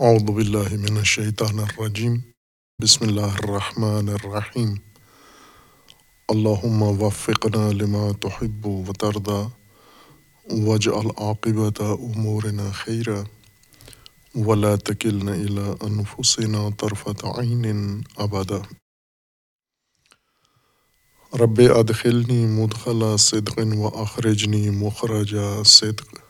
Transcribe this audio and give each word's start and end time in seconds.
اعوذ 0.00 0.22
باللہ 0.30 0.68
من 0.82 0.96
الشیطان 0.96 1.58
الرجیم 1.58 2.14
بسم 2.82 3.04
اللہ 3.04 3.34
الرحمن 3.40 4.08
الرحیم 4.08 4.70
اللہم 6.28 6.82
وفقنا 7.02 7.66
لما 7.72 8.06
تحب 8.20 8.66
و 8.66 8.92
تردا 9.00 9.40
وجعل 10.68 11.10
عاقبت 11.16 11.80
امورنا 11.80 12.70
خیرا 12.74 13.20
ولا 14.46 14.74
تکلنا 14.76 15.32
الى 15.32 15.68
انفسنا 15.90 16.68
طرفت 16.80 17.24
عین 17.34 18.02
ابدا 18.18 18.62
رب 21.40 21.60
ادخلنی 21.76 22.44
مدخل 22.46 23.16
صدق 23.20 23.58
و 23.78 23.96
اخرجنی 24.02 24.68
مخرج 24.70 25.36
صدق. 25.66 26.21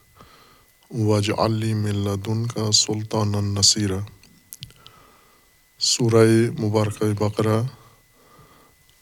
وج 0.92 1.30
علی 1.38 1.72
ملدن 1.74 2.46
کا 2.46 2.70
سلطان 2.74 3.34
النصیرہ 3.34 3.98
سورہ 5.80 6.24
مبارکہ 6.58 7.12
بقرہ 7.18 7.60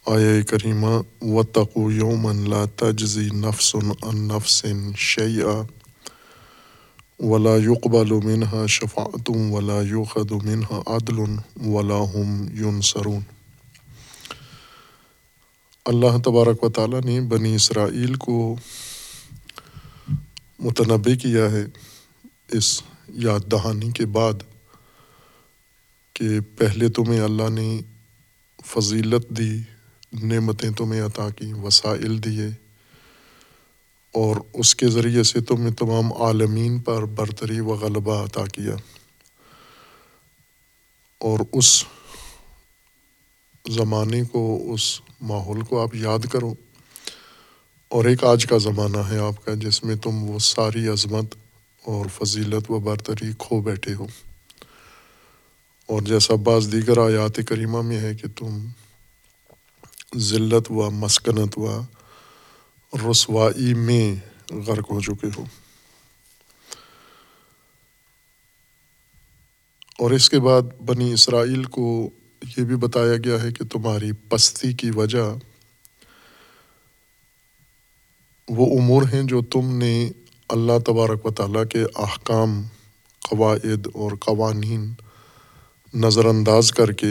آیا 0.07 0.41
کریمہ 0.49 0.91
و 1.23 1.43
تقو 1.53 1.91
یومن 1.93 2.49
لا 2.51 2.65
تجزی 2.77 3.29
نفس 3.37 3.75
ان 3.75 4.23
نفس 4.29 4.65
شیعہ 4.99 5.63
ولا 7.21 7.57
يقبل 7.59 8.13
منها 8.17 8.67
شفاعت 8.69 9.31
ولا 9.31 9.83
يؤخذ 9.85 10.35
منها 10.37 10.83
عدل 10.89 11.39
ولا 11.67 11.99
هم 12.07 12.49
ينصرون 12.57 13.21
اللہ 15.87 16.19
تبارک 16.25 16.65
و 16.65 16.69
تعالیٰ 16.71 17.01
نے 17.05 17.21
بنی 17.29 17.55
اسرائیل 17.55 18.15
کو 18.21 18.39
متنبع 20.61 21.15
کیا 21.15 21.51
ہے 21.51 21.65
اس 22.49 22.83
یاد 23.09 23.41
دہانی 23.53 23.91
کے 23.91 24.07
بعد 24.07 24.33
کہ 26.13 26.41
پہلے 26.41 26.89
تمہیں 26.89 27.21
اللہ 27.21 27.49
نے 27.49 27.81
فضیلت 28.67 29.31
دی، 29.31 29.59
نعمتیں 30.23 30.71
تمہیں 30.71 31.03
عطا 31.03 31.31
کی، 31.31 31.53
وسائل 31.53 32.25
دیے، 32.25 32.47
اور 34.13 34.37
اس 34.53 34.75
کے 34.75 34.89
ذریعے 34.89 35.23
سے 35.23 35.41
تمہیں 35.41 35.71
تمام 35.71 36.13
عالمین 36.13 36.79
پر 36.79 37.05
برتری 37.05 37.61
و 37.61 37.69
غلبہ 37.69 38.25
عطا 38.25 38.47
کیا۔ 38.47 38.75
اور 41.19 41.39
اس 41.53 41.85
زمانے 43.69 44.25
کو، 44.25 44.73
اس 44.75 45.01
ماحول 45.21 45.61
کو 45.61 45.83
آپ 45.83 45.95
یاد 45.95 46.27
کرو۔ 46.33 46.55
اور 47.91 48.05
ایک 48.05 48.25
آج 48.25 48.47
کا 48.47 48.59
زمانہ 48.59 48.97
ہے 48.97 49.19
آپ 49.19 49.45
کا 49.45 49.55
جس 49.55 49.85
میں 49.85 49.97
تم 49.97 50.31
وہ 50.31 50.39
ساری 50.39 50.89
عظمت 50.89 51.35
اور 51.85 52.07
فضیلت 52.07 52.71
و 52.71 52.79
برتری 52.79 53.31
کھو 53.39 53.61
بیٹھے 53.61 53.95
ہو۔ 53.95 54.07
اور 55.87 56.03
جیسا 56.03 56.35
بعض 56.35 56.73
دیگر 56.73 56.99
آیات 56.99 57.41
کریمہ 57.49 57.83
میں 57.83 58.01
ہے 58.01 58.15
کہ 58.15 58.29
تم 58.37 58.67
ذلت 60.19 60.71
و 60.71 60.91
مسکنت 60.91 61.59
و 61.59 61.81
رسوائی 63.11 63.75
میں 63.75 64.15
غرق 64.67 64.91
ہو 64.91 65.01
چکے 65.01 65.29
ہو۔ 65.39 65.45
اور 69.99 70.11
اس 70.11 70.31
کے 70.31 70.41
بعد 70.41 70.63
بنی 70.63 71.13
اسرائیل 71.13 71.65
کو 71.65 72.11
یہ 72.57 72.65
بھی 72.65 72.77
بتایا 72.77 73.17
گیا 73.17 73.43
ہے 73.43 73.53
کہ 73.53 73.65
تمہاری 73.65 74.13
پستی 74.13 74.73
کی 74.73 74.91
وجہ 74.91 75.50
وہ 78.57 78.79
امور 78.79 79.03
ہیں 79.03 79.23
جو 79.23 79.43
تم 79.43 79.77
نے 79.77 80.11
اللہ 80.49 80.79
تبارک 80.87 81.27
و 81.27 81.31
تعالیٰ 81.31 81.63
کے 81.69 81.83
احکام، 81.95 82.63
قواعد 83.21 83.87
اور 83.95 84.13
قوانین 84.21 84.93
نظر 85.95 86.25
انداز 86.25 86.73
کر 86.73 86.93
کے 86.93 87.07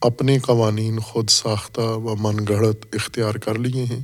اپنے 0.00 0.38
قوانین 0.38 0.98
خود 0.98 1.30
ساختہ 1.30 1.80
و 1.80 2.16
من 2.18 2.36
گھڑت 2.48 2.86
اختیار 2.92 3.34
کر 3.34 3.58
لیے 3.58 3.84
ہیں، 3.84 4.00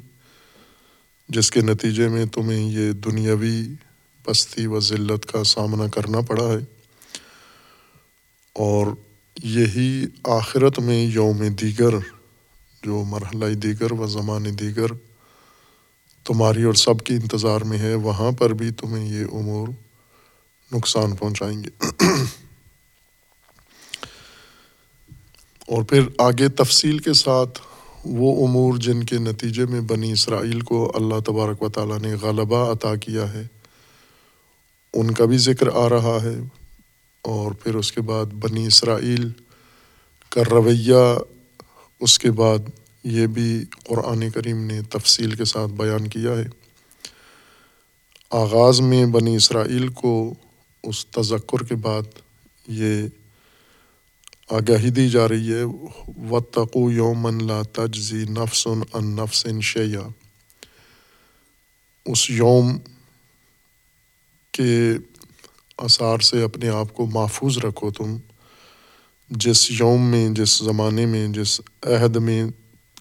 جس 1.28 1.50
کے 1.50 1.60
نتیجے 1.60 2.09
میں 2.09 2.27
تمہیں 2.27 2.71
یہ 2.71 2.93
دنیاوی 2.93 3.62
پستی 4.25 4.66
و 4.66 4.81
ذلت 4.81 5.27
کا 5.27 5.44
سامنا 5.44 5.87
کرنا 5.87 6.21
پڑا 6.21 6.48
ہے۔ 6.48 6.65
اور 8.53 8.87
یہی 9.43 10.04
آخرت 10.25 10.78
میں 10.78 11.06
یوم 11.06 11.48
دیگر، 11.48 11.94
جو 12.82 13.04
مرحلہ 13.06 13.54
دیگر 13.54 13.93
و 13.93 14.06
زمان 14.06 14.44
دیگر 14.60 15.12
تمہاری 16.25 16.62
اور 16.62 16.75
سب 16.75 17.00
کی 17.00 17.15
انتظار 17.15 17.60
میں 17.60 17.78
ہے، 17.78 17.94
وہاں 17.94 18.33
پر 18.33 18.50
بھی 18.50 18.71
تمہیں 18.71 19.21
یہ 19.21 19.25
امور 19.33 19.69
نقصان 20.75 21.16
پہنچائیں 21.16 21.65
گے۔ 21.65 21.84
اور 25.69 25.83
پھر 25.83 26.00
آگے 26.19 26.49
تفصیل 26.49 26.99
کے 26.99 27.12
ساتھ 27.12 27.60
وہ 28.05 28.47
امور 28.47 28.77
جن 28.77 29.05
کے 29.05 29.19
نتیجے 29.19 29.66
میں 29.66 29.81
بنی 29.81 30.12
اسرائیل 30.12 30.60
کو 30.60 30.93
اللہ 30.94 31.21
تبارک 31.21 31.62
و 31.62 31.69
تعالیٰ 31.69 31.99
نے 31.99 32.15
غلبہ 32.15 32.72
عطا 32.72 32.97
کیا 32.97 33.33
ہے، 33.33 33.47
ان 34.94 35.10
کا 35.10 35.25
بھی 35.25 35.39
ذکر 35.39 35.66
آ 35.75 35.89
رہا 35.89 36.19
ہے۔ 36.22 36.37
اور 37.22 37.53
پھر 37.53 37.75
اس 37.75 37.93
کے 37.93 38.00
بعد 38.00 38.27
بنی 38.27 38.66
اسرائیل 38.66 39.31
کا 40.28 40.41
رویہ، 40.50 41.19
اس 42.00 42.19
کے 42.19 42.31
بعد 42.31 42.59
یہ 43.05 43.27
بھی 43.27 43.65
قرآن 43.85 44.31
کریم 44.31 44.65
نے 44.65 44.83
تفصیل 44.83 45.35
کے 45.35 45.45
ساتھ 45.45 45.73
بیان 45.73 46.09
کیا 46.09 46.31
ہے۔ 46.31 46.45
آغاز 48.31 48.81
میں 48.81 49.07
بنی 49.07 49.37
اسرائیل 49.37 49.89
کو 49.89 50.35
اس 50.83 51.07
تذکر 51.07 51.63
کے 51.65 51.75
بعد 51.75 52.03
یہ 52.69 53.07
آگاہی 54.51 54.91
دی 54.91 55.09
جا 55.09 55.29
رہی 55.29 55.53
ہے 55.53 55.63
و 56.29 56.41
تقو 56.41 56.91
یومن 56.91 57.47
لا 57.47 57.63
تجزی 57.73 58.25
نفس 58.25 58.69
ان 58.93 59.17
نفس 59.17 59.47
شیا 59.63 60.01
اس 62.05 62.31
یوم 62.31 62.79
کے 64.53 64.93
اثار 65.79 66.19
سے 66.19 66.43
اپنے 66.43 66.69
آپ 66.69 66.95
کو 66.95 67.07
محفوظ 67.07 67.59
رکھو 67.59 67.91
تم۔ 67.91 68.17
جس 69.31 69.71
یوم 69.71 70.11
میں، 70.11 70.29
جس 70.29 70.59
زمانے 70.59 71.07
میں، 71.07 71.29
جس 71.29 71.61
عہد 71.83 72.17
میں 72.17 72.47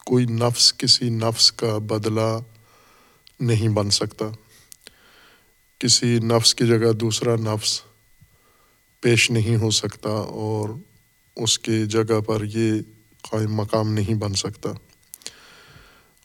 کوئی 0.05 0.25
نفس 0.25 0.77
کسی 0.77 1.09
نفس 1.09 1.51
کا 1.51 1.77
بدلہ 1.77 2.39
نہیں 3.39 3.69
بن 3.69 3.89
سکتا۔ 3.89 4.25
کسی 5.79 6.19
نفس 6.19 6.55
کی 6.55 6.67
جگہ 6.67 6.91
دوسرا 6.91 7.35
نفس 7.35 7.81
پیش 9.01 9.31
نہیں 9.31 9.55
ہو 9.55 9.71
سکتا 9.71 10.09
اور 10.09 10.69
اس 11.35 11.59
کے 11.59 11.85
جگہ 11.85 12.19
پر 12.19 12.43
یہ 12.43 12.71
قائم 13.21 13.55
مقام 13.55 13.93
نہیں 13.93 14.13
بن 14.13 14.33
سکتا۔ 14.33 14.69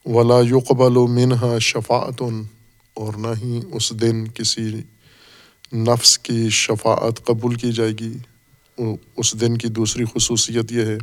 ولا 0.06 0.40
یقبل 0.40 0.96
و 0.96 1.06
منہا 1.06 1.58
شفاعتن 1.58 2.42
اور 2.94 3.14
نہ 3.14 3.28
ہی 3.44 3.60
اس 3.72 4.00
دن 4.00 4.28
کسی 4.28 4.74
نفس 5.72 6.18
کی 6.18 6.50
شفاعت 6.50 7.24
قبول 7.24 7.54
کی 7.54 7.72
جائے 7.72 7.92
گی۔ 7.92 8.12
اس 9.16 9.40
دن 9.40 9.58
کی 9.58 9.68
دوسری 9.68 10.04
خصوصیت 10.14 10.72
یہ 10.72 10.82
ہے 10.82 10.98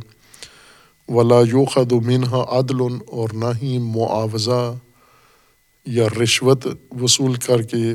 ولا 1.08 1.40
یوخد 1.40 1.92
منہا 1.92 2.44
عدل 2.48 2.80
اور 3.06 3.28
نہ 3.32 3.44
ہی 3.62 3.78
معاوضہ 3.78 4.74
یا 5.86 6.06
رشوت 6.22 6.66
وصول 7.00 7.34
کر 7.34 7.62
کے 7.62 7.94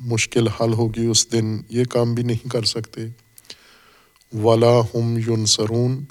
مشکل 0.00 0.48
حل 0.48 0.72
ہوگی 0.72 1.06
اس 1.06 1.32
دن، 1.32 1.58
یہ 1.68 1.84
کام 1.84 2.14
بھی 2.14 2.22
نہیں 2.22 2.48
کر 2.48 2.62
سکتے۔ 2.62 3.00
ولا 4.38 4.80
ہم 4.80 5.18
یون 5.26 5.46
سرون 5.46 6.04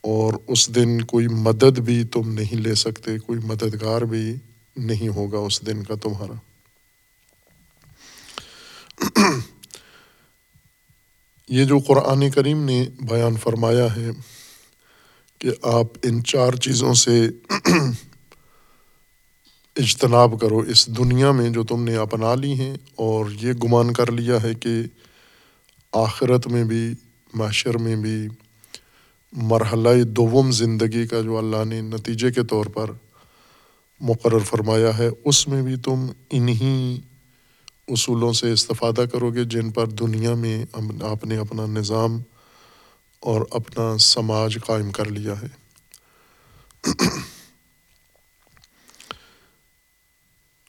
اور 0.00 0.32
اس 0.46 0.74
دن 0.74 1.00
کوئی 1.00 1.26
مدد 1.28 1.78
بھی 1.78 2.04
تم 2.04 2.32
نہیں 2.32 2.56
لے 2.56 2.74
سکتے، 2.74 3.18
کوئی 3.18 3.38
مددگار 3.44 4.02
بھی 4.02 4.34
نہیں 4.76 5.08
ہوگا 5.08 5.38
اس 5.38 5.66
دن 5.66 5.82
کا 5.82 5.94
تمہارا۔ 5.94 6.32
یہ 11.48 11.64
جو 11.64 11.78
قرآن 11.78 12.30
کریم 12.30 12.64
نے 12.64 12.84
بیان 13.00 13.36
فرمایا 13.36 13.96
ہے 13.96 14.10
کہ 15.46 15.66
آپ 15.66 15.86
ان 16.02 16.24
چار 16.24 16.52
چیزوں 16.52 16.94
سے 16.94 17.28
اجتناب 19.76 20.40
کرو۔ 20.40 20.58
اس 20.58 20.86
دنیا 20.86 21.32
میں 21.32 21.50
جو 21.50 21.64
تم 21.64 21.84
نے 21.84 21.96
اپنا 21.96 22.34
لی 22.34 22.52
ہیں 22.52 22.76
اور 22.94 23.26
یہ 23.42 23.52
گمان 23.52 23.92
کر 23.92 24.12
لیا 24.12 24.42
ہے 24.42 24.54
کہ 24.54 24.68
آخرت 25.92 26.46
میں 26.46 26.64
بھی، 26.64 26.94
معاشر 27.34 27.78
میں 27.78 27.96
بھی 27.96 28.28
مرحلہ 29.32 30.02
دوم 30.02 30.50
زندگی 30.50 31.06
کا 31.06 31.20
جو 31.20 31.38
اللہ 31.38 31.64
نے 31.64 31.80
نتیجے 31.80 32.32
کے 32.32 32.42
طور 32.42 32.66
پر 32.66 32.90
مقرر 34.00 34.38
فرمایا 34.38 34.98
ہے، 34.98 35.08
اس 35.24 35.48
میں 35.48 35.62
بھی 35.62 35.76
تم 35.76 36.06
انہیں 36.30 37.00
اصولوں 37.88 38.32
سے 38.32 38.52
استفادہ 38.52 39.04
کرو 39.12 39.30
گے 39.34 39.44
جن 39.44 39.70
پر 39.70 39.86
دنیا 39.86 40.34
میں 40.34 40.64
آپ 41.02 41.24
نے 41.24 41.36
اپنا 41.36 41.66
نظام 41.66 42.22
اور 43.20 43.46
اپنا 43.50 43.98
سماج 43.98 44.58
قائم 44.66 44.90
کر 44.92 45.10
لیا 45.10 45.34
ہے۔ 45.42 45.46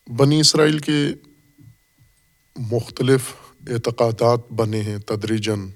بنی 0.07 0.39
اسرائیل 0.39 0.79
کے 0.79 1.07
مختلف 2.55 3.21
اعتقادات 3.67 4.51
بنے 4.51 4.81
ہیں 4.81 4.97
تدریجن 4.97 5.69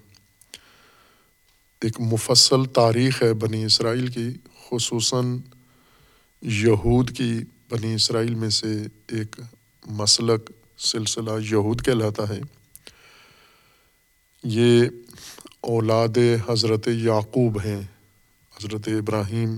ایک 1.81 1.99
مفصل 1.99 2.65
تاریخ 2.65 3.23
ہے 3.23 3.33
بنی 3.33 3.65
اسرائیل 3.65 4.07
کی، 4.07 4.29
خصوصاً 4.69 5.37
یہود 6.41 7.17
کی۔ 7.17 7.39
بنی 7.69 7.93
اسرائیل 7.93 8.35
میں 8.35 8.49
سے 8.49 8.83
ایک 9.07 9.41
مسلک 9.85 10.51
سلسلہ 10.77 11.31
یہود 11.51 11.85
کہلاتا 11.85 12.29
ہے۔ 12.29 12.41
یہ 14.43 14.83
اولاد 15.61 16.17
حضرت 16.49 16.87
یعقوب 16.87 17.59
ہیں۔ 17.65 17.81
حضرت 18.57 18.87
ابراہیم 18.87 19.49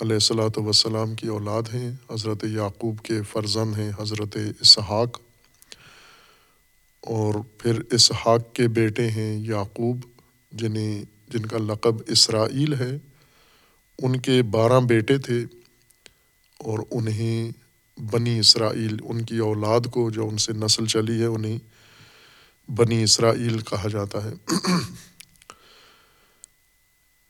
علیہ 0.00 0.14
السلاۃ 0.14 0.56
وسلام 0.56 1.14
کی 1.14 1.26
اولاد 1.26 1.62
ہیں۔ 1.74 1.92
حضرت 2.10 2.44
یعقوب 2.44 3.00
کے 3.00 3.22
فرزند 3.22 3.78
ہیں 3.78 3.90
حضرت 4.00 4.36
اسحاق۔ 4.60 5.20
اور 7.00 7.34
پھر 7.58 7.80
اسحاق 7.90 8.40
کے 8.52 8.68
بیٹے 8.68 9.10
ہیں 9.10 9.40
یعقوب، 9.40 10.00
جنہیں 10.52 11.02
جن 11.28 11.46
کا 11.46 11.58
لقب 11.58 11.94
اسرائیل 12.06 12.74
ہے۔ 12.74 12.98
ان 13.98 14.20
کے 14.20 14.42
بارہ 14.42 14.80
بیٹے 14.80 15.18
تھے 15.18 15.44
اور 16.58 16.78
انہیں 16.90 17.50
بنی 18.00 18.38
اسرائیل، 18.38 18.96
ان 19.02 19.24
کی 19.24 19.38
اولاد 19.38 19.80
کو 19.92 20.10
جو 20.10 20.28
ان 20.28 20.38
سے 20.38 20.52
نسل 20.52 20.86
چلی 20.86 21.20
ہے، 21.20 21.26
انہیں 21.26 21.58
بنی 22.68 23.02
اسرائیل 23.02 23.58
کہا 23.58 23.88
جاتا 23.88 24.24
ہے۔ 24.24 24.32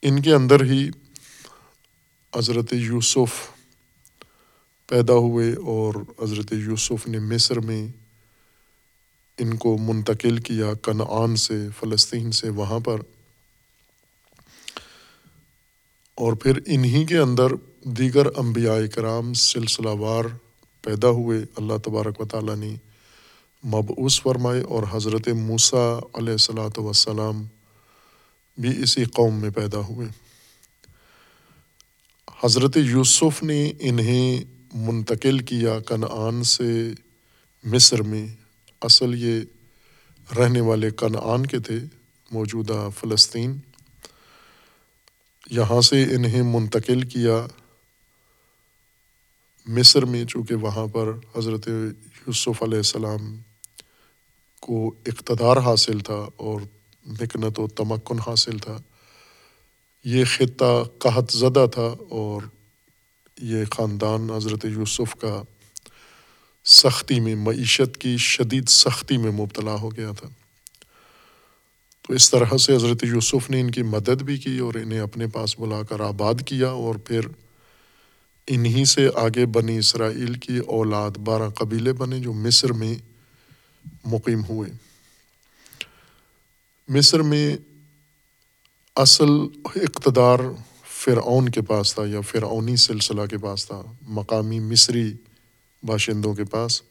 ان 0.02 0.22
کے 0.22 0.34
اندر 0.34 0.64
ہی 0.64 0.88
حضرت 2.36 2.72
یوسف 2.72 3.50
پیدا 4.86 5.12
ہوئے 5.12 5.52
اور 5.52 5.94
حضرت 6.22 6.52
یوسف 6.52 7.06
نے 7.06 7.18
مصر 7.18 7.60
میں 7.60 7.88
ان 9.38 9.56
کو 9.56 9.78
منتقل 9.78 10.38
کیا 10.38 10.74
کنعان 10.82 11.36
سے، 11.36 11.68
فلسطین 11.80 12.32
سے 12.32 12.48
وہاں 12.48 12.78
پر۔ 12.78 13.00
اور 16.14 16.32
پھر 16.32 16.60
انہی 16.66 17.04
کے 17.04 17.18
اندر 17.18 17.46
دیگر 17.82 18.26
انبیاء 18.36 18.86
کرام 18.94 19.34
سلسلہ 19.34 19.88
وار 19.88 20.24
پیدا 20.82 21.08
ہوئے۔ 21.08 21.44
اللہ 21.56 21.78
تبارک 21.84 22.20
و 22.20 22.24
تعالیٰ 22.24 22.56
نے 22.56 22.76
مبعوث 23.64 24.20
فرمائے 24.20 24.60
اور 24.60 24.82
حضرت 24.90 25.28
موسیٰ 25.28 26.00
علیہ 26.14 26.32
السلاۃ 26.32 26.78
وسلام 26.78 27.46
بھی 28.58 28.82
اسی 28.82 29.04
قوم 29.04 29.40
میں 29.40 29.50
پیدا 29.50 29.78
ہوئے۔ 29.78 30.08
حضرت 32.44 32.76
یوسف 32.76 33.42
نے 33.42 33.72
انہیں 33.80 34.44
منتقل 34.74 35.38
کیا 35.38 35.80
کنعان 35.80 36.42
سے 36.42 36.92
مصر 37.64 38.02
میں۔ 38.02 38.26
اصل 38.82 39.14
یہ 39.14 39.40
رہنے 40.38 40.60
والے 40.60 40.90
کنعان 40.90 41.46
کے 41.46 41.58
تھے، 41.58 41.78
موجودہ 42.30 42.88
فلسطین۔ 43.00 43.58
یہاں 45.50 45.80
سے 45.80 46.02
انہیں 46.02 46.42
منتقل 46.42 47.02
کیا 47.02 47.46
مصر 49.66 50.04
میں، 50.04 50.24
چونکہ 50.24 50.54
وہاں 50.54 50.86
پر 50.86 51.12
حضرت 51.38 51.68
یوسف 52.26 52.62
علیہ 52.62 52.78
السلام 52.78 53.36
کو 54.64 54.94
اقتدار 55.06 55.56
حاصل 55.56 55.98
تھا 55.98 56.26
اور 56.36 56.60
مکنت 57.06 57.58
و 57.58 57.68
تمکن 57.68 58.18
حاصل 58.26 58.58
تھا۔ 58.58 58.76
یہ 60.04 60.24
خطہ 60.24 60.84
قحط 60.98 61.32
زدہ 61.32 61.66
تھا 61.72 61.94
اور 62.08 62.42
یہ 63.42 63.64
خاندان 63.70 64.30
حضرت 64.30 64.64
یوسف 64.64 65.14
کا 65.20 65.42
سختی 66.64 67.20
میں، 67.20 67.34
معیشت 67.34 67.98
کی 67.98 68.16
شدید 68.16 68.68
سختی 68.68 69.16
میں 69.16 69.32
مبتلا 69.32 69.74
ہو 69.74 69.96
گیا 69.96 70.10
تھا۔ 70.20 70.28
تو 72.02 72.12
اس 72.12 72.30
طرح 72.30 72.56
سے 72.56 72.76
حضرت 72.76 73.04
یوسف 73.04 73.50
نے 73.50 73.60
ان 73.60 73.70
کی 73.70 73.82
مدد 73.82 74.22
بھی 74.22 74.36
کی 74.38 74.58
اور 74.58 74.74
انہیں 74.74 75.00
اپنے 75.00 75.26
پاس 75.26 75.58
بلا 75.58 75.82
کر 75.82 76.00
آباد 76.00 76.34
کیا 76.46 76.68
اور 76.68 76.94
پھر 76.94 77.20
انہی 78.46 78.84
سے 78.84 79.08
آگے 79.14 79.46
بنی 79.46 79.78
اسرائیل 79.78 80.34
کی 80.34 80.58
اولاد 80.58 81.10
بارہ 81.10 81.48
قبیلے 81.48 81.92
بنے 81.92 82.20
جو 82.20 82.32
مصر 82.32 82.72
میں 82.72 82.94
مقیم 84.04 84.44
ہوئے۔ 84.44 84.70
مصر 86.88 87.22
میں 87.22 87.56
اصل 88.96 89.30
اقتدار 89.64 90.38
فرعون 90.88 91.48
کے 91.48 91.62
پاس 91.62 91.94
تھا 91.94 92.02
یا 92.06 92.20
فرعونی 92.20 92.76
سلسلہ 92.76 93.26
کے 93.26 93.38
پاس 93.38 93.66
تھا، 93.66 93.82
مقامی 94.02 94.60
مصری 94.60 95.12
باشندوں 95.82 96.34
کے 96.34 96.44
پاس۔ 96.44 96.82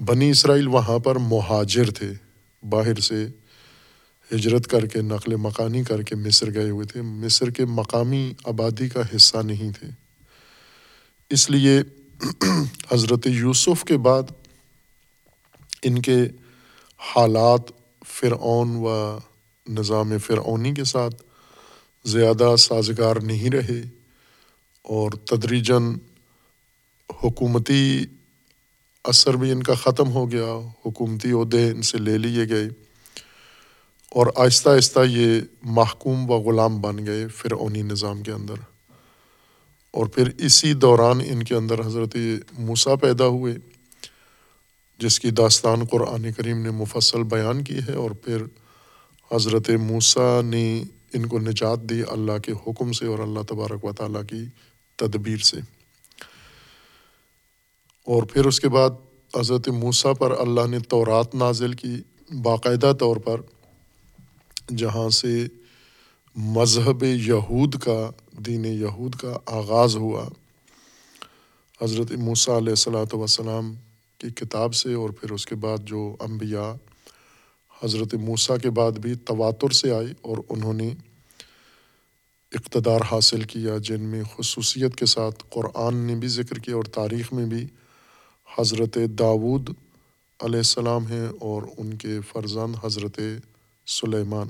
بنی 0.00 0.30
اسرائیل 0.30 0.68
وہاں 0.68 0.98
پر 0.98 1.16
مہاجر 1.16 1.90
تھے۔ 1.90 2.12
باہر 2.68 3.00
سے 3.00 3.26
ہجرت 4.34 4.66
کر 4.66 4.86
کے، 4.86 5.02
نقل 5.02 5.36
مکانی 5.36 5.84
کر 5.84 6.02
کے 6.02 6.16
مصر 6.16 6.54
گئے 6.54 6.70
ہوئے 6.70 6.86
تھے۔ 6.86 7.02
مصر 7.02 7.50
کے 7.50 7.64
مقامی 7.64 8.34
آبادی 8.44 8.88
کا 8.88 9.00
حصہ 9.16 9.36
نہیں 9.36 9.72
تھے۔ 9.72 9.86
اس 11.30 11.50
لیے 11.50 11.82
حضرت 12.92 13.26
یوسف 13.26 13.84
کے 13.84 13.96
بعد 13.96 14.22
ان 15.82 16.02
کے 16.02 16.16
حالات 16.98 17.60
فرعون 18.06 18.68
و 18.76 19.18
نظام 19.68 20.18
فرعونی 20.18 20.74
کے 20.74 20.84
ساتھ 20.84 21.22
زیادہ 22.04 22.56
سازگار 22.58 23.16
نہیں 23.16 23.50
رہے 23.50 23.82
اور 24.82 25.10
تدریجن 25.10 25.82
حکومتی 27.24 28.04
اثر 29.04 29.34
بھی 29.34 29.50
ان 29.50 29.62
کا 29.62 29.74
ختم 29.74 30.10
ہو 30.10 30.30
گیا، 30.30 30.68
حکومتی 30.86 31.32
عہدے 31.32 31.70
ان 31.70 31.82
سے 31.82 31.98
لے 31.98 32.18
لیے 32.18 32.48
گئے 32.48 32.64
اور 34.10 34.26
آہستہ 34.36 34.70
آہستہ 34.70 35.00
یہ 35.06 35.40
محکوم 35.62 36.30
و 36.30 36.34
غلام 36.34 36.80
بن 36.80 37.06
گئے 37.06 37.28
فرعونی 37.28 37.82
نظام 37.82 38.22
کے 38.22 38.32
اندر۔ 38.32 38.54
اور 39.90 40.06
پھر 40.06 40.30
اسی 40.38 40.72
دوران 40.74 41.20
ان 41.26 41.42
کے 41.42 41.54
اندر 41.54 41.86
حضرت 41.86 42.16
موسیٰ 42.58 42.94
پیدا 43.00 43.26
ہوئے۔ 43.26 43.54
جس 45.00 45.20
کی 45.20 45.30
داستان 45.30 45.84
قرآن 45.84 46.32
کریم 46.32 46.58
نے 46.62 46.70
مفصل 46.70 47.22
بیان 47.22 47.64
کی 47.64 47.78
ہے 47.78 47.92
اور 47.92 48.10
پھر 48.10 48.42
حضرت 49.32 49.70
موسیٰ 49.70 50.42
نے 50.42 50.82
ان 51.12 51.26
کو 51.26 51.38
نجات 51.38 51.80
دی 51.80 52.02
اللہ 52.08 52.38
کے 52.38 52.52
حکم 52.52 52.92
سے 52.92 53.06
اور 53.06 53.18
اللہ 53.18 53.40
تبارک 53.48 53.84
و 53.84 53.92
تعالیٰ 53.92 54.22
کی 54.26 54.44
تدبیر 54.96 55.36
سے۔ 55.36 55.56
اور 58.06 58.22
پھر 58.22 58.46
اس 58.46 58.60
کے 58.60 58.68
بعد 58.68 58.90
حضرت 59.36 59.68
موسیٰ 59.68 60.12
پر 60.18 60.38
اللہ 60.38 60.66
نے 60.66 60.78
تورات 60.78 61.34
نازل 61.34 61.72
کی 61.72 62.02
باقاعدہ 62.42 62.92
طور 63.00 63.16
پر، 63.16 63.40
جہاں 64.76 65.10
سے 65.10 65.46
مذہب 66.36 67.04
یہود 67.04 67.74
کا، 67.74 68.10
دین 68.32 68.64
یہود 68.64 69.14
کا 69.14 69.38
آغاز 69.46 69.96
ہوا۔ 69.96 70.28
حضرت 71.82 72.12
موسیٰ 72.12 72.56
علیہ 72.56 72.70
السلاۃ 72.70 73.14
وسلام 73.14 73.74
کی 74.20 74.30
کتاب 74.30 74.74
سے 74.74 74.94
اور 74.94 75.10
پھر 75.10 75.30
اس 75.30 75.46
کے 75.46 75.54
بعد 75.54 75.78
جو 75.84 76.16
انبیاء 76.20 76.72
حضرت 77.82 78.14
موسیٰ 78.14 78.56
کے 78.62 78.70
بعد 78.70 78.92
بھی 78.92 79.14
تواتر 79.14 79.70
سے 79.70 79.92
آئی 79.92 80.12
اور 80.20 80.38
انہوں 80.48 80.72
نے 80.72 80.94
اقتدار 82.52 83.00
حاصل 83.12 83.42
کیا، 83.42 83.78
جن 83.78 84.02
میں 84.02 84.22
خصوصیت 84.36 84.96
کے 84.96 85.06
ساتھ 85.06 85.44
قرآن 85.50 85.96
نے 85.96 86.14
بھی 86.14 86.28
ذکر 86.28 86.58
کیا 86.58 86.76
اور 86.76 86.84
تاریخ 86.84 87.32
میں 87.32 87.46
بھی 87.46 87.66
حضرت 88.58 88.98
داود 89.18 89.70
علیہ 90.40 90.56
السلام 90.56 91.06
ہیں 91.06 91.26
اور 91.40 91.62
ان 91.78 91.94
کے 91.94 92.20
فرزند 92.20 92.74
حضرت 92.84 93.20
سلیمان۔ 93.86 94.48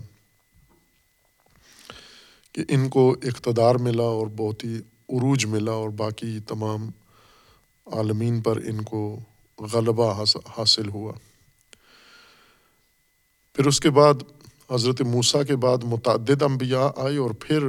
کہ 2.53 2.65
ان 2.69 2.89
کو 2.89 3.11
اقتدار 3.23 3.75
ملا 3.75 4.03
اور 4.03 4.27
بہت 4.37 4.65
ہی 4.65 4.77
عروج 5.09 5.47
ملا 5.47 5.73
اور 5.73 5.89
باقی 5.89 6.39
تمام 6.49 6.91
عالمین 7.87 8.41
پر 8.41 8.57
ان 8.57 8.81
کو 8.81 9.21
غلبہ 9.73 10.25
حاصل 10.59 10.88
ہوا۔ 10.88 11.12
پھر 13.52 13.67
اس 13.67 13.81
کے 13.81 13.90
بعد 13.90 14.14
حضرت 14.73 15.00
موسیٰ 15.00 15.47
کے 15.47 15.57
بعد 15.57 15.79
متعدد 15.85 16.43
انبیاء 16.43 16.88
آئے 16.97 17.17
اور 17.17 17.31
پھر 17.31 17.69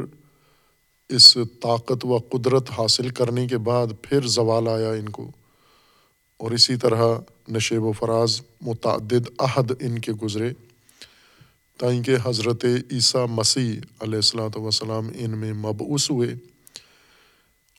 اس 1.10 1.38
طاقت 1.62 2.06
و 2.06 2.18
قدرت 2.18 2.70
حاصل 2.78 3.10
کرنے 3.10 3.48
کے 3.48 3.58
بعد 3.58 3.88
پھر 4.02 4.28
زوال 4.28 4.68
آیا 4.68 4.92
ان 4.92 5.10
کو۔ 5.10 5.32
اور 6.38 6.52
اسی 6.52 6.76
طرح 6.76 7.16
نشیب 7.50 7.84
و 7.84 7.92
فراز 7.92 8.42
متعدد 8.62 9.28
عہد 9.40 9.72
ان 9.80 10.00
کے 10.00 10.12
گزرے 10.12 10.54
تائیں 11.78 12.04
کہ 12.04 12.16
حضرت 12.24 12.66
عیسیٰ 12.92 13.28
مسیح 13.30 13.80
علیہ 14.00 14.16
السلاۃ 14.16 14.56
وسلام 14.56 15.10
ان 15.16 15.32
میں 15.32 15.54
مبعوث 15.54 16.12
ہوئے 16.12 16.36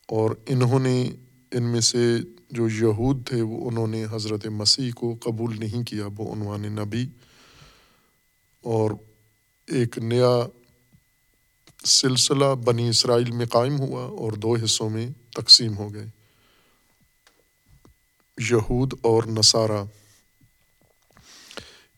اور 0.07 0.31
انہوں 0.45 0.79
نے 0.79 1.11
ان 1.53 1.63
میں 1.63 1.81
سے 1.81 2.17
جو 2.51 2.69
یہود 2.69 3.27
تھے، 3.27 3.41
وہ 3.41 3.69
انہوں 3.69 3.87
نے 3.87 4.05
حضرت 4.11 4.47
مسیح 4.47 4.91
کو 4.91 5.17
قبول 5.21 5.59
نہیں 5.59 5.83
کیا، 5.83 6.07
وہ 6.17 6.33
عنوان 6.33 6.61
نبی۔ 6.61 7.07
اور 8.61 8.91
ایک 9.67 9.97
نیا 9.97 10.47
سلسلہ 11.85 12.55
بنی 12.65 12.89
اسرائیل 12.89 13.31
میں 13.31 13.45
قائم 13.45 13.79
ہوا 13.79 14.03
اور 14.03 14.31
دو 14.31 14.55
حصوں 14.63 14.89
میں 14.89 15.09
تقسیم 15.29 15.77
ہو 15.77 15.93
گئے۔ 15.93 16.05
یہود 18.51 18.93
اور 19.01 19.23
نصارہ۔ 19.23 19.83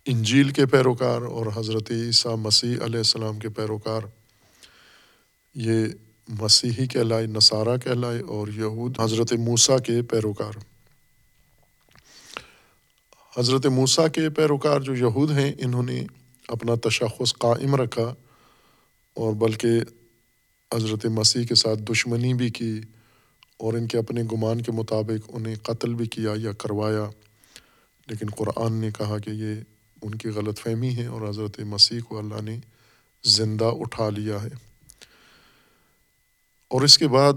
انجیل 0.05 0.49
کے 0.49 0.65
پیروکار 0.65 1.21
اور 1.21 1.45
حضرت 1.55 1.91
عیسیٰ 1.91 2.37
مسیح 2.37 2.77
علیہ 2.83 2.97
السلام 2.97 3.39
کے 3.39 3.49
پیروکار۔ 3.49 4.01
یہ 5.55 5.85
مسیحی 6.27 6.87
کہلائے، 6.87 7.27
نصارہ 7.27 7.77
کہلائے 7.77 8.19
اور 8.19 8.47
یہود 8.47 8.99
حضرت 8.99 9.33
موسیٰ 9.33 9.77
کے 9.79 10.01
پیروکار۔ 10.01 10.57
حضرت 13.39 13.65
موسیٰ 13.65 14.07
کے 14.13 14.29
پیروکار 14.29 14.81
جو 14.81 14.95
یہود 14.95 15.31
ہیں، 15.31 15.53
انہوں 15.57 15.83
نے 15.83 16.05
اپنا 16.47 16.89
تشخص 16.89 17.33
قائم 17.33 17.75
رکھا 17.75 18.15
اور 19.13 19.33
بلکہ 19.33 19.69
حضرت 20.73 21.05
مسیح 21.05 21.45
کے 21.45 21.55
ساتھ 21.55 21.79
دشمنی 21.79 22.33
بھی 22.33 22.49
کی 22.49 22.81
اور 23.57 23.73
ان 23.73 23.87
کے 23.87 23.97
اپنے 23.97 24.23
گمان 24.23 24.61
کے 24.61 24.71
مطابق 24.71 25.29
انہیں 25.33 25.55
قتل 25.55 25.93
بھی 25.93 26.05
کیا 26.05 26.31
یا 26.35 26.51
کروایا۔ 26.51 27.09
لیکن 28.07 28.25
قرآن 28.29 28.73
نے 28.73 28.89
کہا 28.97 29.17
کہ 29.17 29.29
یہ 29.29 29.53
ان 30.01 30.15
کی 30.15 30.29
غلط 30.29 30.59
فہمی 30.59 30.95
ہے 30.95 31.05
اور 31.05 31.29
حضرت 31.29 31.59
مسیح 31.59 31.99
کو 31.99 32.17
اللہ 32.17 32.41
نے 32.41 32.59
زندہ 33.23 33.65
اٹھا 33.65 34.09
لیا 34.09 34.43
ہے۔ 34.43 34.64
اور 36.67 36.81
اس 36.81 36.97
کے 36.97 37.07
بعد 37.07 37.33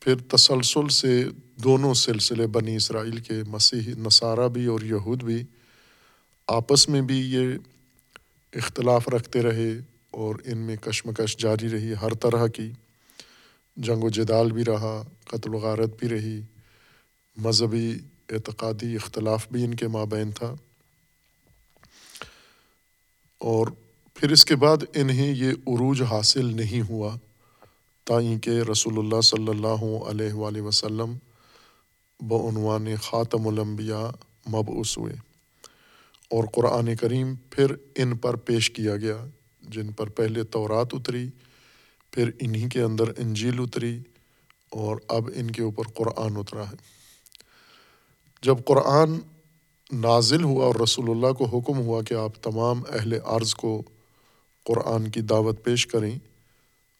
پھر 0.00 0.14
تسلسل 0.18 0.88
سے 0.88 1.24
دونوں 1.64 1.94
سلسلے 1.94 2.46
بنی 2.46 2.76
اسرائیل 2.76 3.18
کے 3.18 3.34
مسیح 3.46 3.94
نصارہ 3.98 4.48
بھی 4.48 4.66
اور 4.66 4.80
یہود 4.80 5.22
بھی 5.22 5.44
آپس 6.46 6.88
میں 6.88 7.00
بھی 7.00 7.34
یہ 7.34 7.48
اختلاف 8.52 9.08
رکھتے 9.08 9.42
رہے 9.42 9.70
اور 10.10 10.34
ان 10.44 10.58
میں 10.58 10.76
کشمکش 10.76 11.36
جاری 11.36 11.70
رہی 11.70 11.92
ہر 12.02 12.14
طرح 12.14 12.46
کی۔ 12.46 12.70
جنگ 13.76 14.04
و 14.04 14.08
جدال 14.08 14.52
بھی 14.52 14.64
رہا، 14.64 15.02
قتل 15.28 15.54
و 15.54 15.58
غارت 15.58 15.98
بھی 15.98 16.08
رہی، 16.08 16.40
مذہبی 17.36 17.98
اعتقادی 18.28 18.94
اختلاف 18.94 19.46
بھی 19.52 19.64
ان 19.64 19.74
کے 19.74 19.88
مابین 19.88 20.30
تھا۔ 20.32 20.54
اور 23.38 23.66
پھر 24.14 24.30
اس 24.30 24.44
کے 24.44 24.56
بعد 24.56 24.76
انہیں 24.94 25.34
یہ 25.34 25.50
عروج 25.50 26.02
حاصل 26.02 26.56
نہیں 26.56 26.88
ہوا۔ 26.88 27.16
تائیں 28.04 28.38
کہ 28.38 28.50
رسول 28.50 28.98
اللہ 28.98 29.20
صلی 29.20 29.48
اللہ 29.48 29.84
علیہ 30.08 30.32
وآلہ 30.32 30.60
وسلم 30.60 31.14
بعنوان 32.20 32.96
خاتم 33.02 33.48
الانبیاء 33.48 34.08
مبعوث 34.48 34.98
ہوئے۔ 34.98 35.14
اور 36.30 36.44
قرآن 36.52 36.96
کریم 36.96 37.34
پھر 37.50 37.74
ان 37.94 38.16
پر 38.16 38.36
پیش 38.36 38.70
کیا 38.70 38.96
گیا، 38.96 39.24
جن 39.62 39.92
پر 39.92 40.08
پہلے 40.08 40.44
تورات 40.44 40.86
اتری، 40.92 41.28
پھر 42.10 42.30
انہی 42.40 42.68
کے 42.68 42.82
اندر 42.82 43.04
انجیل 43.18 43.58
اتری، 43.58 43.98
اور 44.70 44.96
اب 45.08 45.30
ان 45.34 45.50
کے 45.50 45.62
اوپر 45.62 45.84
قرآن 45.94 46.36
اترا 46.36 46.70
ہے۔ 46.70 46.76
جب 48.42 48.56
قرآن 48.64 49.18
نازل 49.92 50.44
ہوا 50.44 50.66
اور 50.66 50.74
رسول 50.74 51.10
اللہ 51.10 51.32
کو 51.32 51.44
حکم 51.44 51.78
ہوا 51.78 52.02
کہ 52.02 52.14
آپ 52.14 52.42
تمام 52.42 52.82
اہل 52.92 53.12
عرض 53.24 53.54
کو 53.54 53.82
قرآن 54.64 55.10
کی 55.10 55.20
دعوت 55.20 55.64
پیش 55.64 55.86
کریں، 55.86 56.18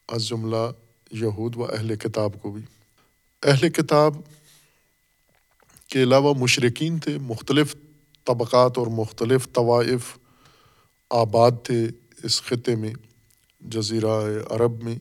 از 0.09 0.29
جملہ 0.29 0.71
یہود 1.13 1.57
و 1.57 1.65
اہل 1.65 1.97
کتاب 1.97 2.43
کو 2.43 2.51
بھی۔ 2.51 2.63
اہل 3.43 3.71
کتاب 3.71 4.15
کے 5.89 6.03
علاوہ 6.03 6.35
مشرقین 6.35 6.99
تھے، 6.99 7.19
مختلف 7.19 7.77
طبقات 8.25 8.79
اور 8.79 8.87
مختلف 8.87 9.49
طوائف 9.53 10.19
آباد 11.11 11.51
تھے 11.65 11.87
اس 12.23 12.43
خطے 12.43 12.77
میں، 12.77 12.95
جزیرہ 13.61 14.21
عرب 14.51 14.83
میں 14.83 14.99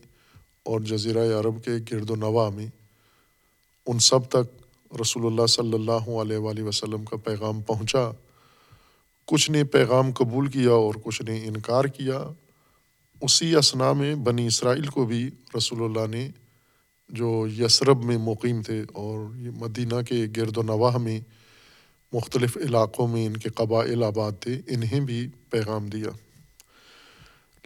اور 0.63 0.81
جزیرہ 0.81 1.39
عرب 1.39 1.65
کے 1.65 1.71
گرد 1.91 2.09
و 2.09 2.15
نواح 2.15 2.49
میں۔ 2.49 2.67
ان 3.85 3.99
سب 3.99 4.29
تک 4.29 4.65
رسول 5.01 5.25
اللہ 5.25 5.45
صلی 5.45 5.73
اللہ 5.73 6.09
علیہ 6.09 6.37
وآلہ 6.37 6.63
وسلم 6.63 7.05
کا 7.05 7.17
پیغام 7.17 7.61
پہنچا۔ 7.61 8.11
کچھ 9.25 9.51
نے 9.51 9.63
پیغام 9.63 10.11
قبول 10.11 10.47
کیا 10.47 10.71
اور 10.71 10.93
کچھ 11.03 11.21
نے 11.21 11.45
انکار 11.45 11.85
کیا۔ 11.85 12.23
اسی 13.21 13.55
اسنا 13.55 13.93
میں 13.93 14.15
بنی 14.15 14.47
اسرائیل 14.47 14.85
کو 14.85 15.05
بھی 15.05 15.29
رسول 15.57 15.83
اللہ 15.83 16.15
نے 16.15 16.29
جو 17.09 17.47
یسرب 17.59 18.03
میں 18.03 18.17
مقیم 18.17 18.61
تھے 18.61 18.83
اور 18.93 19.35
یہ 19.35 19.49
مدینہ 19.55 20.01
کے 20.09 20.25
گرد 20.37 20.57
و 20.57 20.61
نواح 20.61 20.97
میں 20.97 21.19
مختلف 22.13 22.57
علاقوں 22.57 23.07
میں 23.07 23.25
ان 23.25 23.37
کے 23.37 23.49
قبائل 23.49 24.03
آباد 24.03 24.31
تھے، 24.39 24.61
انہیں 24.67 24.99
بھی 24.99 25.27
پیغام 25.49 25.87
دیا۔ 25.87 26.09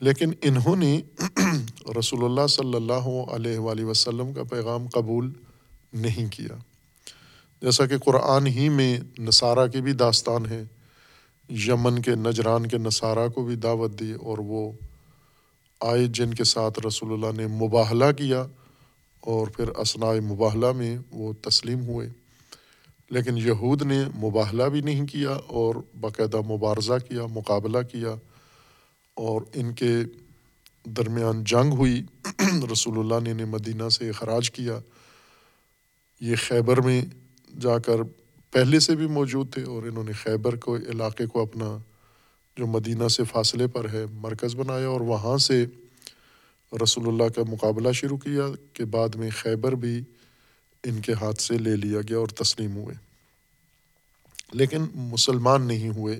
لیکن 0.02 0.32
انہوں 0.42 0.76
نے 0.76 1.02
رسول 2.00 2.26
اللہ 2.26 2.48
صلی 2.48 2.76
اللہ 2.76 3.08
علیہ 3.32 3.58
وآلہ 3.58 3.86
وسلم 3.86 4.34
کا 4.34 4.44
پیغام 4.44 4.88
قبول 4.88 5.32
نہیں 5.94 6.32
کیا۔ 6.32 6.58
جیسا 7.62 7.86
کہ 7.86 7.98
قرآن 7.98 8.48
ہی 8.48 8.70
میں 8.70 9.00
نصارہ 9.20 9.68
کی 9.68 9.82
بھی 9.82 9.94
داستان 9.94 10.46
ہے 10.46 10.64
یمن 11.50 12.02
کے 12.02 12.16
نجران 12.16 12.66
کے 12.66 12.78
نصارہ 12.78 13.28
کو 13.28 13.46
بھی 13.46 13.56
دعوت 13.56 14.00
دی 14.00 14.12
اور 14.12 14.38
وہ 14.38 14.72
آئے 15.80 16.08
جن 16.08 16.34
کے 16.34 16.44
ساتھ 16.44 16.80
رسول 16.86 17.14
اللہ 17.14 17.42
نے 17.42 17.48
مباہلہ 17.48 18.12
کیا 18.18 18.46
اور 19.20 19.48
پھر 19.48 19.68
اسناء 19.68 20.14
مباہلہ 20.26 20.72
میں 20.72 20.98
وہ 21.12 21.34
تسلیم 21.42 21.82
ہوئے۔ 21.82 22.10
لیکن 23.10 23.38
یہود 23.38 23.82
نے 23.82 24.04
مباہلہ 24.16 24.64
بھی 24.64 24.82
نہیں 24.82 25.08
کیا 25.08 25.30
اور 25.30 25.76
باقاعدہ 26.00 26.38
مبارزہ 26.38 26.94
کیا، 27.10 27.26
مقابلہ 27.26 27.78
کیا 27.92 28.16
اور 29.14 29.42
ان 29.54 29.74
کے 29.74 29.98
درمیان 30.86 31.44
جنگ 31.44 31.74
ہوئی۔ 31.74 32.04
رسول 32.72 33.00
اللہ 33.00 33.20
نے 33.24 33.32
انہیں 33.32 33.46
مدینہ 33.46 33.90
سے 33.90 34.10
اخراج 34.10 34.52
کیا۔ 34.52 34.80
یہ 36.22 36.36
خیبر 36.48 36.82
میں 36.82 37.06
جا 37.62 37.80
کر 37.80 37.98
پہلے 38.52 38.80
سے 38.80 38.96
بھی 38.96 39.08
موجود 39.08 39.54
تھے 39.54 39.64
اور 39.64 39.84
انہوں 39.84 40.04
نے 40.04 40.12
خیبر 40.12 40.56
کو، 40.56 40.76
علاقے 40.76 41.26
کو 41.26 41.42
اپنا 41.42 41.78
جو 42.58 42.68
مدینہ 42.68 43.08
سے 43.08 43.24
فاصلے 43.24 43.68
پر 43.68 43.90
ہے، 43.90 44.06
مرکز 44.12 44.56
بنایا 44.56 44.88
اور 44.88 45.02
وہاں 45.02 45.38
سے 45.38 45.66
رسول 46.84 47.08
اللہ 47.08 47.30
کا 47.36 47.42
مقابلہ 47.48 47.92
شروع 47.92 48.18
کیا 48.18 48.44
کہ 48.74 48.86
بعد 48.86 49.16
میں 49.16 49.30
خیبر 49.30 49.72
بھی 49.72 50.02
ان 50.84 51.02
کے 51.02 51.14
ہاتھ 51.14 51.42
سے 51.42 51.58
لے 51.58 51.76
لیا 51.76 52.00
گیا 52.02 52.18
اور 52.18 52.28
تسلیم 52.28 52.76
ہوئے۔ 52.76 52.96
لیکن 54.54 54.86
مسلمان 54.96 55.62
نہیں 55.62 55.90
ہوئے، 55.90 56.20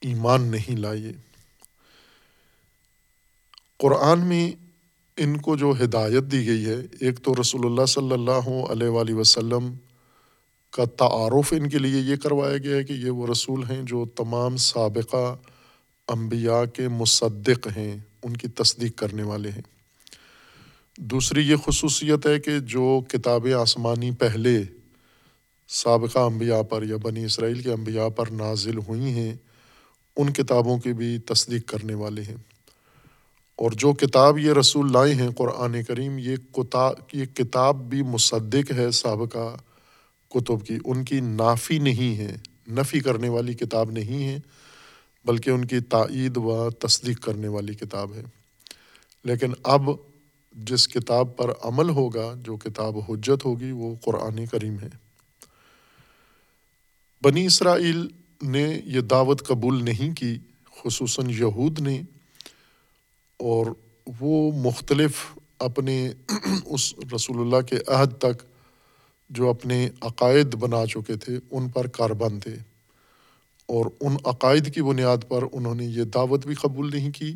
ایمان 0.00 0.42
نہیں 0.42 0.76
لائے۔ 0.76 1.12
قرآن 3.78 4.20
میں 4.20 4.52
ان 5.16 5.40
کو 5.40 5.56
جو 5.56 5.72
ہدایت 5.84 6.24
دی 6.24 6.46
گئی 6.46 6.66
ہے، 6.66 6.76
ایک 7.00 7.18
تو 7.22 7.34
رسول 7.40 7.66
اللہ 7.66 7.86
صلی 7.86 8.12
اللہ 8.12 8.48
علیہ 8.48 8.88
وآلہ 8.88 9.14
وسلم 9.14 9.74
کا 10.74 10.84
تعارف 10.84 11.52
ان 11.52 11.68
کے 11.68 11.78
لیے 11.78 12.00
یہ 12.00 12.16
کروایا 12.16 12.58
گیا 12.58 12.76
ہے 12.76 12.84
کہ 12.84 12.92
یہ 12.92 13.10
وہ 13.10 13.26
رسول 13.26 13.64
ہیں 13.70 13.82
جو 13.82 14.04
تمام 14.06 14.56
سابقہ 14.56 15.36
انبیاء 16.08 16.64
کے 16.64 16.88
مصدق 16.88 17.68
ہیں، 17.76 17.98
ان 18.22 18.36
کی 18.36 18.48
تصدیق 18.48 18.96
کرنے 18.96 19.22
والے 19.22 19.50
ہیں۔ 19.50 19.62
دوسری 20.98 21.48
یہ 21.48 21.56
خصوصیت 21.56 22.26
ہے 22.26 22.40
کہ 22.40 22.58
جو 22.58 23.00
کتاب 23.08 23.46
آسمانی 23.60 24.10
پہلے 24.10 24.62
سابقہ 25.68 26.18
انبیاء 26.18 26.62
پر 26.62 26.82
یا 26.82 26.96
بنی 26.96 27.24
اسرائیل 27.24 27.60
کے 27.60 27.72
انبیاء 27.72 28.08
پر 28.08 28.26
نازل 28.26 28.78
ہوئی 28.78 29.00
ہیں، 29.00 29.34
ان 30.16 30.32
کتابوں 30.32 30.78
کی 30.78 30.92
بھی 30.92 31.18
تصدیق 31.18 31.66
کرنے 31.66 31.94
والے 31.94 32.22
ہیں۔ 32.22 32.36
اور 33.56 33.70
جو 33.70 33.92
کتاب 33.92 34.38
یہ 34.38 34.52
رسول 34.52 34.92
لائے 34.92 35.14
ہیں 35.14 35.30
قرآن 35.30 35.82
کریم، 35.82 36.18
یہ 36.18 36.36
یہ 37.12 37.24
کتاب 37.24 37.90
بھی 37.90 38.02
مصدق 38.02 38.72
ہے 38.72 38.90
سابقہ 38.90 39.56
کتب 40.34 40.66
کی، 40.66 40.78
ان 40.84 41.04
کی 41.04 41.20
نافی 41.20 41.78
نہیں 41.78 42.18
ہے، 42.18 42.36
نفی 42.68 43.00
کرنے 43.00 43.28
والی 43.28 43.54
کتاب 43.54 43.90
نہیں 43.90 44.28
ہے، 44.28 44.38
بلکہ 45.24 45.50
ان 45.50 45.64
کی 45.64 45.80
تائید 45.80 46.36
و 46.36 46.70
تصدیق 46.70 47.20
کرنے 47.20 47.48
والی 47.48 47.74
کتاب 47.74 48.14
ہے۔ 48.14 48.22
لیکن 49.24 49.52
اب 49.62 49.82
جس 50.52 50.88
کتاب 50.88 51.36
پر 51.36 51.50
عمل 51.62 51.88
ہوگا، 51.88 52.34
جو 52.36 52.56
کتاب 52.56 52.98
حجت 52.98 53.44
ہوگی، 53.44 53.70
وہ 53.70 53.94
قرآن 54.04 54.46
کریم 54.46 54.78
ہے۔ 54.78 54.88
بنی 57.22 57.46
اسرائیل 57.46 58.08
نے 58.42 58.80
یہ 58.84 59.00
دعوت 59.00 59.46
قبول 59.46 59.84
نہیں 59.84 60.14
کی، 60.14 60.38
خصوصاً 60.84 61.30
یہود 61.30 61.80
نے، 61.80 62.02
اور 63.36 63.66
وہ 64.20 64.52
مختلف 64.52 65.12
اپنے 65.58 66.12
اس 66.64 66.94
رسول 67.14 67.40
اللہ 67.40 67.60
کے 67.60 67.76
عہد 67.86 68.18
تک 68.18 68.53
جو 69.30 69.50
اپنے 69.50 69.88
عقائد 70.00 70.54
بنا 70.54 70.86
چکے 70.86 71.16
تھے، 71.16 71.38
ان 71.50 71.68
پر 71.68 71.86
کاربند 71.86 72.42
تھے۔ 72.42 72.56
اور 73.66 73.86
ان 74.00 74.16
عقائد 74.24 74.74
کی 74.74 74.82
بنیاد 74.82 75.16
پر 75.28 75.44
انہوں 75.52 75.74
نے 75.74 75.84
یہ 75.84 76.02
دعوت 76.02 76.46
بھی 76.46 76.54
قبول 76.54 76.90
نہیں 76.94 77.10
کی 77.10 77.34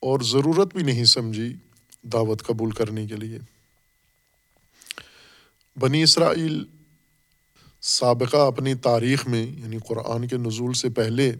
اور 0.00 0.20
ضرورت 0.20 0.74
بھی 0.74 0.82
نہیں 0.82 1.04
سمجھی 1.04 1.54
دعوت 2.02 2.42
قبول 2.42 2.70
کرنے 2.70 3.06
کے 3.06 3.16
لیے۔ 3.16 3.38
بنی 5.78 6.02
اسرائیل 6.02 6.64
سابقہ 7.80 8.36
اپنی 8.36 8.74
تاریخ 8.74 9.26
میں 9.26 9.46
یعنی 9.46 9.76
قرآن 9.86 10.28
کے 10.28 10.36
نزول 10.36 10.72
سے 10.72 10.88
پہلے 10.88 11.30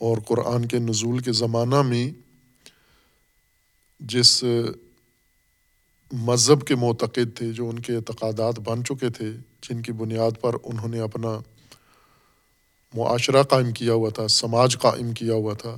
اور 0.00 0.18
قرآن 0.26 0.66
کے 0.66 0.78
نزول 0.78 1.18
کے 1.18 1.32
زمانہ 1.32 1.82
میں، 1.82 2.10
جس 4.00 4.44
مذہب 6.12 6.66
کے 6.66 6.74
معتقد 6.74 7.36
تھے، 7.36 7.52
جو 7.52 7.68
ان 7.68 7.78
کے 7.78 7.96
اعتقادات 7.96 8.60
بن 8.60 8.84
چکے 8.84 9.10
تھے، 9.10 9.32
جن 9.62 9.82
کی 9.82 9.92
بنیاد 9.92 10.30
پر 10.40 10.54
انہوں 10.64 10.88
نے 10.88 11.00
اپنا 11.00 11.38
معاشرہ 12.94 13.42
قائم 13.42 13.72
کیا 13.72 13.92
ہوا 13.92 14.10
تھا، 14.10 14.28
سماج 14.28 14.78
قائم 14.78 15.12
کیا 15.12 15.34
ہوا 15.34 15.54
تھا، 15.54 15.76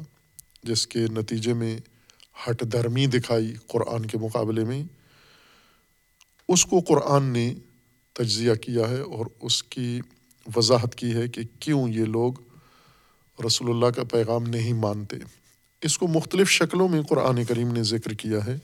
جس 0.62 0.87
کے 0.87 0.99
نتیجے 0.99 1.52
میں 1.52 1.78
ہٹ 2.47 2.62
درمی 2.73 3.06
دکھائی 3.06 3.54
قرآن 3.66 4.06
کے 4.06 4.18
مقابلے 4.18 4.64
میں۔ 4.64 4.83
اس 6.49 6.66
کو 6.66 6.80
قرآن 6.80 7.23
نے 7.23 7.54
تجزیہ 8.12 8.54
کیا 8.54 8.88
ہے 8.88 9.00
اور 9.00 9.26
اس 9.42 9.62
کی 9.62 10.00
وضاحت 10.56 10.95
کی 10.95 11.14
ہے 11.14 11.28
کہ 11.28 11.42
کیوں 11.61 11.88
یہ 11.88 12.04
لوگ 12.04 12.33
رسول 13.47 13.71
اللہ 13.71 13.87
کا 13.87 14.04
پیغام 14.04 14.42
نہیں 14.42 14.73
مانتے۔ 14.73 15.16
اس 15.83 15.99
کو 15.99 16.09
مختلف 16.09 16.50
شکلوں 16.50 16.88
میں 16.88 17.02
قرآن 17.02 17.45
کریم 17.45 17.73
نے 17.73 17.83
ذکر 17.83 18.12
کیا 18.12 18.47
ہے۔ 18.47 18.59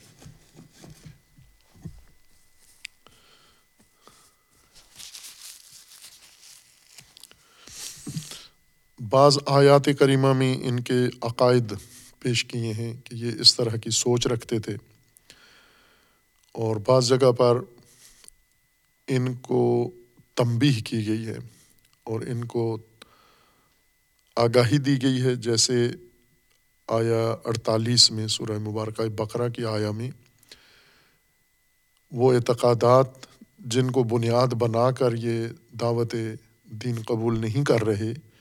بعض 9.13 9.37
آیات 9.45 9.89
کریمہ 9.99 10.33
میں 10.33 10.57
ان 10.61 10.79
کے 10.79 10.93
عقائد 11.21 11.73
پیش 12.19 12.45
کیے 12.45 12.73
ہیں 12.73 12.93
کہ 13.03 13.15
یہ 13.15 13.31
اس 13.39 13.55
طرح 13.55 13.75
کی 13.75 13.89
سوچ 13.89 14.27
رکھتے 14.27 14.59
تھے۔ 14.59 14.75
اور 16.51 16.75
بعض 16.75 17.09
جگہ 17.09 17.31
پر 17.31 17.57
ان 19.07 19.33
کو 19.33 19.91
تنبیہ 20.35 20.81
کی 20.85 21.07
گئی 21.07 21.25
ہے 21.25 21.37
اور 22.03 22.21
ان 22.21 22.45
کو 22.45 22.77
آگاہی 24.35 24.77
دی 24.77 25.01
گئی 25.03 25.21
ہے، 25.21 25.35
جیسے 25.35 25.87
آیا 26.87 27.35
اڑتالیس 27.45 28.11
میں 28.11 28.27
سورہ 28.27 28.59
مبارکہ 28.59 29.09
بقرہ 29.09 29.49
کی 29.49 29.65
آیا 29.65 29.91
میں۔ 29.91 30.11
وہ 32.11 32.33
اعتقادات 32.33 33.07
جن 33.59 33.91
کو 33.91 34.03
بنیاد 34.03 34.47
بنا 34.47 34.91
کر 34.91 35.13
یہ 35.13 35.47
دعوت 35.79 36.15
دین 36.65 36.95
قبول 37.07 37.39
نہیں 37.39 37.65
کر 37.65 37.83
رہے 37.83 38.32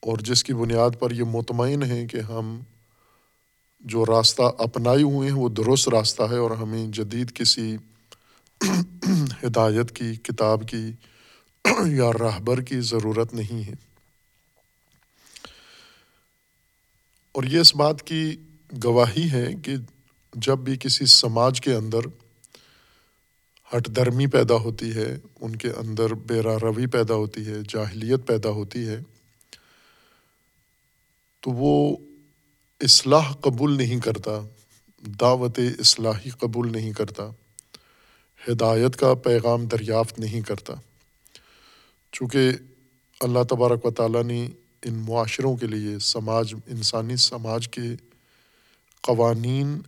اور 0.00 0.18
جس 0.18 0.44
کی 0.44 0.54
بنیاد 0.54 0.90
پر 0.98 1.10
یہ 1.10 1.24
مطمئن 1.24 1.82
ہیں 1.82 2.06
کہ 2.06 2.16
ہم 2.16 2.60
جو 3.80 4.04
راستہ 4.06 4.42
اپنائے 4.58 5.02
ہوئے 5.02 5.28
ہیں 5.28 5.36
وہ 5.36 5.48
درست 5.48 5.88
راستہ 5.88 6.22
ہے 6.22 6.36
اور 6.36 6.50
ہمیں 6.50 6.86
جدید 6.86 7.32
کسی 7.32 7.76
ہدایت 9.44 9.96
کی، 9.96 10.14
کتاب 10.14 10.68
کی 10.68 10.92
یا 11.96 12.10
راہبر 12.20 12.60
کی 12.60 12.80
ضرورت 12.80 13.34
نہیں 13.34 13.64
ہے۔ 13.64 13.74
اور 17.32 17.44
یہ 17.44 17.58
اس 17.58 17.76
بات 17.76 18.02
کی 18.02 18.36
گواہی 18.84 19.30
ہے 19.32 19.46
کہ 19.64 19.74
جب 20.34 20.58
بھی 20.58 20.76
کسی 20.80 21.06
سماج 21.06 21.60
کے 21.60 21.74
اندر 21.74 22.00
ہٹ 23.76 23.88
درمی 23.88 24.26
پیدا 24.26 24.54
ہوتی 24.54 24.94
ہے، 24.94 25.18
ان 25.40 25.56
کے 25.56 25.68
اندر 25.70 26.14
بیرا 26.14 26.56
روی 26.62 26.86
پیدا 26.86 27.14
ہوتی 27.14 27.46
ہے، 27.46 27.56
جاہلیت 27.68 28.26
پیدا 28.26 28.48
ہوتی 28.48 28.88
ہے 28.88 28.98
تو 31.40 31.50
وہ 31.50 31.96
اصلاح 32.80 33.32
قبول 33.32 33.76
نہیں 33.76 34.00
کرتا، 34.00 34.40
دعوت 35.20 35.58
اصلاحی 35.78 36.30
قبول 36.30 36.72
نہیں 36.72 36.92
کرتا، 36.92 37.30
ہدایت 38.48 38.96
کا 38.96 39.14
پیغام 39.14 39.66
دریافت 39.66 40.18
نہیں 40.18 40.40
کرتا۔ 40.40 40.74
چونکہ 42.12 42.50
اللہ 43.20 43.38
تبارک 43.50 43.86
و 43.86 43.90
تعالیٰ 43.90 44.24
نے 44.24 44.48
ان 44.84 44.94
معاشروں 44.94 45.56
کے 45.56 45.66
لیے، 45.66 45.98
سماج، 45.98 46.54
انسانی 46.66 47.16
سماج 47.16 47.68
کے 47.68 47.88
قوانین 49.00 49.80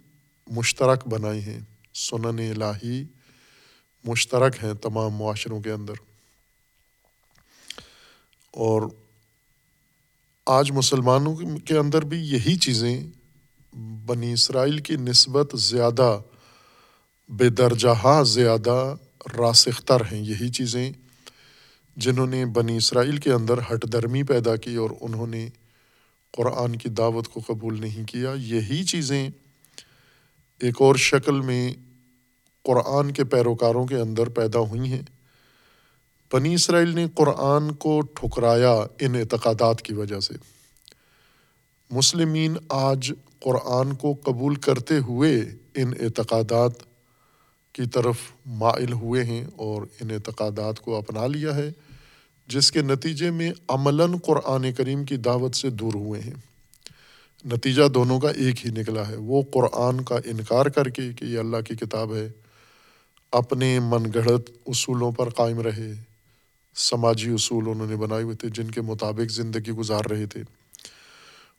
مشترک 0.51 1.09
بنائے 1.09 1.41
ہیں، 1.41 1.61
سنن 1.95 2.63
الہی 2.63 3.05
مشترک 4.05 4.65
ہیں 4.65 4.75
تمام 4.75 5.15
معاشروں 5.15 5.61
کے 5.61 5.71
اندر۔ 5.71 5.93
اور 8.51 8.83
آج 10.47 10.71
مسلمانوں 10.71 11.37
کے 11.65 11.77
اندر 11.77 12.05
بھی 12.05 12.19
یہی 12.19 12.57
چیزیں 12.57 13.07
بنی 14.07 14.33
اسرائیل 14.33 14.79
کی 14.79 14.97
نسبت 14.97 15.59
زیادہ، 15.59 16.21
بے 17.29 17.49
درجہ 17.49 18.23
زیادہ 18.27 18.95
راسختر 19.39 20.01
ہیں۔ 20.13 20.23
یہی 20.23 20.49
چیزیں 20.49 20.93
جنہوں 21.97 22.27
نے 22.27 22.47
بنی 22.47 22.77
اسرائیل 22.77 23.17
کے 23.17 23.33
اندر 23.33 23.59
ہٹ 23.59 23.93
درمی 23.93 24.23
پیدا 24.23 24.57
کی 24.57 24.75
اور 24.75 24.91
انہوں 25.01 25.27
نے 25.27 25.49
قرآن 26.33 26.77
کی 26.77 26.89
دعوت 26.89 27.29
کو 27.29 27.41
قبول 27.47 27.81
نہیں 27.81 28.05
کیا۔ 28.05 28.35
یہی 28.37 28.85
چیزیں 28.85 29.29
ایک 30.61 30.75
اور 30.79 30.95
شکل 30.95 31.41
میں 31.41 31.75
قرآن 32.63 33.11
کے 33.11 33.25
پیروکاروں 33.25 33.87
کے 33.87 33.97
اندر 33.97 34.29
پیدا 34.29 34.59
ہوئی 34.59 34.93
ہیں۔ 34.93 35.03
بنی 36.33 36.55
اسرائیل 36.55 36.89
نے 36.89 37.07
قرآن 37.15 37.73
کو 37.73 38.01
ٹھکرایا 38.01 38.73
ان 38.73 39.15
اعتقادات 39.15 39.83
کی 39.83 39.95
وجہ 39.95 40.21
سے۔ 40.21 40.35
مسلمین 41.91 42.55
آج 42.69 43.13
قرآن 43.41 43.95
کو 43.95 44.15
قبول 44.25 44.55
کرتے 44.55 44.99
ہوئے 44.99 45.41
ان 45.75 45.93
اعتقادات 46.01 46.71
کی 47.73 47.83
طرف 47.87 48.17
مائل 48.47 48.93
ہوئے 48.93 49.25
ہیں 49.25 49.45
اور 49.57 49.83
ان 49.83 50.11
اعتقادات 50.11 50.81
کو 50.81 50.97
اپنا 50.97 51.27
لیا 51.27 51.57
ہے، 51.57 51.71
جس 52.47 52.73
کے 52.73 52.83
نتیجے 52.83 53.31
میں 53.31 53.53
عملاً 53.69 54.13
قرآن 54.17 54.73
کریم 54.73 55.05
کی 55.05 55.17
دعوت 55.17 55.55
سے 55.55 55.71
دور 55.71 55.95
ہوئے 55.95 56.21
ہیں۔ 56.21 56.35
نتیجہ 57.45 57.89
دونوں 57.89 58.21
کا 58.21 58.29
ایک 58.29 58.67
ہی 58.67 58.71
نکلا 58.71 59.09
ہے، 59.09 59.17
وہ 59.17 59.43
قرآن 59.53 60.01
کا 60.01 60.17
انکار 60.17 60.67
کر 60.67 60.89
کے 60.89 61.13
کہ 61.13 61.25
یہ 61.25 61.39
اللہ 61.39 61.57
کی 61.57 61.75
کتاب 61.75 62.15
ہے۔ 62.15 62.31
اپنے 63.33 63.79
من 63.83 64.05
گڑھت 64.15 64.51
اصولوں 64.67 65.13
پر 65.13 65.31
قائم 65.31 65.61
رہے۔ 65.61 66.10
سماجی 66.75 67.31
اصول 67.31 67.65
انہوں 67.69 67.87
نے 67.87 67.97
بنائے 67.97 68.23
ہوئے 68.23 68.37
تھے 68.37 68.49
جن 68.49 68.71
کے 68.71 68.81
مطابق 68.81 69.33
زندگی 69.33 69.71
گزار 69.71 70.05
رہے 70.05 70.27
تھے۔ 70.27 70.41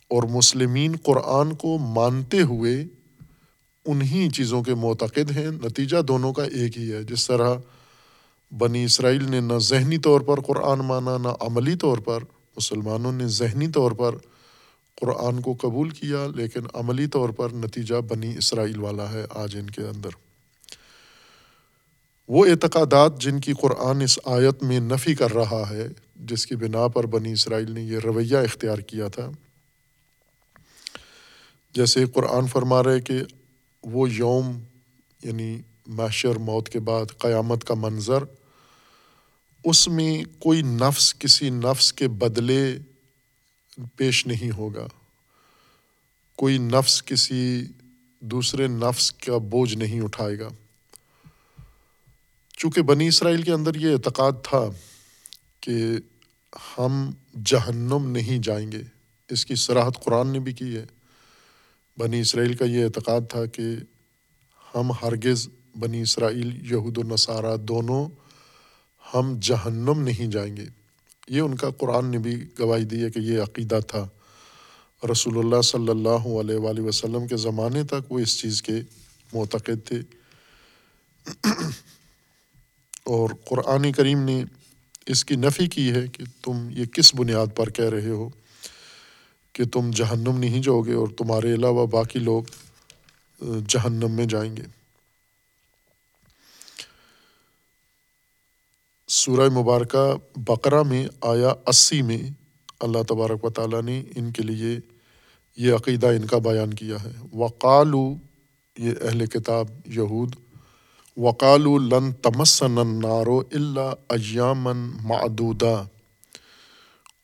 اور 0.10 0.24
مسلمین 0.24 0.96
قرآن 1.04 1.54
کو 1.54 1.78
مانتے 1.78 2.42
ہوئے 2.42 2.86
انہی 3.86 4.30
چیزوں 4.30 4.64
کے 4.64 4.76
معتقد 4.76 5.32
ہیں۔ 5.32 5.52
نتیجہ 5.52 6.02
دونوں 6.02 6.34
کا 6.34 6.44
ایک 6.44 6.78
ہی 6.78 6.94
ہے۔ 6.94 7.04
جس 7.04 7.28
طرح 7.28 7.56
بنی 8.58 8.84
اسرائیل 8.84 9.32
نے 9.32 9.40
نہ 9.40 9.58
ذہنی 9.58 9.98
طور 9.98 10.22
پر 10.22 10.42
قرآن 10.42 10.80
مانا، 10.80 11.18
نہ 11.18 11.28
عملی 11.40 11.76
طور 11.76 11.98
پر 11.98 12.24
مسلمانوں 12.58 13.12
نے 13.12 13.28
ذہنی 13.28 13.68
طور 13.68 13.92
پر 13.92 14.16
قرآن 15.02 15.42
کو 15.42 15.56
قبول 15.62 15.90
کیا، 15.90 16.28
لیکن 16.36 16.60
عملی 16.74 17.08
طور 17.08 17.30
پر 17.30 17.50
نتیجہ 17.54 17.96
بنی 17.96 18.38
اسرائیل 18.38 18.80
والا 18.80 19.12
ہے 19.12 19.26
آج 19.30 19.56
ان 19.56 19.70
کے 19.70 19.82
اندر۔ 19.82 20.31
وہ 22.34 22.46
اعتقادات 22.46 23.22
جن 23.22 23.40
کی 23.40 23.54
قرآن 23.54 24.02
اس 24.02 24.20
آیت 24.26 24.64
میں 24.64 24.80
نفی 24.80 25.16
کر 25.16 25.34
رہا 25.34 25.70
ہے، 25.70 25.88
جس 26.16 26.46
کی 26.46 26.56
بنا 26.56 26.88
پر 26.88 27.06
بنی 27.06 27.32
اسرائیل 27.32 27.72
نے 27.72 27.82
یہ 27.82 28.00
رویہ 28.00 28.38
اختیار 28.38 28.78
کیا 28.78 29.08
تھا۔ 29.08 29.32
جیسے 31.74 32.06
قرآن 32.06 32.48
فرما 32.48 32.84
رہے 32.84 33.02
کہ 33.02 33.20
وہ 33.84 34.10
یوم 34.10 34.60
یعنی 35.24 35.62
معاشر 35.88 36.36
موت 36.36 36.70
کے 36.70 36.80
بعد، 36.80 37.06
قیامت 37.18 37.64
کا 37.64 37.74
منظر، 37.74 38.24
اس 39.66 39.88
میں 39.88 40.24
کوئی 40.40 40.62
نفس، 40.62 41.16
کسی 41.20 41.50
نفس 41.50 41.94
کے 41.94 42.08
بدلے 42.08 42.78
پیش 43.96 44.28
نہیں 44.28 44.58
ہوگا۔ 44.58 44.88
کوئی 46.36 46.58
نفس 46.58 47.04
کسی 47.04 47.66
دوسرے 48.20 48.68
نفس 48.68 49.12
کا 49.12 49.38
بوجھ 49.38 49.76
نہیں 49.76 50.02
اٹھائے 50.02 50.40
گا۔ 50.40 50.50
چونکہ 52.62 52.82
بنی 52.82 53.08
اسرائیل 53.08 53.42
کے 53.42 53.52
اندر 53.52 53.76
یہ 53.76 53.94
اعتقاد 53.94 54.32
تھا 54.44 54.70
کہ 55.60 55.76
ہم 56.78 57.12
جہنم 57.46 58.12
نہیں 58.12 58.40
جائیں 58.40 58.72
گے، 58.72 58.82
اس 59.30 59.46
کی 59.46 59.56
سراحت 59.56 60.04
قرآن 60.04 60.28
نے 60.28 60.40
بھی 60.40 60.54
کی 60.54 60.78
ہے۔ 60.78 60.86
بنی 61.98 62.20
اسرائیل 62.20 62.54
کا 62.54 62.66
یہ 62.66 62.84
اعتقاد 62.84 63.22
تھا 63.30 63.46
کہ 63.46 63.62
ہم 64.76 64.92
ہرگز 64.92 65.50
بنی 65.80 66.02
اسرائیل، 66.02 66.72
یہود 66.72 66.98
و 66.98 67.04
نصارہ 67.04 67.58
دونوں 67.58 68.10
ہم 69.14 69.40
جہنم 69.42 70.02
نہیں 70.02 70.32
جائیں 70.32 70.58
گے۔ 70.58 70.66
یہ 71.28 71.42
ان 71.42 71.56
کا 71.56 71.70
قرآن 71.70 72.06
نے 72.06 72.18
بھی 72.18 72.46
گواہی 72.60 72.84
دی 72.84 73.04
ہے 73.04 73.10
کہ 73.10 73.20
یہ 73.20 73.42
عقیدہ 73.42 73.80
تھا۔ 73.88 74.08
رسول 75.12 75.38
اللہ 75.38 75.62
صلی 75.62 75.90
اللہ 75.90 76.40
علیہ 76.42 76.56
وآلہ 76.56 76.82
وسلم 76.82 77.28
کے 77.28 77.38
زمانے 77.38 77.84
تک 77.84 78.12
وہ 78.12 78.20
اس 78.20 78.40
چیز 78.40 78.62
کے 78.62 78.74
معتقد 79.34 79.88
تھے۔ 79.88 80.02
اور 83.04 83.30
قرآن 83.46 83.92
کریم 83.92 84.24
نے 84.24 84.44
اس 85.06 85.26
کی 85.26 85.36
نفی 85.36 85.68
کی 85.68 85.92
ہے 85.92 86.08
کہ 86.08 86.24
تم 86.42 86.70
یہ 86.70 86.86
کس 86.86 87.16
بنیاد 87.16 87.48
پر 87.56 87.70
کہہ 87.70 87.90
رہے 87.90 88.10
ہو 88.10 88.30
کہ 89.54 89.64
تم 89.66 89.92
جہنم 89.92 90.38
نہیں 90.38 90.62
جاؤ 90.62 90.82
گے 90.82 90.94
اور 90.94 91.08
تمہارے 91.08 91.54
علاوہ 91.54 91.86
باقی 91.88 92.20
لوگ 92.20 92.44
جہنم 93.68 94.12
میں 94.12 94.26
جائیں 94.26 94.58
گے۔ 94.58 94.64
سورہ 99.08 99.50
مبارکہ 99.50 100.16
بقرہ 100.36 100.84
میں 100.84 101.08
آیا 101.22 101.54
اسی 101.68 102.02
میں 102.02 102.22
اللہ 102.80 103.04
تبارک 103.08 103.46
و 103.46 103.50
تعالیٰ 103.50 103.82
نے 103.82 104.04
ان 104.16 104.32
کے 104.32 104.44
لیے 104.44 104.80
یہ 105.58 105.74
عقیدہ 105.74 106.08
ان 106.08 106.28
کا 106.28 106.38
بیان 106.38 106.74
کیا 106.74 106.96
ہے۔ 107.04 107.38
وقالو، 107.38 108.14
یہ 108.78 108.92
اہل 109.02 109.26
کتاب 109.26 109.68
یہود 109.86 110.36
وقال 111.18 111.66
تمسن 112.22 112.78
النار 112.78 113.28
اللہ 113.28 113.94
ایامن 114.10 114.78
معدودہ 115.04 115.74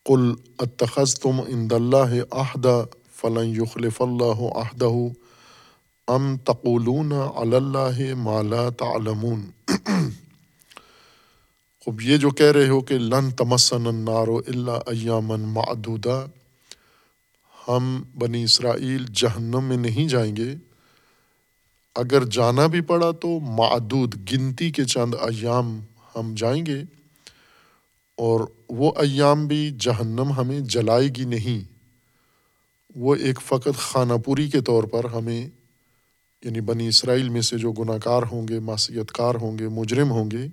قل 0.05 0.31
اتخذ 0.59 1.13
تم 1.19 1.39
اند 1.47 1.73
اللہ 1.73 2.13
عہدہ 2.31 2.83
فلاں 3.11 3.43
یخلف 3.45 4.01
اللہ 4.01 4.41
عہدہ 4.55 4.91
ام 6.07 6.35
تقولون 6.43 7.11
اللہ 7.13 8.01
مالا 8.17 8.67
تعلمون؟ 8.77 9.41
خب 11.87 12.01
یہ 12.01 12.17
جو 12.17 12.29
کہہ 12.31 12.51
رہے 12.51 12.69
ہو 12.69 12.81
کہ 12.81 12.97
لن 12.99 13.31
تمسن 13.37 13.87
النار 13.87 14.27
الا 14.47 14.77
ایامن 14.87 15.49
معدودہ 15.53 16.25
ہم 17.55 18.01
بنی 18.17 18.43
اسرائیل 18.43 19.05
جہنم 19.13 19.63
میں 19.63 19.77
نہیں 19.79 20.07
جائیں 20.07 20.35
گے 20.35 20.53
اگر 21.97 22.23
جانا 22.25 22.67
بھی 22.67 22.81
پڑا 22.81 23.11
تو 23.11 23.39
معدود 23.39 24.31
گنتی 24.31 24.71
کے 24.71 24.85
چند 24.85 25.13
ایام 25.21 25.79
ہم 26.15 26.35
جائیں 26.37 26.65
گے 26.65 26.83
اور 28.15 28.39
وہ 28.69 28.91
ایام 28.97 29.47
بھی 29.47 29.71
جہنم 29.79 30.31
ہمیں 30.31 30.59
جلائے 30.59 31.07
گی 31.07 31.25
نہیں۔ 31.25 31.71
وہ 32.95 33.15
ایک 33.15 33.39
فقط 33.45 33.77
خانہ 33.77 34.13
پوری 34.25 34.49
کے 34.49 34.61
طور 34.61 34.83
پر 34.83 35.05
ہمیں 35.05 35.47
یعنی 36.43 36.61
بنی 36.61 36.87
اسرائیل 36.87 37.29
میں 37.29 37.41
سے 37.41 37.57
جو 37.57 37.71
گناہ 37.71 37.97
کار 37.97 38.23
ہوں 38.31 38.47
گے 38.47 38.59
معصیت 38.59 39.11
کار 39.11 39.35
ہوں 39.35 39.59
گے، 39.59 39.67
مجرم 39.67 40.11
ہوں 40.11 40.31
گے، 40.31 40.47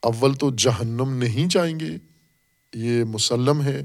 اول 0.00 0.34
تو 0.34 0.50
جہنم 0.50 1.12
نہیں 1.12 1.46
جائیں 1.50 1.80
گے، 1.80 1.98
یہ 2.74 3.04
مسلم 3.04 3.62
ہے۔ 3.62 3.82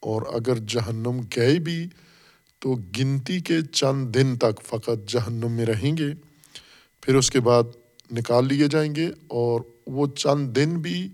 اور 0.00 0.22
اگر 0.22 0.56
جہنم 0.56 1.20
گئے 1.36 1.58
بھی 1.58 1.86
تو 2.58 2.74
گنتی 2.98 3.40
کے 3.40 3.60
چند 3.72 4.14
دن 4.14 4.36
تک 4.36 4.62
فقط 4.66 5.08
جہنم 5.08 5.52
میں 5.52 5.66
رہیں 5.66 5.96
گے، 5.96 6.06
پھر 7.00 7.14
اس 7.14 7.30
کے 7.30 7.40
بعد 7.40 7.62
نکال 8.12 8.48
لیے 8.48 8.68
جائیں 8.68 8.94
گے 8.94 9.06
اور 9.28 9.60
وہ 9.86 10.06
چند 10.06 10.56
دن 10.56 10.80
بھی 10.80 11.08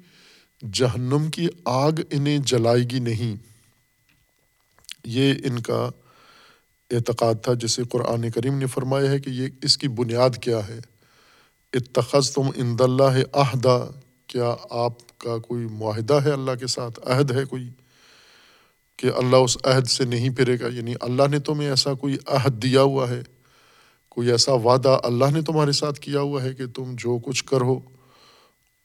جہنم 0.73 1.31
کی 1.31 1.49
آگ 1.65 1.93
انہیں 2.11 2.39
جلائے 2.39 2.83
گی 2.83 2.99
نہیں۔ 2.99 3.37
یہ 5.05 5.35
ان 5.45 5.59
کا 5.59 5.91
اعتقاد 6.91 7.35
تھا، 7.43 7.55
جسے 7.55 7.83
قرآن 7.91 8.31
کریم 8.31 8.59
نے 8.59 8.67
فرمایا 8.67 9.11
ہے 9.11 9.19
کہ 9.19 9.31
یہ 9.31 9.49
اس 9.63 9.79
کی 9.79 9.89
بنیاد 9.89 10.31
کیا 10.43 10.69
ہے۔ 10.69 10.79
اتخذ 11.73 12.31
تم 12.31 12.43
اند 12.57 12.81
اللہ 12.81 13.37
عہدہ، 13.37 13.91
کیا 14.27 14.57
آپ 14.71 15.19
کا 15.19 15.39
کوئی 15.39 15.67
معاہدہ 15.67 16.15
ہے 16.15 16.31
اللہ 16.31 16.51
کے 16.61 16.67
ساتھ؟ 16.67 17.01
عہد 17.07 17.31
ہے 17.31 17.45
کوئی؟ 17.45 17.71
کہ 18.97 19.11
اللہ 19.17 19.37
اس 19.37 19.59
عہد 19.65 19.87
سے 19.87 20.05
نہیں 20.05 20.31
پھرے 20.31 20.61
گا۔ 20.61 20.67
یعنی 20.67 20.95
اللہ 21.01 21.23
نے 21.31 21.39
تمہیں 21.39 21.69
ایسا 21.69 21.95
کوئی 21.95 22.17
عہد 22.27 22.63
دیا 22.63 22.83
ہوا 22.83 23.09
ہے، 23.09 23.23
کوئی 24.09 24.31
ایسا 24.31 24.53
وعدہ 24.53 25.01
اللہ 25.05 25.25
نے 25.33 25.43
تمہارے 25.43 25.73
ساتھ 25.73 26.01
کیا 26.01 26.21
ہوا 26.21 26.43
ہے 26.43 26.55
کہ 26.55 26.67
تم 26.67 26.95
جو 26.99 27.19
کچھ 27.19 27.45
کرو، 27.45 27.81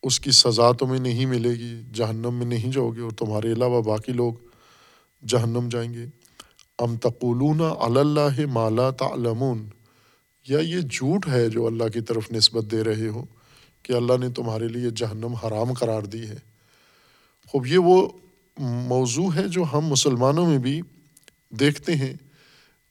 اس 0.03 0.19
کی 0.19 0.31
سزا 0.31 0.71
تمہیں 0.71 0.99
نہیں 0.99 1.25
ملے 1.25 1.49
گی، 1.49 1.81
جہنم 1.93 2.33
میں 2.33 2.45
نہیں 2.45 2.71
جاؤ 2.71 2.89
گے 2.89 3.01
اور 3.01 3.11
تمہارے 3.11 3.51
علاوہ 3.51 3.81
باقی 3.81 4.11
لوگ 4.11 4.33
جہنم 5.27 5.69
جائیں 5.71 5.93
گے۔ 5.93 6.05
ام 6.79 6.97
تقولون 6.97 7.61
اللہ 7.79 8.45
مالا 8.53 8.89
تعلمون۔ 8.89 9.69
یا 10.47 10.59
یہ 10.59 10.79
جھوٹ 10.91 11.27
ہے 11.27 11.49
جو 11.49 11.67
اللہ 11.67 11.83
کی 11.93 12.01
طرف 12.01 12.31
نسبت 12.31 12.71
دے 12.71 12.83
رہے 12.83 13.07
ہو 13.07 13.25
کہ 13.83 13.93
اللہ 13.93 14.13
نے 14.19 14.29
تمہارے 14.29 14.67
لیے 14.67 14.89
جہنم 14.89 15.33
حرام 15.33 15.73
قرار 15.73 16.01
دی 16.01 16.27
ہے۔ 16.29 16.35
خوب 17.47 17.67
یہ 17.67 17.77
وہ 17.77 18.09
موضوع 18.59 19.29
ہے 19.35 19.47
جو 19.47 19.63
ہم 19.73 19.85
مسلمانوں 19.85 20.45
میں 20.45 20.57
بھی 20.57 20.81
دیکھتے 21.49 21.95
ہیں 21.95 22.13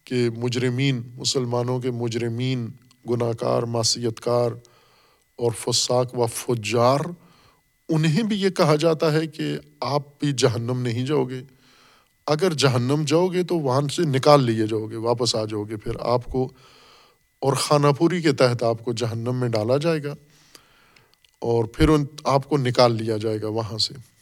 کہ 0.05 0.31
مجرمین، 0.37 1.03
مسلمانوں 1.17 1.81
کے 1.81 1.91
مجرمین 1.91 2.67
گناہ 3.11 3.33
کار 3.33 3.63
معصیت 3.63 4.21
کار 4.21 4.51
اور 5.37 5.53
فساق 5.59 6.19
و 6.19 6.27
فجار، 6.27 7.01
انہیں 7.89 8.23
بھی 8.23 8.41
یہ 8.43 8.51
کہا 8.51 8.77
جاتا 8.77 9.13
ہے 9.13 9.27
کہ 9.27 9.59
آپ 9.81 10.21
بھی 10.21 10.33
جہنم 10.33 10.81
نہیں 10.81 11.07
جاؤ 11.07 11.25
گے۔ 11.25 11.43
اگر 12.27 12.53
جہنم 12.53 13.03
جاؤ 13.07 13.27
گے 13.27 13.43
تو 13.43 13.59
وہاں 13.59 13.89
سے 13.89 14.03
نکال 14.03 14.45
لیے 14.45 14.67
جاؤ 14.67 14.87
گے، 14.87 14.97
واپس 14.97 15.37
آ 15.37 15.45
جاؤ 15.45 15.63
گے۔ 15.63 15.77
پھر 15.77 15.93
آپ 16.01 16.25
کو 16.25 16.49
اور 17.39 17.53
خانہ 17.53 17.87
پوری 17.99 18.23
کے 18.23 18.33
تحت 18.33 18.63
آپ 18.63 18.85
کو 18.85 18.93
جہنم 18.93 19.37
میں 19.37 19.49
ڈالا 19.49 19.77
جائے 19.77 20.05
گا 20.05 20.15
اور 21.39 21.65
پھر 21.65 21.89
ان، 21.89 22.05
آپ 22.25 22.49
کو 22.49 22.57
نکال 22.57 22.95
لیا 22.95 23.17
جائے 23.17 23.43
گا 23.43 23.49
وہاں 23.49 23.79
سے۔ 23.79 24.18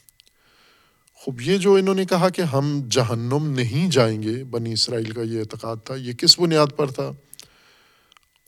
خوب 1.27 1.41
یہ 1.41 1.59
جو 1.59 1.75
انہوں 1.75 1.95
نے 1.95 2.05
کہا 2.05 2.29
کہ 2.29 2.43
ہم 2.43 2.83
جہنم 2.91 3.47
نہیں 3.47 3.91
جائیں 3.91 4.23
گے، 4.23 4.45
بنی 4.45 4.73
اسرائیل 4.73 5.11
کا 5.11 5.23
یہ 5.23 5.39
اعتقاد 5.39 5.77
تھا، 5.85 5.95
یہ 5.95 6.13
کس 6.13 6.39
بنیاد 6.39 6.67
پر 6.77 6.91
تھا؟ 6.91 7.11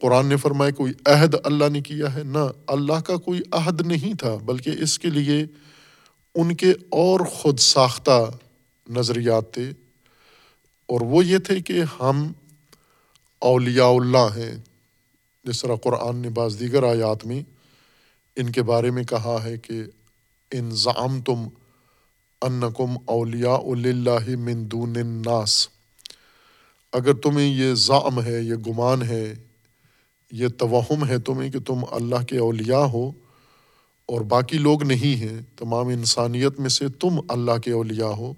قرآن 0.00 0.26
نے 0.26 0.36
فرمایا 0.36 0.70
کوئی 0.70 0.92
عہد 1.06 1.34
اللہ 1.44 1.64
نے 1.72 1.80
کیا 1.80 2.14
ہے؟ 2.14 2.22
نہ، 2.22 2.38
اللہ 2.66 3.00
کا 3.00 3.16
کوئی 3.16 3.40
عہد 3.52 3.80
نہیں 3.80 4.14
تھا، 4.14 4.36
بلکہ 4.44 4.70
اس 4.80 4.98
کے 4.98 5.10
لیے 5.10 5.44
ان 6.34 6.54
کے 6.54 6.70
اور 6.70 7.20
خود 7.20 7.58
ساختہ 7.58 8.30
نظریات 8.88 9.54
تھے۔ 9.54 9.70
اور 10.86 11.00
وہ 11.00 11.24
یہ 11.24 11.38
تھے 11.38 11.60
کہ 11.60 11.82
ہم 12.00 12.32
اولیاء 13.38 13.90
اللہ 13.90 14.36
ہیں۔ 14.36 14.56
جس 15.44 15.62
طرح 15.62 15.74
قرآن 15.74 16.16
نے 16.16 16.28
بعض 16.28 16.60
دیگر 16.60 16.82
آیات 16.82 17.26
میں 17.26 17.42
ان 18.36 18.52
کے 18.52 18.62
بارے 18.62 18.90
میں 18.90 19.04
کہا 19.04 19.44
ہے 19.44 19.58
کہ 19.58 19.82
ان 20.50 20.70
ضام 20.70 21.20
تم 21.20 21.48
انکم 22.42 22.96
اولیاء 23.06 23.62
اللہ 23.64 24.36
من 24.38 24.70
دون 24.70 24.96
الناس۔ 24.96 25.68
اگر 26.92 27.14
تمہیں 27.14 27.54
یہ 27.54 27.74
ضام 27.74 28.22
ہے، 28.22 28.40
یہ 28.40 28.54
گمان 28.54 29.02
ہے، 29.02 29.34
یہ 30.32 30.48
توہم 30.48 31.06
ہے 31.08 31.18
تمہیں 31.18 31.50
کہ 31.50 31.58
تم 31.58 31.80
اللہ 31.90 32.22
کے 32.28 32.38
اولیاء 32.38 32.84
ہو 32.84 33.10
اور 34.06 34.20
باقی 34.20 34.58
لوگ 34.58 34.82
نہیں 34.82 35.16
ہیں، 35.20 35.38
تمام 35.56 35.88
انسانیت 35.88 36.60
میں 36.60 36.68
سے 36.68 36.88
تم 36.88 37.20
اللہ 37.28 37.58
کے 37.64 37.72
اولیاء 37.72 38.14
ہو، 38.18 38.32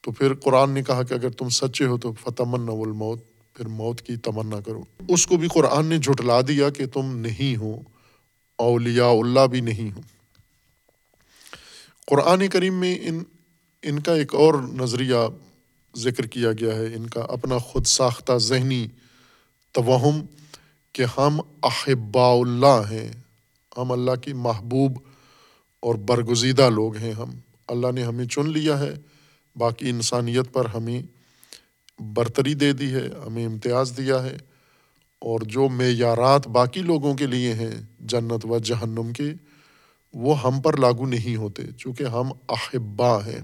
تو 0.00 0.12
پھر 0.12 0.34
قرآن 0.34 0.70
نے 0.70 0.82
کہا 0.82 1.02
کہ 1.02 1.14
اگر 1.14 1.30
تم 1.30 1.48
سچے 1.48 1.84
ہو 1.84 1.98
تو 1.98 2.12
فتمن 2.12 2.68
الموت 2.68 3.20
پھر 3.54 3.68
موت 3.68 4.00
کی 4.00 4.16
تمنا 4.16 4.60
کرو۔ 4.60 4.82
اس 5.08 5.26
کو 5.26 5.36
بھی 5.36 5.48
قرآن 5.48 5.86
نے 5.86 5.98
جھٹلا 5.98 6.40
دیا 6.48 6.70
کہ 6.70 6.86
تم 6.86 7.16
نہیں 7.16 7.56
ہو، 7.56 7.80
اولیاء 8.56 9.10
اللہ 9.10 9.46
بھی 9.46 9.60
نہیں 9.60 9.96
ہو۔ 9.96 10.19
قرآن 12.06 12.48
کریم 12.48 12.74
میں 12.74 12.98
ان 13.02 13.22
ان 13.82 13.98
کا 13.98 14.14
ایک 14.14 14.34
اور 14.34 14.54
نظریہ 14.54 15.14
ذکر 15.96 16.26
کیا 16.26 16.52
گیا 16.52 16.74
ہے، 16.74 16.94
ان 16.94 17.06
کا 17.06 17.20
اپنا 17.20 17.58
خود 17.58 17.86
ساختہ 17.86 18.38
ذہنی 18.38 18.86
توہم 19.72 20.26
کہ 20.92 21.04
ہم 21.18 21.40
احبا 21.62 22.32
اللہ 22.32 22.82
ہیں، 22.90 23.12
ہم 23.78 23.92
اللہ 23.92 24.14
کی 24.22 24.32
محبوب 24.32 24.98
اور 25.80 25.94
برگزیدہ 25.94 26.70
لوگ 26.70 26.96
ہیں 26.96 27.12
ہم۔ 27.12 27.30
اللہ 27.68 27.92
نے 27.94 28.02
ہمیں 28.02 28.24
چن 28.24 28.50
لیا 28.50 28.78
ہے، 28.78 28.94
باقی 29.56 29.90
انسانیت 29.90 30.52
پر 30.52 30.64
ہمیں 30.64 31.02
برتری 32.02 32.54
دے 32.54 32.72
دی 32.72 32.94
ہے، 32.94 33.08
ہمیں 33.26 33.46
امتیاز 33.46 33.92
دیا 33.96 34.22
ہے۔ 34.22 34.38
اور 35.18 35.40
جو 35.40 35.68
معیارات 35.68 36.48
باقی 36.48 36.82
لوگوں 36.82 37.14
کے 37.14 37.26
لیے 37.26 37.54
ہیں، 37.54 37.82
جنت 38.00 38.46
و 38.46 38.58
جہنم 38.58 39.12
کے 39.12 39.32
وہ 40.12 40.42
ہم 40.42 40.60
پر 40.60 40.76
لاگو 40.76 41.06
نہیں 41.06 41.36
ہوتے 41.36 41.62
چونکہ 41.78 42.04
ہم 42.04 42.32
احبا 42.48 43.26
ہیں۔ 43.26 43.40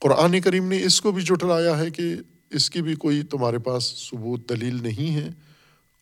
قرآن 0.00 0.40
کریم 0.40 0.68
نے 0.68 0.84
اس 0.84 1.00
کو 1.00 1.12
بھی 1.12 1.22
جٹلایا 1.22 1.78
ہے 1.78 1.90
کہ 1.90 2.14
اس 2.50 2.70
کی 2.70 2.82
بھی 2.82 2.94
کوئی 2.94 3.22
تمہارے 3.22 3.58
پاس 3.58 3.84
ثبوت 4.10 4.48
دلیل 4.48 4.82
نہیں 4.82 5.14
ہے، 5.14 5.28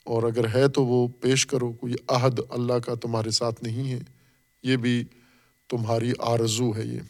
اور 0.05 0.23
اگر 0.23 0.55
ہے 0.55 0.69
تو 0.69 0.87
وہ 0.87 1.09
پیش 1.09 1.47
کرو، 1.47 1.73
کوئی 1.73 1.95
عہد 2.09 2.41
اللہ 2.51 2.73
کا 2.73 2.95
تمہارے 2.95 3.31
ساتھ 3.31 3.65
نہیں 3.65 3.93
ہے۔ 3.93 4.01
یہ 4.63 4.77
بھی 4.77 5.05
تمہاری 5.69 6.13
آرزو 6.19 6.77
ہے 6.77 6.87
یہ۔ 6.87 7.01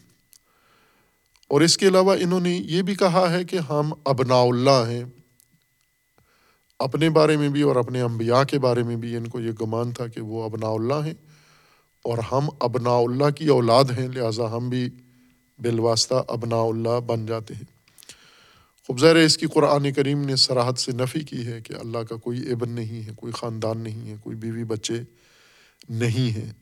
اور 1.47 1.61
اس 1.61 1.77
کے 1.77 1.87
علاوہ 1.87 2.15
انہوں 2.19 2.39
نے 2.39 2.57
یہ 2.65 2.81
بھی 2.81 2.95
کہا 2.95 3.31
ہے 3.31 3.43
کہ 3.43 3.57
ہم 3.69 3.93
ابنا 4.05 4.35
اللہ 4.35 4.83
ہیں۔ 4.89 5.03
اپنے 6.79 7.09
بارے 7.09 7.37
میں 7.37 7.49
بھی 7.49 7.61
اور 7.61 7.75
اپنے 7.75 8.01
انبیاء 8.01 8.43
کے 8.43 8.59
بارے 8.59 8.83
میں 8.83 8.95
بھی 8.95 9.15
ان 9.15 9.27
کو 9.27 9.39
یہ 9.39 9.51
گمان 9.61 9.91
تھا 9.91 10.07
کہ 10.07 10.21
وہ 10.21 10.43
ابنا 10.43 10.67
اللہ 10.67 11.05
ہیں 11.05 11.13
اور 12.01 12.17
ہم 12.17 12.49
ابنا 12.59 12.89
اللہ 12.89 13.29
کی 13.29 13.47
اولاد 13.47 13.83
ہیں، 13.97 14.07
لہٰذا 14.07 14.55
ہم 14.55 14.69
بھی 14.69 14.89
بالواسطہ 15.59 16.15
ابنا 16.27 16.55
اللہ 16.55 16.99
بن 16.99 17.25
جاتے 17.25 17.53
ہیں۔ 17.53 17.77
خوب 18.87 18.99
ظاہر 18.99 19.15
اس 19.15 19.37
کی 19.37 19.45
قرآن 19.45 19.93
کریم 19.93 20.21
نے 20.21 20.35
سراحت 20.35 20.79
سے 20.79 20.91
نفی 20.91 21.21
کی 21.21 21.47
ہے 21.47 21.61
کہ 21.61 21.73
اللہ 21.73 21.97
کا 21.97 22.15
کوئی 22.15 22.51
ابن 22.51 22.69
نہیں 22.69 23.07
ہے، 23.07 23.11
کوئی 23.15 23.33
خاندان 23.33 23.77
نہیں 23.77 24.09
ہے، 24.09 24.15
کوئی 24.23 24.35
بیوی 24.35 24.63
بچے 24.63 24.93
نہیں 25.89 26.35
ہیں۔ 26.35 26.53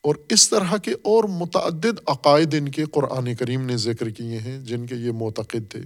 اور 0.00 0.14
اس 0.28 0.50
طرح 0.50 0.76
کے 0.76 0.92
اور 0.92 1.24
متعدد 1.24 2.00
عقائد 2.06 2.54
ان 2.54 2.68
کے 2.68 2.84
قرآن 2.84 3.34
کریم 3.34 3.60
نے 3.62 3.76
ذکر 3.76 4.08
کیے 4.08 4.38
ہیں، 4.38 4.60
جن 4.60 4.86
کے 4.86 4.94
یہ 4.94 5.12
معتقد 5.12 5.70
تھے۔ 5.70 5.80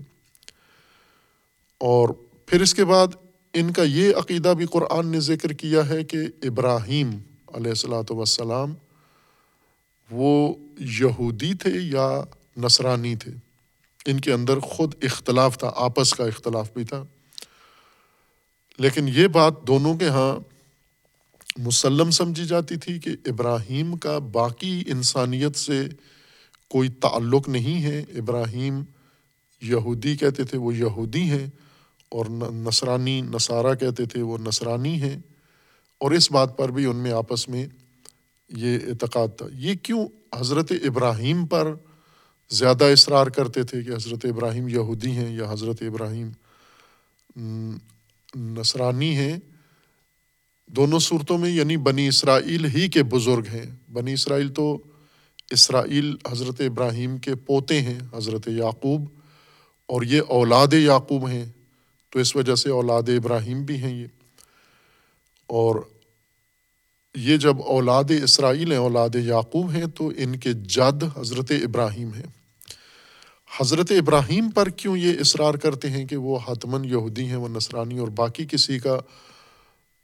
اور 1.79 2.09
پھر 2.49 2.61
اس 2.61 2.75
کے 2.75 2.85
بعد 2.85 3.07
ان 3.55 3.73
کا 3.73 3.83
یہ 3.83 4.15
عقیدہ 4.15 4.55
بھی 4.57 4.67
قرآن 4.67 5.07
نے 5.07 5.21
ذکر 5.21 5.53
کیا 5.53 5.89
ہے 5.89 6.05
کہ 6.05 6.19
ابراہیم 6.43 7.11
علیہ 7.49 7.69
السلاۃ 7.69 8.11
وسلام 8.11 8.75
وہ 10.11 10.55
یہودی 10.79 11.55
تھے 11.55 11.71
یا 11.71 12.21
نصرانی 12.57 13.17
تھے؟ 13.17 13.33
ان 14.07 14.21
کے 14.21 14.33
اندر 14.33 14.59
خود 14.59 14.95
اختلاف 15.03 15.59
تھا، 15.59 15.73
آپس 15.77 16.15
کا 16.15 16.25
اختلاف 16.25 16.71
بھی 16.73 16.85
تھا۔ 16.85 17.05
لیکن 18.79 19.09
یہ 19.09 19.27
بات 19.27 19.67
دونوں 19.67 19.97
کے 19.97 20.09
ہاں 20.09 20.41
مسلم 21.59 22.11
سمجھی 22.11 22.47
جاتی 22.47 22.77
تھی 22.77 22.99
کہ 22.99 23.11
ابراہیم 23.27 23.97
کا 23.97 24.19
باقی 24.19 24.85
انسانیت 24.87 25.57
سے 25.57 25.89
کوئی 26.69 26.89
تعلق 26.89 27.49
نہیں 27.49 27.83
ہے۔ 27.83 28.01
ابراہیم 28.01 28.83
یہودی 29.63 30.17
کہتے 30.17 30.45
تھے، 30.45 30.59
وہ 30.59 30.75
یہودی 30.75 31.23
ہیں۔ 31.23 31.47
اور 32.09 32.27
نصرانی، 32.53 33.21
نصارہ 33.21 33.75
کہتے 33.75 34.05
تھے 34.05 34.23
وہ 34.23 34.39
نصرانی 34.39 35.03
ہیں 35.03 35.19
اور 35.99 36.11
اس 36.11 36.31
بات 36.31 36.57
پر 36.59 36.69
بھی 36.69 36.87
ان 36.87 36.97
میں 36.97 37.13
آپس 37.13 37.49
میں 37.49 37.67
یہ 38.49 38.79
اعتقاد 38.87 39.29
تھا۔ 39.39 39.47
یہ 39.53 39.75
کیوں 39.75 40.09
حضرت 40.35 40.73
ابراہیم 40.85 41.47
پر 41.47 41.75
زیادہ 42.51 42.85
اصرار 42.85 43.27
کرتے 43.27 43.63
تھے 43.63 43.83
کہ 43.83 43.91
حضرت 43.91 44.25
ابراہیم 44.25 44.69
یہودی 44.69 45.11
ہیں 45.11 45.37
یا 45.37 45.53
حضرت 45.53 45.83
ابراہیم 45.83 46.31
نصرانی 48.37 49.17
ہیں؟ 49.17 49.39
دونوں 50.67 50.99
صورتوں 50.99 51.39
میں 51.39 51.51
یعنی 51.51 51.77
بنی 51.77 52.09
اسرائیل 52.09 52.65
ہی 52.65 52.89
کے 52.89 53.03
بزرگ 53.03 53.43
ہیں۔ 53.53 53.93
بنی 53.93 54.13
اسرائیل 54.13 54.49
تو 54.49 54.79
اسرائیل 55.51 56.17
حضرت 56.31 56.61
ابراہیم 56.61 57.19
کے 57.19 57.35
پوتے 57.35 57.81
ہیں، 57.83 57.99
حضرت 58.17 58.49
یعقوب، 58.49 59.09
اور 59.87 60.03
یہ 60.03 60.23
اولاد 60.29 60.73
یعقوب 60.73 61.29
ہیں۔ 61.29 61.47
تو 62.11 62.19
اس 62.19 62.37
وجہ 62.37 62.55
سے 62.55 62.71
اولاد 62.71 63.03
ابراہیم 63.07 63.63
بھی 63.63 63.77
ہیں 63.77 64.03
یہ۔ 64.03 64.07
اور 65.47 65.77
یہ 67.15 67.37
جب 67.37 67.63
اولاد 67.63 68.05
اسرائیل 68.23 68.71
ہیں، 68.71 68.79
اولاد 68.79 69.15
یعقوب 69.15 69.71
ہیں، 69.71 69.87
تو 69.87 70.13
ان 70.17 70.37
کے 70.37 70.53
جد 70.53 71.05
حضرت 71.17 71.51
ابراہیم 71.51 72.15
ہیں۔ 72.15 72.27
حضرت 73.61 73.91
ابراہیم 73.91 74.51
پر 74.51 74.69
کیوں 74.69 74.97
یہ 74.97 75.21
اصرار 75.21 75.55
کرتے 75.55 75.91
ہیں 75.91 76.05
کہ 76.05 76.17
وہ 76.17 76.39
حتمن 76.49 76.85
یہودی 76.85 77.25
ہیں، 77.25 77.37
وہ 77.37 77.49
نصرانی، 77.49 77.99
اور 77.99 78.09
باقی 78.09 78.47
کسی 78.51 78.79
کا 78.79 78.99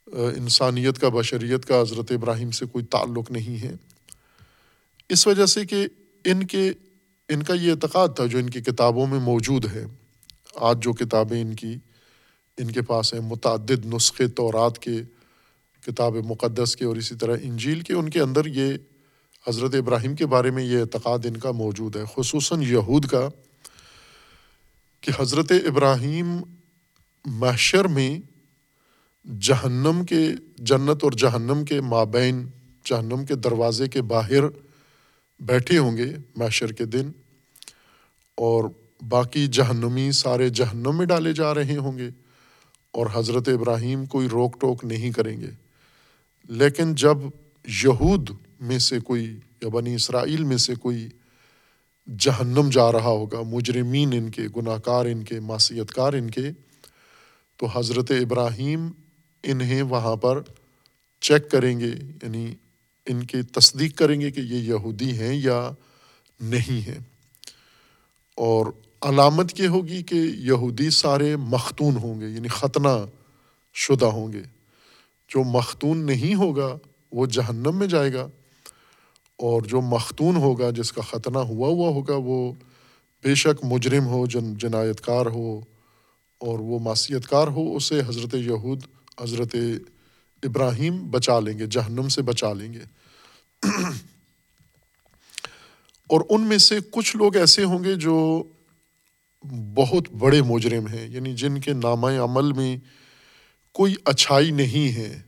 انسانیت 0.07 0.99
کا، 0.99 1.09
بشریت 1.09 1.65
کا 1.65 1.81
حضرت 1.81 2.13
ابراہیم 2.13 2.51
سے 2.51 2.67
کوئی 2.67 2.85
تعلق 2.85 3.31
نہیں 3.31 3.63
ہے۔ 3.63 3.73
اس 5.09 5.27
وجہ 5.27 5.47
سے 5.47 5.65
کہ 5.65 5.87
ان 6.25 6.47
کے، 6.47 6.73
ان 7.29 7.43
کا 7.43 7.55
یہ 7.55 7.73
اعتقاد 7.73 8.09
تھا 8.17 8.27
جو 8.27 8.39
ان 8.39 8.51
کی 8.51 8.61
کتابوں 8.61 9.07
میں 9.07 9.21
موجود 9.21 9.65
ہے۔ 9.75 9.85
آج 10.55 10.83
جو 10.83 10.93
کتابیں 10.93 11.41
ان 11.41 11.55
کی 11.55 11.77
ان 12.59 12.71
کے 12.71 12.83
پاس 12.83 13.13
ہیں 13.15 13.21
متعدد 13.21 13.85
نسخے 13.85 14.27
تورات 14.29 14.79
کے، 14.79 14.97
کتاب 15.83 16.17
مقدس 16.25 16.77
کے 16.77 16.85
اور 16.85 16.97
اسی 16.97 17.15
طرح 17.15 17.37
انجیل 17.43 17.81
کے۔ 17.81 17.95
ان 17.95 18.09
کے 18.09 18.21
اندر 18.21 18.47
یہ 18.47 18.73
حضرت 19.49 19.75
ابراہیم 19.75 20.15
کے 20.17 20.27
بارے 20.27 20.51
میں 20.51 20.65
یہ 20.65 20.81
اعتقاد 20.81 21.27
ان 21.27 21.37
کا 21.37 21.51
موجود 21.51 21.97
ہے، 21.97 22.03
خصوصاً 22.15 22.63
یہود 22.63 23.07
کا، 23.07 23.29
کہ 25.01 25.13
حضرت 25.19 25.53
ابراہیم 25.53 26.37
محشر 27.25 27.85
میں 27.85 28.19
جہنم 29.41 30.05
کے، 30.05 30.27
جنت 30.59 31.05
اور 31.05 31.13
جہنم 31.13 31.65
کے 31.65 31.81
مابین، 31.81 32.47
جہنم 32.85 33.25
کے 33.25 33.35
دروازے 33.35 33.89
کے 33.89 34.03
باہر 34.03 34.49
بیٹھے 35.41 35.79
ہوں 35.79 35.97
گے 35.97 36.15
محشر 36.37 36.73
کے 36.73 36.85
دن، 36.85 37.11
اور 38.35 38.65
باقی 39.09 39.47
جہنمی 39.47 40.13
سارے 40.13 40.49
جہنم 40.49 40.97
میں 40.97 41.07
ڈالے 41.07 41.33
جا 41.33 41.55
رہے 41.55 41.77
ہوں 41.77 41.99
گے۔ 41.99 42.11
اور 42.95 43.07
حضرت 43.13 43.49
ابراہیم 43.49 44.07
کوئی 44.07 44.29
روک 44.29 44.61
ٹوک 44.61 44.85
نہیں 44.85 45.13
کریں 45.13 45.41
گے۔ 45.41 45.51
لیکن 46.49 46.95
جب 46.95 47.17
یہود 47.85 48.31
میں 48.61 48.79
سے 48.79 49.01
کوئی، 49.01 49.37
یا 49.63 49.69
بنی 49.69 49.95
اسرائیل 49.95 50.45
میں 50.45 50.57
سے 50.57 50.75
کوئی 50.75 51.09
جہنم 52.19 52.69
جا 52.73 52.93
رہا 52.93 53.07
ہوگا، 53.07 53.43
مجرمین 53.47 54.13
ان 54.13 54.31
کے 54.31 54.43
گناہ 54.57 54.79
کار 54.79 55.07
ان 55.07 55.25
کے 55.25 55.41
معصیت 55.41 55.91
کار 55.91 56.13
ان 56.13 56.31
کے، 56.31 56.51
تو 57.57 57.67
حضرت 57.67 58.11
ابراہیم 58.11 58.91
انہیں 59.43 59.83
وہاں 59.83 60.17
پر 60.17 60.41
چیک 61.21 61.51
کریں 61.51 61.81
گے 61.81 61.91
یعنی 62.23 62.55
ان 63.07 63.25
کی 63.25 63.43
تصدیق 63.43 63.99
کریں 63.99 64.21
گے 64.21 64.31
کہ 64.31 64.41
یہ 64.41 64.57
یہودی 64.57 65.19
ہیں 65.19 65.35
یا 65.35 65.71
نہیں 66.41 66.87
ہیں۔ 66.87 66.99
اور 68.35 68.67
علامت 69.05 69.61
یہ 69.61 69.69
ہوگی 69.69 70.03
کہ 70.03 70.15
یہودی 70.15 70.91
سارے 70.91 71.37
مختون 71.37 71.97
ہوں 71.97 72.21
گے 72.21 72.29
یعنی 72.29 72.49
ختنہ 72.49 72.89
شدہ 73.75 74.05
ہوں 74.05 74.33
گے۔ 74.33 74.43
جو 75.29 75.45
مختون 75.45 75.99
نہیں 75.99 76.35
ہوگا، 76.35 76.79
وہ 77.13 77.27
جہنم 77.27 77.77
میں 77.77 77.87
جائے 77.87 78.13
گا۔ 78.13 78.29
اور 79.37 79.63
جو 79.63 79.81
مختون 79.81 80.37
ہوگا، 80.37 80.71
جس 80.71 80.93
کا 80.93 81.03
ختنہ 81.03 81.39
ہوا 81.39 81.69
ہوا 81.69 81.89
ہوگا، 81.89 82.15
وہ 82.17 82.53
بے 83.25 83.35
شک 83.35 83.65
مجرم 83.65 84.07
ہو، 84.07 84.27
جن 84.27 84.55
جنایت 84.55 85.01
کار 85.01 85.27
ہو، 85.27 85.61
اور 86.39 86.59
وہ 86.59 86.79
معصیت 86.79 87.27
کار 87.27 87.49
ہو، 87.49 87.77
اسے 87.77 88.01
حضرت 88.01 88.35
یہود، 88.35 88.83
حضرت 89.21 89.57
ابراہیم 90.43 91.11
بچا 91.11 91.41
لیں 91.41 91.59
گے، 91.59 91.67
جہنم 91.67 92.09
سے 92.09 92.23
بچا 92.23 92.53
لیں 92.53 92.73
گے۔ 92.73 92.81
اور 96.09 96.21
ان 96.29 96.41
میں 96.41 96.59
سے 96.59 96.79
کچھ 96.91 97.17
لوگ 97.17 97.37
ایسے 97.37 97.65
ہوں 97.65 97.85
گے 97.85 97.95
جو 97.95 98.43
بہت 99.53 100.13
بڑے 100.13 100.43
مجرم 100.43 100.87
ہیں 100.87 101.09
یعنی 101.09 101.35
جن 101.35 101.61
کے 101.61 101.73
نامہ 101.73 102.07
عمل 102.07 102.53
میں 102.53 102.77
کوئی 103.73 103.95
اچھائی 104.05 104.51
نہیں 104.51 104.97
ہے۔ 104.97 105.23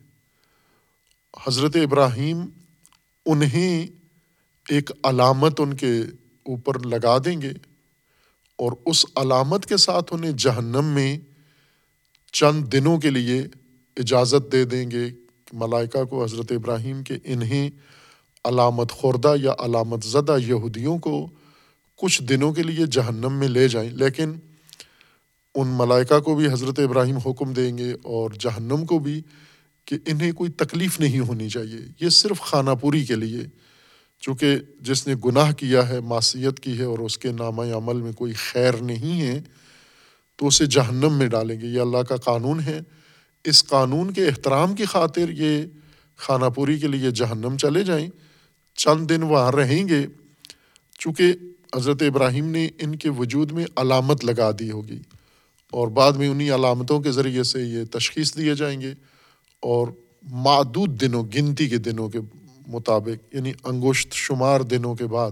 حضرت 1.47 1.77
ابراہیم 1.77 2.41
انہیں 3.27 3.87
ایک 4.69 4.91
علامت 5.05 5.61
ان 5.61 5.75
کے 5.75 6.01
اوپر 6.47 6.79
لگا 6.79 7.19
دیں 7.19 7.43
گے 7.43 7.51
اور 8.57 8.73
اس 8.87 9.07
علامت 9.17 9.67
کے 9.67 9.77
ساتھ 9.77 10.15
انہیں 10.15 10.33
جہنم 10.33 10.85
میں 10.85 11.19
چند 12.33 12.73
دنوں 12.73 12.99
کے 12.99 13.11
لیے 13.11 13.43
اجازت 13.97 14.53
دے 14.53 14.65
دیں 14.65 14.91
گے 14.91 15.11
ملائکہ 15.53 16.05
کو، 16.05 16.25
حضرت 16.25 16.53
ابراہیم 16.53 17.03
کے، 17.03 17.19
انہیں 17.25 17.71
علامت 18.45 18.93
خوردہ 18.93 19.35
یا 19.43 19.53
علامت 19.59 20.05
زدہ 20.05 20.37
یہودیوں 20.47 20.99
کو 20.99 21.29
کچھ 21.97 22.23
دنوں 22.23 22.53
کے 22.53 22.63
لیے 22.63 22.87
جہنم 22.87 23.33
میں 23.33 23.49
لے 23.49 23.69
جائیں، 23.69 23.91
لیکن 23.91 24.33
ان 25.55 25.69
ملائکہ 25.69 26.21
کو 26.21 26.35
بھی 26.35 26.47
حضرت 26.47 26.79
ابراہیم 26.79 27.17
حکم 27.17 27.53
دیں 27.53 27.79
گے 27.79 27.93
اور 28.03 28.31
جہنم 28.31 28.87
کو 28.87 28.99
بھی 28.99 29.23
کہ 29.85 29.97
انہیں 30.07 30.33
کوئی 30.33 30.51
تکلیف 30.51 31.01
نہیں 31.01 31.21
ہونی 31.21 31.49
چاہیے۔ 31.49 31.81
یہ 32.01 32.09
صرف 32.09 32.41
خانہ 32.41 32.71
پوری 32.81 33.05
کے 33.05 33.15
لیے، 33.15 33.41
چونکہ 34.21 34.57
جس 34.81 35.07
نے 35.07 35.15
گناہ 35.25 35.53
کیا 35.53 35.89
ہے، 35.89 36.01
معصیت 36.01 36.61
کی 36.61 36.79
ہے 36.79 36.85
اور 36.85 36.99
اس 36.99 37.19
کے 37.19 37.33
نامہ 37.33 37.63
عمل 37.63 38.01
میں 38.01 38.13
کوئی 38.13 38.33
خیر 38.33 38.75
نہیں 38.75 39.23
ہے، 39.23 39.43
تو 40.37 40.47
اسے 40.47 40.67
جہنم 40.67 41.13
میں 41.13 41.27
ڈالیں 41.27 41.61
گے۔ 41.61 41.67
یہ 41.67 41.81
اللہ 41.81 41.99
کا 41.99 42.17
قانون 42.17 42.61
ہے۔ 42.61 42.81
اس 43.45 43.65
قانون 43.65 44.11
کے 44.11 44.27
احترام 44.27 44.75
کی 44.75 44.85
خاطر 44.85 45.31
یہ 45.31 45.63
خانہ 46.17 46.45
پوری 46.55 46.79
کے 46.79 46.89
لیے 46.89 47.11
جہنم 47.11 47.57
چلے 47.57 47.85
جائیں۔ 47.85 48.09
چند 48.75 49.11
دن 49.11 49.23
وہاں 49.23 49.53
رہیں 49.53 49.89
گے، 49.89 50.07
چونکہ 50.99 51.33
حضرت 51.77 52.03
ابراہیم 52.03 52.47
نے 52.47 52.69
ان 52.79 52.97
کے 52.97 53.09
وجود 53.09 53.53
میں 53.53 53.65
علامت 53.77 54.25
لگا 54.25 54.51
دی 54.59 54.71
ہوگی 54.71 54.99
اور 55.71 55.89
بعد 55.89 56.12
میں 56.12 56.29
انہیں 56.29 56.51
علامتوں 56.51 57.01
کے 57.01 57.12
ذریعے 57.12 57.43
سے 57.43 57.61
یہ 57.61 57.85
تشخیص 57.91 58.37
دیے 58.37 58.55
جائیں 58.55 58.81
گے 58.81 58.95
اور 59.61 59.87
معدود 60.23 61.01
دنوں، 61.01 61.25
گنتی 61.35 61.69
کے 61.69 61.77
دنوں 61.77 62.09
کے 62.09 62.19
مطابق 62.67 63.35
یعنی 63.35 63.53
انگوشت 63.65 64.12
شمار 64.12 64.61
دنوں 64.61 64.95
کے 64.95 65.07
بعد، 65.07 65.31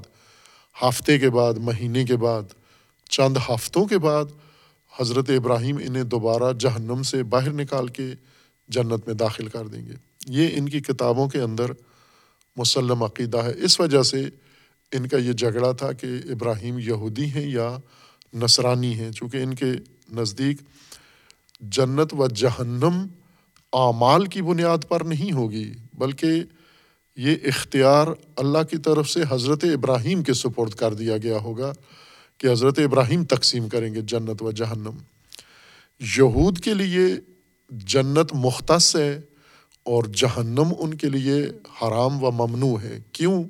ہفتے 0.83 1.19
کے 1.19 1.31
بعد، 1.31 1.55
مہینے 1.55 2.05
کے 2.05 2.17
بعد، 2.17 2.43
چند 3.09 3.37
ہفتوں 3.37 3.87
کے 3.87 3.99
بعد 3.99 4.25
حضرت 5.01 5.31
ابراہیم 5.31 5.77
انہیں 5.77 6.05
دوبارہ 6.05 6.53
جہنم 6.53 7.03
سے 7.03 7.23
باہر 7.23 7.53
نکال 7.53 7.89
کے 7.89 8.13
جنت 8.69 9.07
میں 9.07 9.15
داخل 9.15 9.47
کر 9.47 9.67
دیں 9.67 9.87
گے۔ 9.87 9.93
یہ 10.27 10.49
ان 10.53 10.69
کی 10.69 10.81
کتابوں 10.81 11.29
کے 11.29 11.41
اندر 11.41 11.67
مسلم 12.57 13.03
عقیدہ 13.03 13.39
ہے۔ 13.39 13.53
اس 13.65 13.81
وجہ 13.81 14.03
سے 14.03 14.25
ان 14.95 15.09
کا 15.09 15.17
یہ 15.17 15.33
جھگڑا 15.33 15.73
تھا 15.73 15.93
کہ 15.93 16.07
ابراہیم 16.07 16.79
یہودی 16.79 17.25
ہیں 17.25 17.49
یا 17.49 17.77
نصرانی 18.35 18.95
ہیں، 18.95 19.13
چونکہ 19.13 19.37
ان 19.37 19.55
کے 19.55 19.73
نزدیک 20.13 20.57
جنت 21.61 22.15
و 22.19 22.27
جہنم 22.27 23.07
اعمال 23.73 24.27
کی 24.27 24.43
بنیاد 24.43 24.79
پر 24.89 25.01
نہیں 25.01 25.33
ہوگی، 25.33 25.73
بلکہ 25.95 26.31
یہ 27.17 27.37
اختیار 27.45 28.07
اللہ 28.37 28.63
کی 28.71 28.77
طرف 28.77 29.11
سے 29.11 29.21
حضرت 29.29 29.65
ابراہیم 29.65 30.23
کے 30.23 30.33
سپرد 30.33 30.71
کر 30.71 30.95
دیا 30.95 31.17
گیا 31.19 31.39
ہوگا 31.39 31.73
کہ 32.39 32.53
حضرت 32.53 32.79
ابراہیم 32.79 33.25
تقسیم 33.25 33.69
کریں 33.69 33.95
گے 33.95 34.01
جنت 34.01 34.43
و 34.43 34.53
جہنم۔ 34.53 34.99
یہود 36.01 36.59
کے 36.59 36.75
لیے 36.75 37.07
جنت 37.71 38.33
مختص 38.33 38.97
ہے 38.97 39.21
اور 39.83 40.05
جہنم 40.05 40.73
ان 40.79 40.95
کے 40.95 41.09
لیے 41.09 41.43
حرام 41.83 42.25
و 42.25 42.31
ممنوع 42.31 42.81
ہے۔ 42.81 42.99
کیوں؟ 43.13 43.45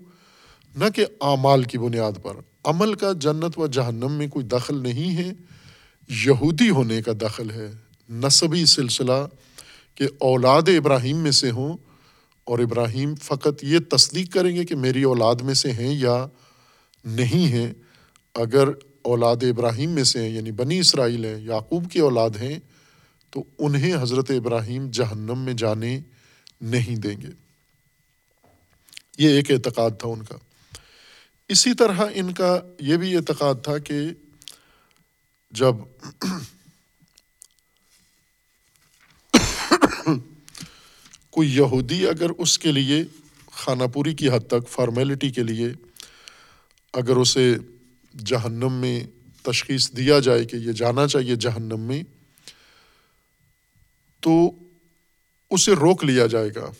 نہ 0.76 0.84
کہ 0.94 1.06
اعمال 1.20 1.62
کی 1.62 1.78
بنیاد 1.78 2.12
پر۔ 2.22 2.36
عمل 2.64 2.94
کا 2.94 3.12
جنت 3.12 3.58
و 3.58 3.66
جہنم 3.66 4.12
میں 4.12 4.28
کوئی 4.28 4.46
دخل 4.46 4.82
نہیں 4.82 5.16
ہے، 5.16 5.32
یہودی 6.08 6.70
ہونے 6.70 7.02
کا 7.02 7.12
دخل 7.12 7.50
ہے۔ 7.50 7.72
نصبی 8.10 8.66
سلسلہ 8.66 9.26
کہ 9.94 10.08
اولاد 10.20 10.62
ابراہیم 10.66 11.16
میں 11.16 11.30
سے 11.30 11.50
ہوں 11.50 11.76
اور 12.44 12.58
ابراہیم 12.58 13.14
فقط 13.14 13.64
یہ 13.64 13.78
تصدیق 13.88 14.32
کریں 14.32 14.56
گے 14.56 14.64
کہ 14.64 14.76
میری 14.76 15.02
اولاد 15.02 15.34
میں 15.34 15.54
سے 15.54 15.72
ہیں 15.72 15.94
یا 15.94 16.26
نہیں 17.04 17.52
ہیں۔ 17.52 17.72
اگر 18.34 18.68
اولاد 19.02 19.36
ابراہیم 19.42 19.90
میں 19.90 20.04
سے 20.04 20.22
ہیں 20.22 20.30
یعنی 20.30 20.52
بنی 20.52 20.78
اسرائیل 20.78 21.24
ہیں، 21.24 21.40
یعقوب 21.40 21.90
کی 21.90 21.98
اولاد 21.98 22.30
ہیں، 22.40 22.58
تو 23.30 23.44
انہیں 23.58 24.02
حضرت 24.02 24.30
ابراہیم 24.30 24.90
جہنم 24.90 25.38
میں 25.38 25.54
جانے 25.54 26.00
نہیں 26.60 26.96
دیں 26.96 27.20
گے۔ 27.20 27.28
یہ 29.18 29.28
ایک 29.28 29.50
اعتقاد 29.50 29.90
تھا 29.98 30.08
ان 30.08 30.22
کا۔ 30.22 30.36
اسی 31.48 31.74
طرح 31.74 32.00
ان 32.14 32.32
کا 32.34 32.60
یہ 32.80 32.96
بھی 32.96 33.16
اعتقاد 33.16 33.54
تھا 33.62 33.78
کہ 33.78 34.00
جب 35.50 35.74
کوئی 41.30 41.56
یہودی 41.56 42.06
اگر 42.08 42.30
اس 42.38 42.58
کے 42.58 42.72
لیے 42.72 43.04
خانہ 43.52 43.84
پوری 43.92 44.14
کی 44.14 44.28
حد 44.28 44.46
تک 44.46 44.68
فارمیلٹی 44.68 45.30
کے 45.30 45.42
لیے 45.42 45.72
اگر 46.92 47.16
اسے 47.16 47.54
جہنم 48.14 48.72
میں 48.72 49.00
تشخیص 49.42 49.90
دیا 49.92 50.18
جائے 50.18 50.44
کہ 50.44 50.56
یہ 50.56 50.72
جانا 50.72 51.08
چاہیے 51.08 51.36
جہنم 51.36 51.80
میں، 51.80 52.02
تو 54.20 54.50
اسے 55.50 55.72
روک 55.72 56.04
لیا 56.04 56.26
جائے 56.26 56.48
گا، 56.54 56.70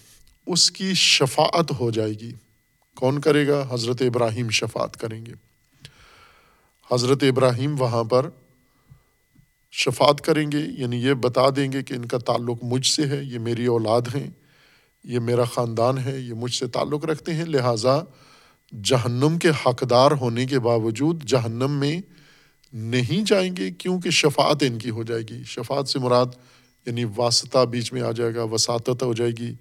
اس 0.46 0.70
کی 0.70 0.94
شفاعت 0.94 1.72
ہو 1.80 1.90
جائے 1.90 2.12
گی۔ 2.12 2.32
کون 3.04 3.18
کرے 3.18 3.48
گا؟ 3.48 3.66
حضرت 3.70 4.02
ابراہیم 4.02 4.50
شفاعت 4.50 4.96
کریں 4.96 5.26
گے۔ 5.26 5.32
حضرت 6.92 7.22
ابراہیم 7.22 7.80
وہاں 7.80 8.04
پر 8.04 8.28
شفاعت 9.72 10.20
کریں 10.20 10.52
گے 10.52 10.82
یعنی 10.82 10.96
یہ 10.96 11.14
بتا 11.14 11.42
دیں 11.56 11.72
گے 11.72 11.82
کہ 11.82 11.94
ان 11.94 12.04
کا 12.04 12.18
تعلق 12.18 12.58
مجھ 12.62 12.86
سے 12.86 13.06
ہے، 13.06 13.24
یہ 13.24 13.38
میری 13.38 13.66
اولاد 13.66 14.00
ہیں، 14.14 14.30
یہ 15.04 15.18
میرا 15.18 15.44
خاندان 15.44 15.98
ہے، 15.98 16.20
یہ 16.20 16.34
مجھ 16.34 16.54
سے 16.54 16.66
تعلق 16.66 17.04
رکھتے 17.04 17.34
ہیں۔ 17.34 17.44
لہٰذا 17.44 18.00
جہنم 18.84 19.38
کے 19.38 19.48
حقدار 19.66 20.10
ہونے 20.10 20.46
کے 20.46 20.58
باوجود 20.58 21.24
جہنم 21.24 21.70
میں 21.70 22.00
نہیں 22.72 23.24
جائیں 23.26 23.56
گے، 23.56 23.70
کیونکہ 23.70 24.10
شفاعت 24.10 24.56
ان 24.60 24.78
کی 24.78 24.90
ہو 24.90 25.02
جائے 25.02 25.22
گی۔ 25.22 25.44
شفاعت 25.44 25.88
سے 25.88 25.98
مراد 25.98 26.26
یعنی 26.86 27.04
واسطہ 27.16 27.64
بیچ 27.64 27.92
میں 27.92 28.02
آ 28.02 28.10
جائے 28.10 28.34
گا، 28.34 28.42
وساطت 28.42 29.02
ہو 29.02 29.12
جائے 29.12 29.30
گی، 29.30 29.54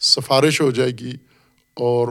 سفارش 0.00 0.60
ہو 0.60 0.70
جائے 0.70 0.90
گی 0.90 1.12
اور 1.74 2.08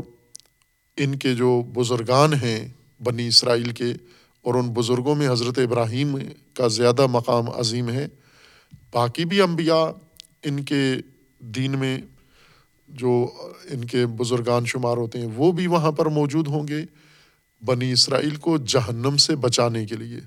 ان 1.00 1.18
کے 1.18 1.34
جو 1.36 1.62
بزرگان 1.74 2.34
ہیں 2.34 2.68
بنی 3.00 3.28
اسرائیل 3.28 3.72
کے 3.72 3.92
اور 4.46 4.56
ان 4.56 4.70
بزرگوں 4.74 5.16
میں 5.16 5.30
حضرت 5.30 5.60
ابراہیم 5.60 6.16
کا 6.54 6.68
زیادہ 6.68 7.06
مقام 7.08 7.50
عظیم 7.52 7.90
ہے، 7.90 8.08
باقی 8.92 9.26
بھی 9.26 9.42
انبیاء 9.42 9.86
ان 10.44 10.64
کے 10.64 10.84
دین 11.56 11.78
میں 11.80 11.98
جو 12.90 13.12
ان 13.66 13.86
کے 13.86 14.06
بزرگان 14.20 14.66
شمار 14.66 14.98
ہوتے 14.98 15.20
ہیں، 15.20 15.28
وہ 15.36 15.52
بھی 15.52 15.68
وہاں 15.68 15.92
پر 15.92 16.06
موجود 16.12 16.48
ہوں 16.48 16.68
گے 16.68 16.82
بنی 17.62 17.92
اسرائیل 17.92 18.36
کو 18.38 18.58
جہنم 18.58 19.18
سے 19.18 19.36
بچانے 19.38 19.86
کے 19.86 19.96
لیے۔ 19.96 20.20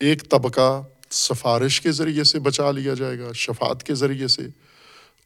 ایک 0.00 0.28
طبقہ 0.30 0.70
سفارش 1.10 1.80
کے 1.80 1.92
ذریعے 1.92 2.24
سے 2.24 2.38
بچا 2.40 2.70
لیا 2.70 2.94
جائے 2.94 3.18
گا 3.18 3.32
شفات 3.36 3.82
کے 3.82 3.94
ذریعے 3.94 4.28
سے، 4.28 4.46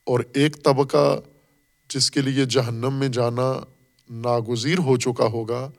اور 0.06 0.20
ایک 0.32 0.62
طبقہ 0.64 1.06
جس 1.90 2.10
کے 2.10 2.20
لیے 2.20 2.44
جہنم 2.46 2.94
میں 2.94 3.08
جانا 3.08 3.52
ناگزیر 4.12 4.78
ہو 4.78 4.96
چکا 4.96 5.24
ہوگا، 5.24 5.70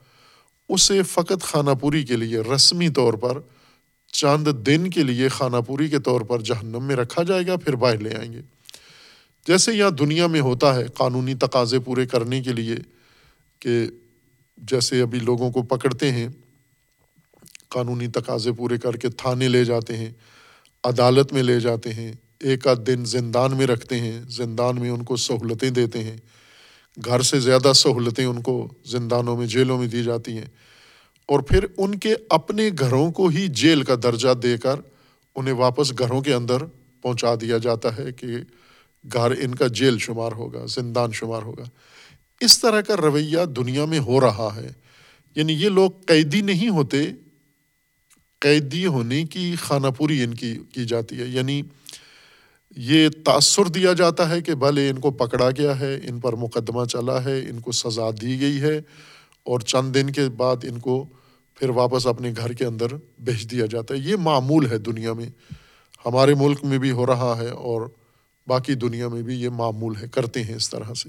اسے 0.68 1.02
فقط 1.02 1.42
خانہ 1.42 1.70
پوری 1.80 2.04
کے 2.04 2.16
لیے 2.16 2.40
رسمی 2.40 2.88
طور 2.88 3.14
پر، 3.14 3.38
چاند 4.12 4.48
دن 4.66 4.90
کے 4.90 5.02
لیے 5.02 5.28
خانہ 5.28 5.56
پوری 5.66 5.88
کے 5.88 5.98
طور 5.98 6.20
پر 6.20 6.40
جہنم 6.40 6.82
میں 6.82 6.96
رکھا 6.96 7.22
جائے 7.22 7.46
گا، 7.46 7.56
پھر 7.56 7.76
باہر 7.76 7.98
لے 7.98 8.14
آئیں 8.14 8.32
گے۔ 8.32 8.40
جیسے 9.46 9.72
یہاں 9.72 9.90
دنیا 9.90 10.26
میں 10.26 10.40
ہوتا 10.40 10.74
ہے 10.74 10.86
قانونی 10.86 11.34
تقاضے 11.34 11.78
پورے 11.78 12.06
کرنے 12.06 12.42
کے 12.42 12.52
لیے 12.52 12.76
کہ 13.58 13.86
جیسے 14.56 15.00
ابھی 15.00 15.18
لوگوں 15.18 15.50
کو 15.50 15.62
پکڑتے 15.62 16.12
ہیں، 16.12 16.28
قانونی 17.68 18.06
تقاضے 18.06 18.52
پورے 18.52 18.78
کر 18.78 18.96
کے 18.96 19.08
تھانے 19.08 19.48
لے 19.48 19.64
جاتے 19.64 19.96
ہیں، 19.96 20.12
عدالت 20.84 21.32
میں 21.32 21.42
لے 21.42 21.60
جاتے 21.60 21.92
ہیں، 21.94 22.12
ایک 22.40 22.66
آدھ 22.66 22.80
دن 22.80 23.04
زندان 23.04 23.56
میں 23.56 23.66
رکھتے 23.66 24.00
ہیں، 24.00 24.22
زندان 24.28 24.80
میں 24.80 24.90
ان 24.90 25.02
کو 25.02 25.16
سہولتیں 25.16 25.70
دیتے 25.70 26.02
ہیں۔ 26.02 26.16
گھر 27.04 27.22
سے 27.22 27.40
زیادہ 27.40 27.72
سہولتیں 27.72 28.24
ان 28.24 28.42
کو 28.42 28.68
زندانوں 28.84 29.36
میں، 29.36 29.46
جیلوں 29.46 29.78
میں 29.78 29.88
دی 29.88 30.02
جاتی 30.02 30.32
ہیں۔ 30.32 30.46
اور 31.26 31.40
پھر 31.40 31.66
ان 31.76 31.98
کے 31.98 32.14
اپنے 32.30 32.70
گھروں 32.78 33.12
کو 33.12 33.28
ہی 33.28 33.48
جیل 33.48 33.82
کا 33.82 33.94
درجہ 34.02 34.34
دے 34.34 34.56
کر 34.56 34.76
انہیں 35.34 35.54
واپس 35.54 35.92
گھروں 35.98 36.20
کے 36.20 36.34
اندر 36.34 36.56
پہنچا 37.02 37.34
دیا 37.40 37.58
جاتا 37.58 37.96
ہے 37.96 38.12
کہ 38.12 38.26
گھر 39.12 39.30
ان 39.30 39.54
کا 39.54 39.66
جیل 39.66 39.98
شمار 39.98 40.32
ہوگا، 40.32 40.66
زندان 40.66 41.12
شمار 41.12 41.42
ہوگا۔ 41.42 41.64
اس 42.40 42.60
طرح 42.60 42.80
کا 42.80 42.96
رویہ 42.96 43.44
دنیا 43.56 43.84
میں 43.84 43.98
ہو 43.98 44.20
رہا 44.20 44.48
ہے۔ 44.56 44.68
یعنی 45.34 45.52
یہ 45.52 45.68
لوگ 45.68 45.90
قیدی 46.06 46.40
نہیں 46.40 46.68
ہوتے، 46.68 46.98
قیدی 48.38 48.86
ہونے 48.86 49.24
کی 49.24 49.54
خانہ 49.60 49.86
پوری 49.96 50.22
ان 50.22 50.34
کی 50.34 50.58
کی 50.72 50.84
جاتی 50.84 51.18
ہے۔ 51.18 51.24
یعنی 51.24 51.62
یہ 52.76 53.08
تأثر 53.24 53.64
دیا 53.64 53.92
جاتا 53.92 54.28
ہے 54.28 54.42
کہ 54.42 54.54
بھلے 54.54 54.90
ان 54.90 54.98
کو 54.98 55.10
پکڑا 55.10 55.50
گیا 55.50 55.80
ہے، 55.80 55.98
ان 56.02 56.20
پر 56.20 56.32
مقدمہ 56.32 56.84
چلا 56.84 57.24
ہے، 57.24 57.40
ان 57.40 57.60
کو 57.60 57.72
سزا 57.72 58.10
دی 58.22 58.40
گئی 58.40 58.60
ہے 58.60 58.78
اور 59.42 59.60
چند 59.60 59.94
دن 59.94 60.10
کے 60.10 60.28
بعد 60.28 60.56
ان 60.62 60.78
کو 60.78 61.06
پھر 61.54 61.68
واپس 61.68 62.06
اپنے 62.06 62.32
گھر 62.36 62.52
کے 62.52 62.64
اندر 62.64 62.86
بھیج 63.18 63.50
دیا 63.50 63.66
جاتا 63.66 63.94
ہے۔ 63.94 63.98
یہ 63.98 64.16
معمول 64.16 64.70
ہے 64.70 64.78
دنیا 64.78 65.12
میں۔ 65.12 65.30
ہمارے 66.06 66.34
ملک 66.34 66.64
میں 66.64 66.78
بھی 66.78 66.90
ہو 66.90 67.06
رہا 67.06 67.34
ہے 67.38 67.48
اور 67.48 67.82
باقی 68.46 68.74
دنیا 68.74 69.08
میں 69.08 69.22
بھی 69.22 69.40
یہ 69.40 69.48
معمول 69.48 69.96
ہے، 69.96 70.08
کرتے 70.08 70.42
ہیں 70.42 70.54
اس 70.54 70.70
طرح 70.70 70.94
سے۔ 70.94 71.08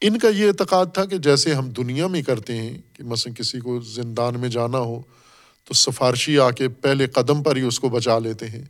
ان 0.00 0.18
کا 0.18 0.28
یہ 0.28 0.48
اعتقاد 0.48 0.86
تھا 0.94 1.04
کہ 1.04 1.18
جیسے 1.18 1.54
ہم 1.54 1.70
دنیا 1.70 2.06
میں 2.06 2.22
کرتے 2.22 2.56
ہیں 2.56 2.78
کہ 2.92 3.04
مثلاً 3.04 3.34
کسی 3.34 3.60
کو 3.60 3.80
زندان 3.80 4.40
میں 4.40 4.48
جانا 4.48 4.78
ہو 4.78 5.02
تو 5.64 5.74
سفارشی 5.74 6.38
آ 6.38 6.50
کے 6.50 6.68
پہلے 6.68 7.06
قدم 7.06 7.42
پر 7.42 7.56
ہی 7.56 7.62
اس 7.62 7.80
کو 7.80 7.88
بچا 7.88 8.18
لیتے 8.18 8.46
ہیں۔ 8.46 8.64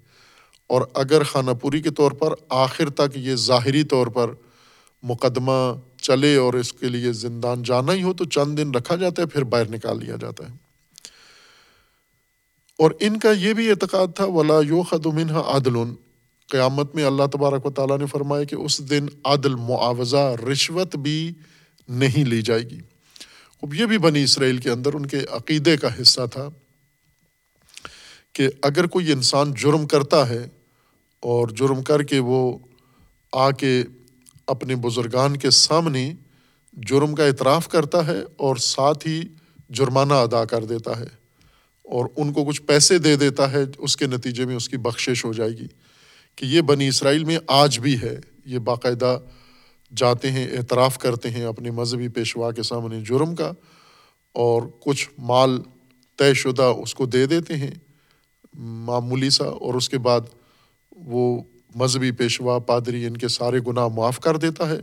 اور 0.66 0.82
اگر 0.94 1.22
خانہ 1.22 1.50
پوری 1.50 1.80
کے 1.82 1.90
طور 1.90 2.12
پر 2.12 2.32
آخر 2.48 2.90
تک 2.90 3.16
یہ 3.16 3.34
ظاہری 3.34 3.82
طور 3.82 4.06
پر 4.06 4.30
مقدمہ 5.02 5.74
چلے 6.02 6.36
اور 6.36 6.54
اس 6.54 6.72
کے 6.72 6.88
لیے 6.88 7.12
زندان 7.12 7.62
جانا 7.62 7.92
ہی 7.92 8.02
ہو، 8.02 8.12
تو 8.12 8.24
چند 8.24 8.58
دن 8.58 8.70
رکھا 8.70 8.96
جاتا 8.96 9.22
ہے، 9.22 9.26
پھر 9.26 9.44
باہر 9.44 9.70
نکال 9.70 10.04
لیا 10.04 10.16
جاتا 10.20 10.48
ہے۔ 10.48 10.54
اور 12.78 12.90
ان 13.00 13.18
کا 13.18 13.30
یہ 13.30 13.52
بھی 13.52 13.70
اعتقاد 13.70 14.06
تھا، 14.16 14.24
ولا 14.24 14.60
یو 14.68 14.82
خدمن 14.82 15.30
عادل 15.30 15.74
قیامت 16.48 16.94
میں 16.94 17.04
اللہ 17.04 17.22
تبارک 17.32 17.66
و 17.66 17.70
تعالیٰ 17.70 17.98
نے 17.98 18.06
فرمایا 18.06 18.44
کہ 18.44 18.54
اس 18.54 18.90
دن 18.90 19.06
عادل 19.24 19.54
معاوضہ، 19.54 20.34
رشوت 20.52 20.96
بھی 20.96 21.32
نہیں 21.88 22.24
لی 22.24 22.42
جائے 22.42 22.62
گی۔ 22.62 22.78
اب 23.62 23.74
یہ 23.74 23.86
بھی 23.86 23.98
بنی 23.98 24.22
اسرائیل 24.22 24.58
کے 24.58 24.70
اندر 24.70 24.94
ان 24.94 25.06
کے 25.06 25.18
عقیدے 25.30 25.76
کا 25.76 25.88
حصہ 26.00 26.20
تھا 26.32 26.48
کہ 28.32 28.48
اگر 28.62 28.86
کوئی 28.86 29.12
انسان 29.12 29.54
جرم 29.54 29.86
کرتا 29.86 30.28
ہے 30.28 30.48
اور 31.20 31.48
جرم 31.48 31.82
کر 31.82 32.02
کے 32.02 32.18
وہ 32.18 32.58
آ 33.32 33.50
کے 33.50 33.82
اپنے 34.46 34.76
بزرگان 34.76 35.36
کے 35.36 35.50
سامنے 35.50 36.12
جرم 36.72 37.14
کا 37.14 37.24
اعتراف 37.24 37.68
کرتا 37.68 38.06
ہے 38.06 38.20
اور 38.36 38.56
ساتھ 38.56 39.06
ہی 39.06 39.22
جرمانہ 39.70 40.14
ادا 40.14 40.44
کر 40.44 40.64
دیتا 40.64 41.00
ہے 41.00 41.08
اور 41.82 42.06
ان 42.16 42.32
کو 42.32 42.44
کچھ 42.44 42.62
پیسے 42.62 42.98
دے 42.98 43.16
دیتا 43.16 43.52
ہے، 43.52 43.62
اس 43.78 43.96
کے 43.96 44.06
نتیجے 44.06 44.44
میں 44.44 44.56
اس 44.56 44.68
کی 44.68 44.76
بخشش 44.76 45.24
ہو 45.24 45.32
جائے 45.32 45.50
گی 45.50 45.66
کہ 46.36 46.44
یہ 46.44 46.60
بنی 46.60 46.88
اسرائیل 46.88 47.24
میں 47.24 47.38
آج 47.46 47.78
بھی 47.78 48.00
ہے۔ 48.02 48.16
یہ 48.44 48.58
باقاعدہ 48.58 49.18
جاتے 49.96 50.30
ہیں، 50.30 50.46
اعتراف 50.46 50.98
کرتے 50.98 51.30
ہیں 51.30 51.44
اپنے 51.44 51.70
مذہبی 51.70 52.08
پیشوا 52.08 52.50
کے 52.50 52.62
سامنے 52.62 53.00
جرم 53.00 53.34
کا 53.34 53.52
اور 54.32 54.62
کچھ 54.80 55.08
مال 55.18 55.58
طے 56.16 56.34
شدہ 56.34 56.62
اس 56.62 56.94
کو 56.94 57.06
دے 57.06 57.26
دیتے 57.26 57.56
ہیں، 57.56 57.74
معمولی 58.54 59.30
سا 59.30 59.44
اور 59.44 59.74
اس 59.74 59.88
کے 59.88 59.98
بعد 59.98 60.20
وہ 60.96 61.42
مذہبی 61.74 62.10
پیشوا، 62.10 62.58
پادری 62.58 63.06
ان 63.06 63.16
کے 63.16 63.28
سارے 63.28 63.58
گناہ 63.66 63.88
معاف 63.88 64.20
کر 64.20 64.36
دیتا 64.36 64.68
ہے 64.68 64.80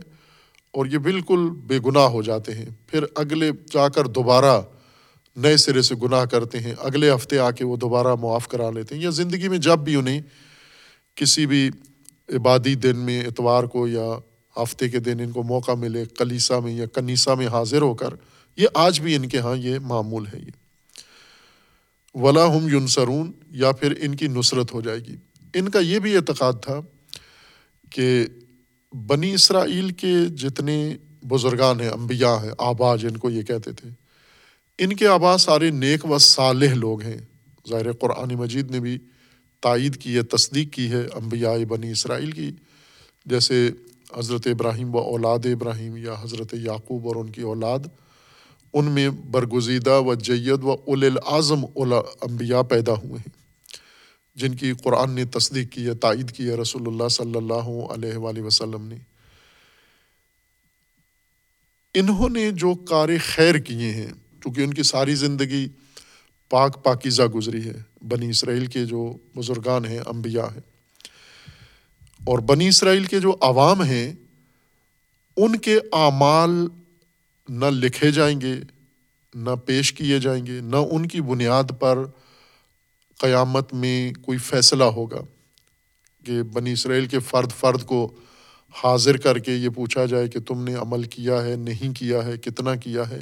اور 0.70 0.86
یہ 0.86 0.98
بالکل 0.98 1.50
بے 1.50 1.78
گناہ 1.86 2.02
ہو 2.02 2.22
جاتے 2.22 2.54
ہیں۔ 2.54 2.66
پھر 2.86 3.04
اگلے 3.14 3.50
جا 3.72 3.88
کر 3.88 4.06
دوبارہ 4.06 4.62
نئے 5.36 5.56
سرے 5.56 5.82
سے 5.82 5.94
گناہ 6.02 6.24
کرتے 6.24 6.60
ہیں۔ 6.60 6.74
اگلے 6.78 7.14
ہفتے 7.14 7.38
آ 7.38 7.50
کے 7.50 7.64
وہ 7.64 7.76
دوبارہ 7.76 8.14
معاف 8.14 8.48
کرا 8.48 8.70
لیتے 8.70 8.94
ہیں۔ 8.94 9.02
یا 9.02 9.10
زندگی 9.10 9.48
میں 9.48 9.58
جب 9.58 9.78
بھی 9.78 9.96
انہیں 9.96 10.20
کسی 11.14 11.46
بھی 11.46 11.70
عبادی 12.28 12.74
دن 12.74 12.96
میں 12.96 13.26
اتوار 13.26 13.64
کو 13.64 13.88
یا 13.88 14.18
ہفتے 14.62 14.88
کے 14.88 14.98
دن 14.98 15.20
ان 15.20 15.30
کو 15.30 15.42
موقع 15.42 15.72
ملے، 15.72 16.04
کلیسا 16.18 16.58
میں 16.58 16.72
یا 16.72 16.86
کنیسا 16.86 17.34
میں 17.34 17.46
حاضر 17.46 17.82
ہو 17.82 17.94
کر، 17.94 18.14
یہ 18.56 18.68
آج 18.74 19.00
بھی 19.00 19.16
ان 19.16 19.28
کے 19.28 19.38
ہاں 19.38 19.56
یہ 19.56 19.78
معمول 19.78 20.26
ہے۔ 20.26 20.38
یہ 20.38 20.50
ولا 22.16 22.56
ہم 22.56 22.68
یونسرون 22.68 23.32
یا 23.50 23.72
پھر 23.72 23.94
ان 24.00 24.14
کی 24.14 24.26
نصرت 24.26 24.74
ہو 24.74 24.80
جائے 24.80 24.98
گی۔ 24.98 25.16
ان 25.54 25.68
کا 25.68 25.78
یہ 25.78 25.98
بھی 25.98 26.16
اعتقاد 26.16 26.52
تھا 26.62 26.80
کہ 27.90 28.26
بنی 28.92 29.34
اسرائیل 29.34 29.90
کے 29.90 30.26
جتنے 30.26 30.96
بزرگان 31.22 31.80
ہیں، 31.80 31.88
انبیاء 31.88 32.36
ہیں، 32.36 32.50
آبا 32.58 32.96
جن 32.96 33.16
کو 33.16 33.30
یہ 33.30 33.42
کہتے 33.42 33.72
تھے، 33.72 33.88
ان 34.78 34.96
کے 34.96 35.06
آبا 35.06 35.36
سارے 35.36 35.70
نیک 35.70 36.10
و 36.10 36.18
صالح 36.18 36.74
لوگ 36.74 37.02
ہیں۔ 37.02 37.18
ظاہر 37.68 37.92
قرآن 37.92 38.34
مجید 38.34 38.70
نے 38.70 38.80
بھی 38.80 38.98
تائید 39.60 39.96
کی 39.96 40.16
ہے، 40.16 40.22
تصدیق 40.22 40.72
کی 40.72 40.90
ہے 40.90 41.06
انبیاء 41.14 41.64
بنی 41.68 41.90
اسرائیل 41.90 42.30
کی۔ 42.30 42.50
جیسے 43.26 43.70
حضرت 44.16 44.46
ابراہیم 44.46 44.94
و 44.94 44.98
اولاد 44.98 45.38
ابراہیم 45.44 45.96
یا 45.96 46.14
حضرت 46.22 46.54
یعقوب 46.54 47.06
اور 47.08 47.16
ان 47.16 47.30
کی 47.30 47.40
اولاد، 47.40 47.78
ان 48.72 48.84
میں 48.84 49.08
برگزیدہ 49.08 50.00
و 50.00 50.14
جید 50.14 50.64
و 50.64 50.70
اول 50.70 51.04
العظم 51.04 51.64
اولا 51.64 51.98
انبیاء 51.98 52.62
پیدا 52.62 52.92
ہوئے 52.92 53.18
ہیں۔ 53.18 53.43
جن 54.34 54.54
کی 54.54 54.72
قرآن 54.72 55.10
نے 55.10 55.24
تصدیق 55.24 55.72
کی 55.72 55.86
ہے، 55.86 55.94
تائید 55.94 56.30
کی 56.30 56.48
ہے 56.48 56.54
رسول 56.54 56.82
اللہ 56.86 57.08
صلی 57.08 57.36
اللہ 57.36 57.92
علیہ 57.92 58.16
وآلہ 58.16 58.40
وسلم 58.40 58.86
نے۔ 58.86 58.96
انہوں 61.94 62.28
نے 62.28 62.50
جو 62.50 62.74
کار 62.74 63.08
خیر 63.26 63.54
کیے 63.54 63.90
ہیں، 63.90 64.12
چونکہ 64.42 64.60
ان 64.60 64.74
کی 64.74 64.82
ساری 64.82 65.14
زندگی 65.14 65.68
پاک 66.50 66.84
پاکیزہ 66.84 67.22
گزری 67.22 67.64
ہے۔ 67.64 67.82
بنی 68.02 68.28
اسرائیل 68.28 68.66
کے 68.66 68.84
جو 68.84 69.16
بزرگان 69.36 69.84
ہیں، 69.84 69.98
انبیاء 70.06 70.46
ہیں۔ 70.46 70.74
اور 72.24 72.38
بنی 72.38 72.68
اسرائیل 72.68 73.04
کے 73.04 73.20
جو 73.20 73.36
عوام 73.40 73.82
ہیں، 73.82 74.12
ان 75.36 75.58
کے 75.58 75.76
اعمال 75.92 76.50
نہ 77.48 77.64
لکھے 77.64 78.10
جائیں 78.10 78.40
گے، 78.40 78.54
نہ 79.34 79.50
پیش 79.66 79.92
کیے 79.92 80.18
جائیں 80.18 80.46
گے، 80.46 80.60
نہ 80.60 80.76
ان 80.76 81.08
کی 81.08 81.20
بنیاد 81.20 81.64
پر 81.80 81.98
قیامت 83.18 83.74
میں 83.74 84.12
کوئی 84.22 84.38
فیصلہ 84.38 84.84
ہوگا 84.84 85.20
کہ 86.24 86.42
بنی 86.42 86.72
اسرائیل 86.72 87.06
کے 87.06 87.18
فرد 87.18 87.52
فرد 87.52 87.82
کو 87.82 88.14
حاضر 88.82 89.16
کر 89.16 89.38
کے 89.38 89.52
یہ 89.52 89.68
پوچھا 89.68 90.04
جائے 90.04 90.28
کہ 90.28 90.40
تم 90.40 90.64
نے 90.64 90.74
عمل 90.74 91.02
کیا 91.02 91.44
ہے، 91.44 91.56
نہیں 91.56 91.94
کیا 91.94 92.24
ہے، 92.24 92.36
کتنا 92.36 92.74
کیا 92.74 93.08
ہے؟ 93.10 93.20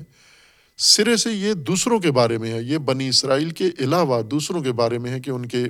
سرے 0.77 1.17
سے 1.17 1.33
یہ 1.33 1.53
دوسروں 1.55 1.99
کے 1.99 2.13
بارے 2.13 2.39
میں 2.39 2.53
ہے، 2.53 2.63
یہ 2.63 2.79
بنی 2.79 3.09
اسرائیل 3.09 3.51
کے 3.51 3.71
علاوہ 3.79 4.23
دوسروں 4.23 4.63
کے 4.63 4.73
بارے 4.73 4.99
میں 4.99 5.11
ہے 5.11 5.21
کہ 5.21 5.31
ان 5.31 5.47
کے 5.47 5.65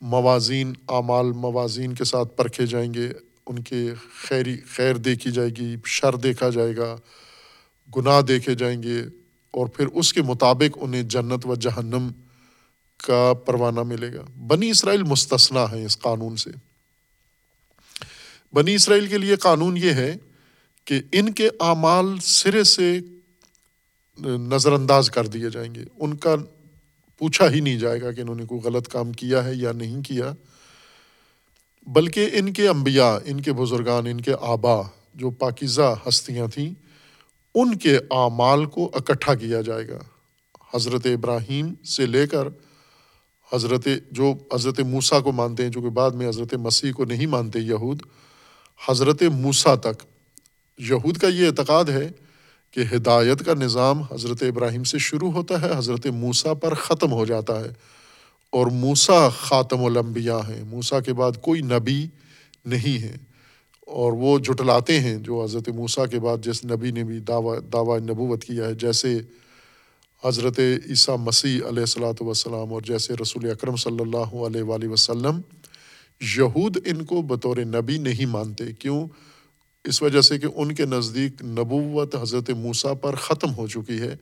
موازین، 0.00 0.72
اعمال 0.88 1.32
موازین 1.32 1.94
کے 1.94 2.04
ساتھ 2.04 2.36
پرکھے 2.36 2.66
جائیں 2.66 2.94
گے، 2.94 3.12
ان 3.46 3.58
کے 3.58 3.94
خیری، 4.28 4.56
خیر 4.68 4.96
دیکھی 4.96 5.30
جائے 5.30 5.48
گی، 5.48 5.76
شر 5.84 6.16
دیکھا 6.16 6.48
جائے 6.48 6.76
گا، 6.76 6.96
گناہ 7.96 8.20
دیکھے 8.20 8.54
جائیں 8.54 8.82
گے 8.82 9.00
اور 9.50 9.66
پھر 9.66 9.86
اس 9.86 10.12
کے 10.12 10.22
مطابق 10.22 10.78
انہیں 10.80 11.02
جنت 11.02 11.46
و 11.46 11.54
جہنم 11.54 12.08
کا 12.98 13.32
پروانہ 13.46 13.82
ملے 13.82 14.14
گا۔ 14.14 14.22
بنی 14.46 14.70
اسرائیل 14.70 15.02
مستثنا 15.02 15.70
ہے 15.70 15.84
اس 15.84 15.98
قانون 15.98 16.36
سے۔ 16.36 16.50
بنی 18.52 18.74
اسرائیل 18.74 19.06
کے 19.06 19.18
لیے 19.18 19.36
قانون 19.36 19.76
یہ 19.76 19.90
ہے 19.90 20.16
کہ 20.84 21.00
ان 21.12 21.32
کے 21.32 21.48
اعمال 21.60 22.18
سرے 22.22 22.64
سے 22.64 23.00
نظر 24.24 24.72
انداز 24.72 25.10
کر 25.10 25.26
دیے 25.26 25.50
جائیں 25.50 25.74
گے۔ 25.74 25.84
ان 25.96 26.16
کا 26.16 26.34
پوچھا 27.18 27.50
ہی 27.50 27.60
نہیں 27.60 27.78
جائے 27.78 28.02
گا 28.02 28.12
کہ 28.12 28.20
انہوں 28.20 28.34
نے 28.34 28.44
کوئی 28.44 28.60
غلط 28.60 28.88
کام 28.88 29.12
کیا 29.12 29.44
ہے 29.44 29.54
یا 29.54 29.72
نہیں 29.72 30.02
کیا۔ 30.02 30.32
بلکہ 31.86 32.28
ان 32.32 32.52
کے 32.52 32.68
انبیاء، 32.68 33.18
ان 33.24 33.40
کے 33.40 33.52
بزرگان، 33.52 34.06
ان 34.06 34.20
کے 34.20 34.32
آبا 34.40 34.82
جو 35.14 35.30
پاکیزہ 35.30 35.94
ہستیاں 36.08 36.46
تھیں، 36.46 36.74
ان 37.54 37.78
کے 37.78 37.96
اعمال 37.96 38.66
کو 38.66 38.90
اکٹھا 38.94 39.34
کیا 39.34 39.60
جائے 39.60 39.88
گا۔ 39.88 39.98
حضرت 40.74 41.06
ابراہیم 41.06 41.74
سے 41.84 42.06
لے 42.06 42.26
کر 42.26 42.48
حضرت 43.52 43.88
جو 44.10 44.34
حضرت 44.54 44.80
موسیٰ 44.80 45.22
کو 45.22 45.32
مانتے 45.32 45.62
ہیں، 45.62 45.70
جو 45.70 45.80
کہ 45.80 45.88
بعد 45.88 46.10
میں 46.10 46.28
حضرت 46.28 46.54
مسیح 46.54 46.92
کو 46.92 47.04
نہیں 47.04 47.26
مانتے 47.26 47.58
یہود، 47.58 48.02
حضرت 48.88 49.22
موسیٰ 49.22 49.76
تک۔ 49.76 50.02
یہود 50.78 51.16
کا 51.16 51.28
یہ 51.28 51.46
اعتقاد 51.46 51.84
ہے 51.84 52.08
کہ 52.70 52.96
ہدایت 52.96 53.44
کا 53.44 53.54
نظام 53.54 54.02
حضرت 54.02 54.42
ابراہیم 54.42 54.84
سے 54.84 54.98
شروع 54.98 55.30
ہوتا 55.30 55.60
ہے، 55.62 55.78
حضرت 55.78 56.06
موسیٰ 56.06 56.54
پر 56.60 56.74
ختم 56.74 57.12
ہو 57.12 57.24
جاتا 57.24 57.60
ہے۔ 57.60 57.70
اور 58.50 58.66
موسیٰ 58.66 59.30
خاتم 59.30 59.84
الانبیاء 59.84 60.48
ہیں۔ 60.48 60.64
موسیٰ 60.64 61.02
کے 61.06 61.12
بعد 61.12 61.32
کوئی 61.42 61.60
نبی 61.60 62.06
نہیں 62.64 63.02
ہے۔ 63.02 63.16
اور 63.86 64.12
وہ 64.12 64.38
جھٹلاتے 64.38 65.00
ہیں 65.00 65.16
جو 65.16 65.44
حضرت 65.44 65.68
موسیٰ 65.68 66.04
کے 66.10 66.20
بعد 66.20 66.38
جس 66.44 66.64
نبی 66.64 66.90
نے 66.90 67.04
بھی 67.04 67.18
دعویٰ 67.18 67.60
دعویٰ 67.72 68.00
نبوت 68.00 68.44
کیا 68.44 68.64
ہے، 68.64 68.74
جیسے 68.74 69.18
حضرت 70.24 70.58
عیسیٰ 70.58 71.16
مسیح 71.18 71.58
علیہ 71.68 71.80
السلاۃ 71.80 72.20
وسلام 72.20 72.72
اور 72.72 72.82
جیسے 72.82 73.14
رسول 73.22 73.50
اکرم 73.50 73.76
صلی 73.76 74.00
اللہ 74.00 74.34
علیہ 74.46 74.62
وآلہ 74.62 74.88
وسلم 74.88 75.40
یہود 76.20 76.76
ان 76.86 77.04
کو 77.04 77.22
بطور 77.22 77.56
نبی 77.56 77.98
نہیں 77.98 78.26
مانتے، 78.26 78.72
کیوں؟ 78.72 79.08
اس 79.84 80.02
وجہ 80.02 80.20
سے 80.20 80.38
کہ 80.38 80.46
ان 80.54 80.74
کے 80.74 80.86
نزدیک 80.86 81.42
نبوت 81.42 82.16
حضرت 82.22 82.50
موسیٰ 82.50 82.94
پر 83.00 83.14
ختم 83.14 83.54
ہو 83.54 83.66
چکی 83.68 84.00
ہے 84.00 84.16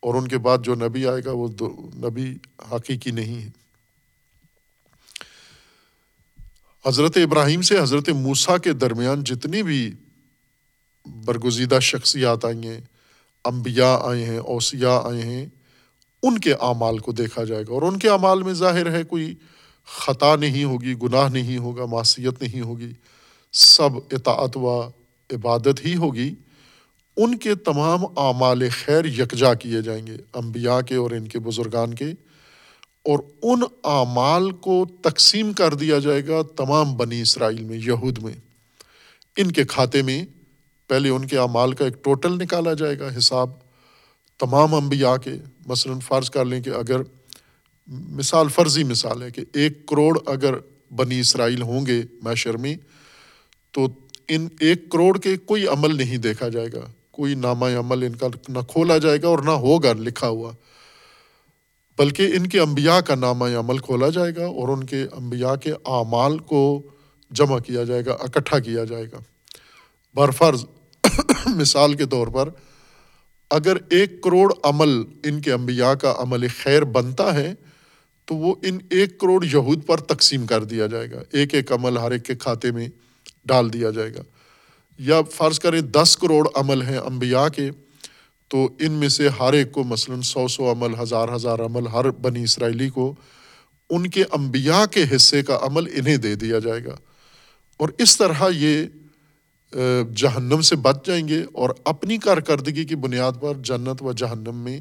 اور 0.00 0.14
ان 0.14 0.28
کے 0.28 0.38
بعد 0.38 0.58
جو 0.62 0.74
نبی 0.74 1.06
آئے 1.06 1.22
گا 1.24 1.32
وہ 1.32 1.48
نبی 1.94 2.34
حقیقی 2.72 3.10
نہیں 3.10 3.42
ہے۔ 3.42 3.50
حضرت 6.84 7.16
ابراہیم 7.16 7.62
سے 7.62 7.78
حضرت 7.78 8.08
موسیٰ 8.08 8.58
کے 8.58 8.72
درمیان 8.72 9.24
جتنی 9.24 9.62
بھی 9.62 9.90
برگزیدہ 11.06 11.78
شخصیات 11.80 12.44
آئی 12.44 12.66
ہیں 12.68 12.80
انبیاء 13.44 13.96
آئے 14.02 14.24
ہیں، 14.24 14.38
اوسیاء 14.38 15.00
آئے 15.04 15.22
ہیں، 15.22 15.46
ان 16.22 16.38
کے 16.38 16.52
اعمال 16.52 16.98
کو 16.98 17.12
دیکھا 17.12 17.44
جائے 17.44 17.62
گا۔ 17.62 17.72
اور 17.72 17.82
ان 17.82 17.98
کے 17.98 18.08
اعمال 18.08 18.42
میں 18.42 18.52
ظاہر 18.52 18.90
ہے 18.90 19.02
کوئی 19.02 19.34
خطا 19.86 20.36
نہیں 20.36 20.64
ہوگی، 20.64 20.94
گناہ 21.02 21.28
نہیں 21.28 21.58
ہوگا، 21.58 21.84
معصیت 21.84 22.42
نہیں 22.42 22.60
ہوگی، 22.60 22.92
سب 23.52 23.90
اطاعت 24.12 24.56
و 24.56 24.80
عبادت 25.32 25.84
ہی 25.84 25.96
ہوگی۔ 25.96 26.34
ان 27.16 27.38
کے 27.38 27.54
تمام 27.54 28.04
اعمال 28.04 28.68
خیر 28.68 29.04
یکجا 29.04 29.54
کیے 29.54 29.82
جائیں 29.82 30.06
گے، 30.06 30.16
انبیاء 30.34 30.80
کے 30.80 30.94
اور 30.94 31.10
ان 31.10 31.28
کے 31.28 31.38
بزرگان 31.38 31.94
کے۔ 31.94 32.06
اور 33.04 33.18
ان 33.42 33.62
اعمال 33.84 34.50
کو 34.50 34.86
تقسیم 35.02 35.52
کر 35.52 35.74
دیا 35.74 35.98
جائے 35.98 36.26
گا 36.26 36.42
تمام 36.56 36.96
بنی 36.96 37.22
اسرائیل 37.22 37.64
میں، 37.64 37.78
یہود 37.78 38.18
میں۔ 38.18 38.32
ان 39.36 39.52
کے 39.52 39.64
کھاتے 39.64 40.02
میں 40.02 40.24
پہلے 40.88 41.08
ان 41.08 41.26
کے 41.26 41.38
اعمال 41.38 41.72
کا 41.72 41.84
ایک 41.84 42.04
ٹوٹل 42.04 42.32
نکالا 42.32 42.72
جائے 42.72 42.98
گا، 42.98 43.08
حساب 43.18 43.50
تمام 44.38 44.74
انبیاء 44.74 45.16
کے، 45.16 45.32
مثلاً 45.66 45.98
فرض 45.98 46.30
کر 46.30 46.44
لیں 46.44 46.60
کہ 46.60 46.70
اگر 46.70 46.96
مثال، 47.88 48.48
فرضی 48.48 48.84
مثال 48.84 49.22
ہے 49.22 49.30
کہ 49.30 49.44
ایک 49.52 49.86
کروڑ 49.86 50.18
اگر 50.26 50.54
بنی 50.96 51.20
اسرائیل 51.20 51.62
ہوں 51.62 51.86
گے 51.86 52.02
میشر 52.22 52.56
میں، 52.56 52.76
تو 53.70 53.86
ان 54.28 54.48
ایک 54.60 54.90
کروڑ 54.90 55.18
کے 55.18 55.36
کوئی 55.36 55.66
عمل 55.66 55.96
نہیں 55.96 56.16
دیکھا 56.16 56.48
جائے 56.48 56.68
گا، 56.72 56.86
کوئی 57.10 57.34
نامہ 57.34 57.66
عمل 57.78 58.02
ان 58.02 58.16
کا 58.16 58.26
نہ 58.48 58.58
کھولا 58.68 58.98
جائے 58.98 59.22
گا 59.22 59.28
اور 59.28 59.38
نہ 59.38 59.50
ہوگا، 59.50 59.92
لکھا 59.92 60.28
ہوا۔ 60.28 60.52
بلکہ 61.98 62.22
ان 62.34 62.46
کے 62.46 62.60
انبیاء 62.60 62.98
کا 62.98 63.14
نامہ 63.14 63.44
عمل 63.44 63.78
کھولا 63.78 64.08
جائے 64.08 64.32
گا 64.36 64.46
اور 64.46 64.68
ان 64.68 64.84
کے 64.84 65.06
انبیاء 65.12 65.54
کے 65.54 65.72
اعمال 65.72 66.38
کو 66.38 66.82
جمع 67.30 67.58
کیا 67.58 67.84
جائے 67.84 68.04
گا، 68.06 68.12
اکٹھا 68.12 68.58
کیا 68.58 68.84
جائے 68.84 69.04
گا۔ 69.12 69.18
برفرض 70.14 70.64
مثال 71.46 71.94
کے 71.94 72.06
طور 72.06 72.26
پر 72.26 72.48
اگر 73.50 73.76
ایک 73.90 74.22
کروڑ 74.22 74.54
عمل 74.62 74.88
ان 75.24 75.40
کے 75.40 75.52
انبیاء 75.52 75.92
کا 75.92 76.14
عمل 76.18 76.46
خیر 76.62 76.82
بنتا 76.84 77.34
ہے، 77.34 77.54
تو 78.24 78.34
وہ 78.34 78.54
ان 78.62 78.78
ایک 78.90 79.18
کروڑ 79.18 79.44
یہود 79.44 79.86
پر 79.86 79.98
تقسیم 79.98 80.46
کر 80.46 80.64
دیا 80.64 80.86
جائے 80.86 81.10
گا۔ 81.10 81.22
ایک 81.32 81.54
ایک 81.54 81.72
عمل 81.72 81.98
ہر 81.98 82.10
ایک 82.10 82.24
کے 82.24 82.34
کھاتے 82.34 82.70
میں 82.70 82.88
ڈال 83.44 83.72
دیا 83.72 83.90
جائے 83.90 84.14
گا۔ 84.14 84.20
یا 84.98 85.22
فرض 85.22 85.58
کریں 85.58 85.80
دس 85.80 86.16
کروڑ 86.16 86.48
عمل 86.54 86.82
ہیں 86.82 86.98
انبیاء 86.98 87.48
کے، 87.48 87.70
تو 88.48 88.68
ان 88.80 88.92
میں 88.92 89.08
سے 89.08 89.28
ہر 89.28 89.52
ایک 89.52 89.72
کو 89.72 89.84
مثلاً 89.84 90.20
سو 90.20 90.48
سو 90.48 90.72
عمل، 90.72 90.94
ہزار 91.02 91.28
ہزار 91.34 91.58
عمل 91.58 91.86
ہر 91.86 92.10
بنی 92.10 92.42
اسرائیلی 92.42 92.88
کو 92.88 93.14
ان 93.90 94.06
کے 94.06 94.24
انبیاء 94.32 94.84
کے 94.86 95.04
حصے 95.16 95.42
کا 95.42 95.58
عمل 95.62 95.86
انہیں 95.94 96.16
دے 96.16 96.34
دیا 96.34 96.58
جائے 96.58 96.84
گا۔ 96.84 96.96
اور 97.76 97.88
اس 97.98 98.18
طرح 98.18 98.42
یہ 98.56 98.86
جہنم 100.14 100.60
سے 100.60 100.76
بچ 100.76 101.06
جائیں 101.06 101.28
گے 101.28 101.42
اور 101.52 101.70
اپنی 101.84 102.18
کارکردگی 102.18 102.84
کی 102.84 102.96
بنیاد 102.96 103.32
پر 103.40 103.54
جنت 103.62 104.02
و 104.02 104.12
جہنم 104.12 104.56
میں 104.56 104.80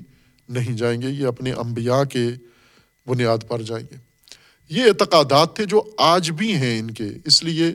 نہیں 0.50 0.78
جائیں 0.78 1.02
گے، 1.02 1.10
یہ 1.10 1.28
اپنے 1.28 1.52
انبیاء 1.52 2.04
کے 2.04 2.28
بنیاد 3.08 3.38
پر 3.48 3.62
جائیں 3.62 3.86
گے۔ 3.92 3.96
یہ 4.70 4.84
اعتقادات 4.84 5.56
تھے 5.56 5.66
جو 5.66 5.84
آج 5.98 6.32
بھی 6.32 6.56
ہیں 6.56 6.80
ان 6.80 6.92
کے، 6.92 7.08
اس 7.26 7.44
لیے 7.44 7.66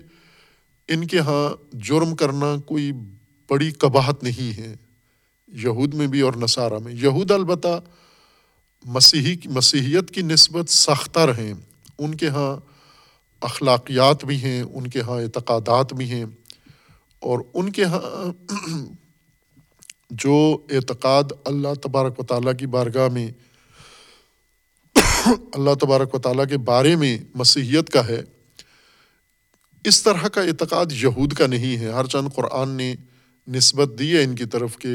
ان 0.88 1.06
کے 1.06 1.18
ہاں 1.18 1.76
جرم 1.76 2.16
کرنا 2.16 2.56
کوئی 2.66 2.92
بڑی 3.50 3.70
قباہت 3.70 4.22
نہیں 4.22 4.58
ہے 4.58 4.74
یہود 5.48 5.94
میں 5.94 6.06
بھی 6.06 6.20
اور 6.20 6.32
نصارہ 6.36 6.78
میں۔ 6.84 6.92
یہود 6.92 7.30
البتہ 7.30 7.80
مسیحی، 8.84 9.36
مسیحیت 9.44 10.10
کی 10.10 10.22
نسبت 10.22 10.70
سختر 10.70 11.38
ہیں۔ 11.38 11.54
ان 11.98 12.14
کے 12.14 12.28
ہاں 12.28 12.56
اخلاقیات 13.40 14.24
بھی 14.24 14.36
ہیں، 14.36 14.62
ان 14.62 14.86
کے 14.86 15.00
ہاں 15.00 15.20
اعتقادات 15.22 15.92
بھی 15.92 16.10
ہیں۔ 16.10 16.24
اور 17.22 17.38
ان 17.54 17.70
کے 17.72 17.84
ہاں 17.84 18.32
جو 20.10 20.58
اعتقاد 20.70 21.32
اللہ 21.44 21.74
تبارک 21.82 22.20
و 22.20 22.22
تعالیٰ 22.22 22.52
کی 22.58 22.66
بارگاہ 22.66 23.08
میں 23.08 23.30
اللہ 25.26 25.74
تبارک 25.80 26.14
و 26.14 26.18
تعالیٰ 26.18 26.46
کے 26.48 26.58
بارے 26.58 26.96
میں 26.96 27.18
مسیحیت 27.34 27.90
کا 27.90 28.06
ہے، 28.08 28.20
اس 29.84 30.02
طرح 30.02 30.28
کا 30.28 30.42
اعتقاد 30.42 30.86
یہود 30.92 31.32
کا 31.32 31.46
نہیں 31.46 31.76
ہے۔ 31.76 31.92
ہر 31.92 32.06
چند 32.06 32.28
قرآن 32.34 32.68
نے 32.70 32.94
نسبت 33.48 33.98
دی 33.98 34.16
ہے 34.16 34.22
ان 34.22 34.34
کی 34.34 34.44
طرف 34.44 34.76
کے 34.76 34.94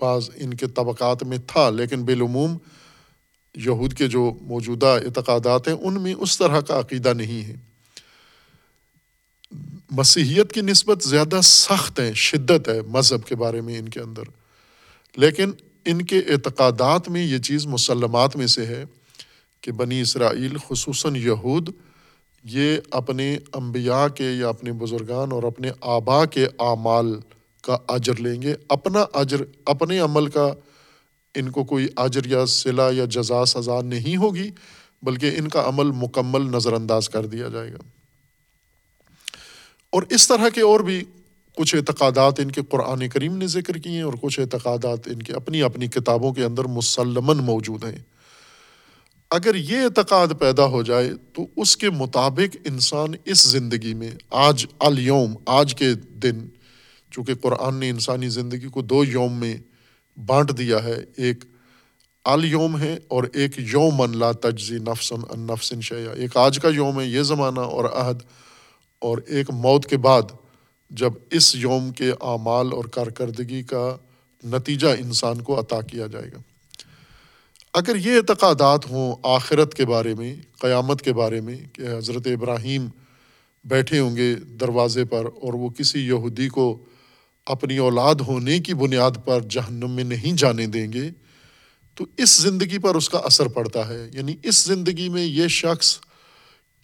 بعض 0.00 0.30
ان 0.36 0.54
کے 0.54 0.66
طبقات 0.66 1.22
میں 1.22 1.38
تھا، 1.46 1.70
لیکن 1.70 2.04
بالعموم 2.04 2.56
یہود 3.54 3.94
کے 3.94 4.08
جو 4.08 4.32
موجودہ 4.40 4.86
اعتقادات 4.86 5.68
ہیں، 5.68 5.74
ان 5.74 6.00
میں 6.02 6.14
اس 6.14 6.38
طرح 6.38 6.60
کا 6.60 6.78
عقیدہ 6.80 7.12
نہیں 7.14 7.44
ہے۔ 7.48 7.73
مسیحیت 9.96 10.52
کی 10.52 10.60
نسبت 10.60 11.02
زیادہ 11.02 11.40
سخت 11.42 12.00
ہے 12.00 12.14
شدت 12.14 12.68
ہے 12.68 12.82
مذہب 12.82 13.24
کے 13.24 13.36
بارے 13.36 13.60
میں 13.60 13.78
ان 13.78 13.88
کے 13.88 14.00
اندر۔ 14.00 14.22
لیکن 15.16 15.50
ان 15.84 16.02
کے 16.02 16.18
اعتقادات 16.18 17.08
میں 17.08 17.26
یہ 17.26 17.38
چیز 17.38 17.66
مسلمات 17.66 18.36
میں 18.36 18.46
سے 18.46 18.66
ہے 18.66 18.84
کہ 19.60 19.72
بنی 19.72 20.00
اسرائیل، 20.00 20.56
خصوصاً 20.68 21.16
یہود، 21.16 21.68
یہ 22.44 22.76
اپنے 22.90 23.38
انبیاء 23.52 24.06
کے 24.08 24.24
یا 24.24 24.48
اپنے 24.48 24.72
بزرگان 24.72 25.32
اور 25.32 25.42
اپنے 25.42 25.70
آبا 25.80 26.24
کے 26.24 26.44
اعمال 26.44 27.20
کا 27.62 27.76
اجر 27.88 28.20
لیں 28.20 28.42
گے۔ 28.42 28.54
اپنا 28.68 29.04
اجر، 29.14 29.42
اپنے 29.66 29.98
عمل 29.98 30.26
کا 30.26 30.54
ان 31.34 31.50
کو 31.50 31.64
کوئی 31.64 31.88
اجر 31.96 32.26
یا 32.26 32.46
صلہ 32.46 32.82
یا 32.92 33.04
جزا، 33.04 33.44
سزا 33.44 33.80
نہیں 33.80 34.16
ہوگی، 34.16 34.50
بلکہ 35.02 35.30
ان 35.36 35.48
کا 35.48 35.68
عمل 35.68 35.90
مکمل 35.90 36.56
نظر 36.56 36.72
انداز 36.72 37.08
کر 37.08 37.26
دیا 37.26 37.48
جائے 37.48 37.72
گا۔ 37.72 38.03
اور 39.94 40.02
اس 40.10 40.28
طرح 40.28 40.48
کے 40.48 40.60
اور 40.60 40.80
بھی 40.80 41.02
کچھ 41.56 41.74
اعتقادات 41.74 42.40
ان 42.40 42.50
کے 42.50 42.60
قرآن 42.68 43.08
کریم 43.08 43.36
نے 43.36 43.46
ذکر 43.46 43.78
کیے 43.78 43.92
ہیں 43.92 44.02
اور 44.02 44.12
کچھ 44.20 44.40
اعتقادات 44.40 45.06
ان 45.06 45.22
کے 45.22 45.32
اپنی 45.32 45.62
اپنی 45.62 45.86
کتابوں 45.86 46.32
کے 46.32 46.44
اندر 46.44 46.64
مسلمن 46.64 47.36
موجود 47.36 47.84
ہیں۔ 47.84 47.98
اگر 49.30 49.54
یہ 49.54 49.78
اعتقاد 49.78 50.28
پیدا 50.38 50.64
ہو 50.64 50.82
جائے 50.82 51.10
تو 51.32 51.46
اس 51.56 51.76
کے 51.76 51.90
مطابق 51.90 52.56
انسان 52.64 53.14
اس 53.24 53.42
زندگی 53.42 53.94
میں 53.94 54.10
آج 54.30 54.66
الوم 54.80 55.34
آج 55.46 55.74
کے 55.74 55.94
دن، 56.22 56.46
چونکہ 57.10 57.34
قرآن 57.34 57.74
نے 57.74 57.90
انسانی 57.90 58.28
زندگی 58.28 58.68
کو 58.68 58.82
دو 58.82 59.04
یوم 59.04 59.32
میں 59.32 59.56
بانٹ 60.16 60.58
دیا 60.58 60.84
ہے، 60.84 60.96
ایک 61.16 61.44
الوم 62.24 62.78
ہے 62.78 62.98
اور 63.08 63.24
ایک 63.32 63.52
یوم 63.56 64.04
لا 64.12 64.32
تجزی 64.32 64.78
نفسن 64.78 65.20
ان 65.30 65.40
نفسن 65.40 65.80
شیا 65.80 66.12
ایک 66.12 66.36
آج 66.36 66.58
کا 66.58 66.68
یوم 66.68 67.00
ہے، 67.00 67.06
یہ 67.06 67.22
زمانہ 67.22 67.60
اور 67.60 67.84
عہد 67.84 68.22
اور 69.04 69.18
ایک 69.26 69.50
موت 69.50 69.86
کے 69.86 69.96
بعد 69.96 70.22
جب 70.90 71.12
اس 71.30 71.56
یوم 71.56 71.90
کے 71.90 72.10
اعمال 72.10 72.72
اور 72.72 72.84
کارکردگی 72.84 73.62
کا 73.62 73.96
نتیجہ 74.44 74.86
انسان 74.86 75.40
کو 75.40 75.60
عطا 75.60 75.80
کیا 75.80 76.06
جائے 76.06 76.28
گا۔ 76.32 76.38
اگر 77.72 77.96
یہ 77.96 78.12
اعتقادات 78.16 78.90
ہوں 78.90 79.16
آخرت 79.22 79.74
کے 79.74 79.86
بارے 79.86 80.14
میں، 80.14 80.36
قیامت 80.60 81.02
کے 81.02 81.12
بارے 81.12 81.40
میں 81.40 81.56
کہ 81.72 81.82
حضرت 81.98 82.26
ابراہیم 82.26 82.86
بیٹھے 83.64 83.98
ہوں 83.98 84.16
گے 84.16 84.34
دروازے 84.34 85.04
پر 85.04 85.24
اور 85.24 85.54
وہ 85.54 85.68
کسی 85.68 86.06
یہودی 86.06 86.48
کو 86.48 86.84
اپنی 87.46 87.76
اولاد 87.76 88.14
ہونے 88.14 88.58
کی 88.58 88.74
بنیاد 88.74 89.10
پر 89.24 89.40
جہنم 89.40 89.90
میں 89.90 90.04
نہیں 90.04 90.36
جانے 90.36 90.66
دیں 90.66 90.92
گے، 90.92 91.10
تو 91.94 92.04
اس 92.16 92.40
زندگی 92.40 92.78
پر 92.78 92.94
اس 92.94 93.08
کا 93.10 93.18
اثر 93.18 93.46
پڑتا 93.46 93.88
ہے۔ 93.88 94.08
یعنی 94.12 94.36
اس 94.42 94.64
زندگی 94.64 95.08
میں 95.08 95.24
یہ 95.24 95.48
شخص 95.48 95.98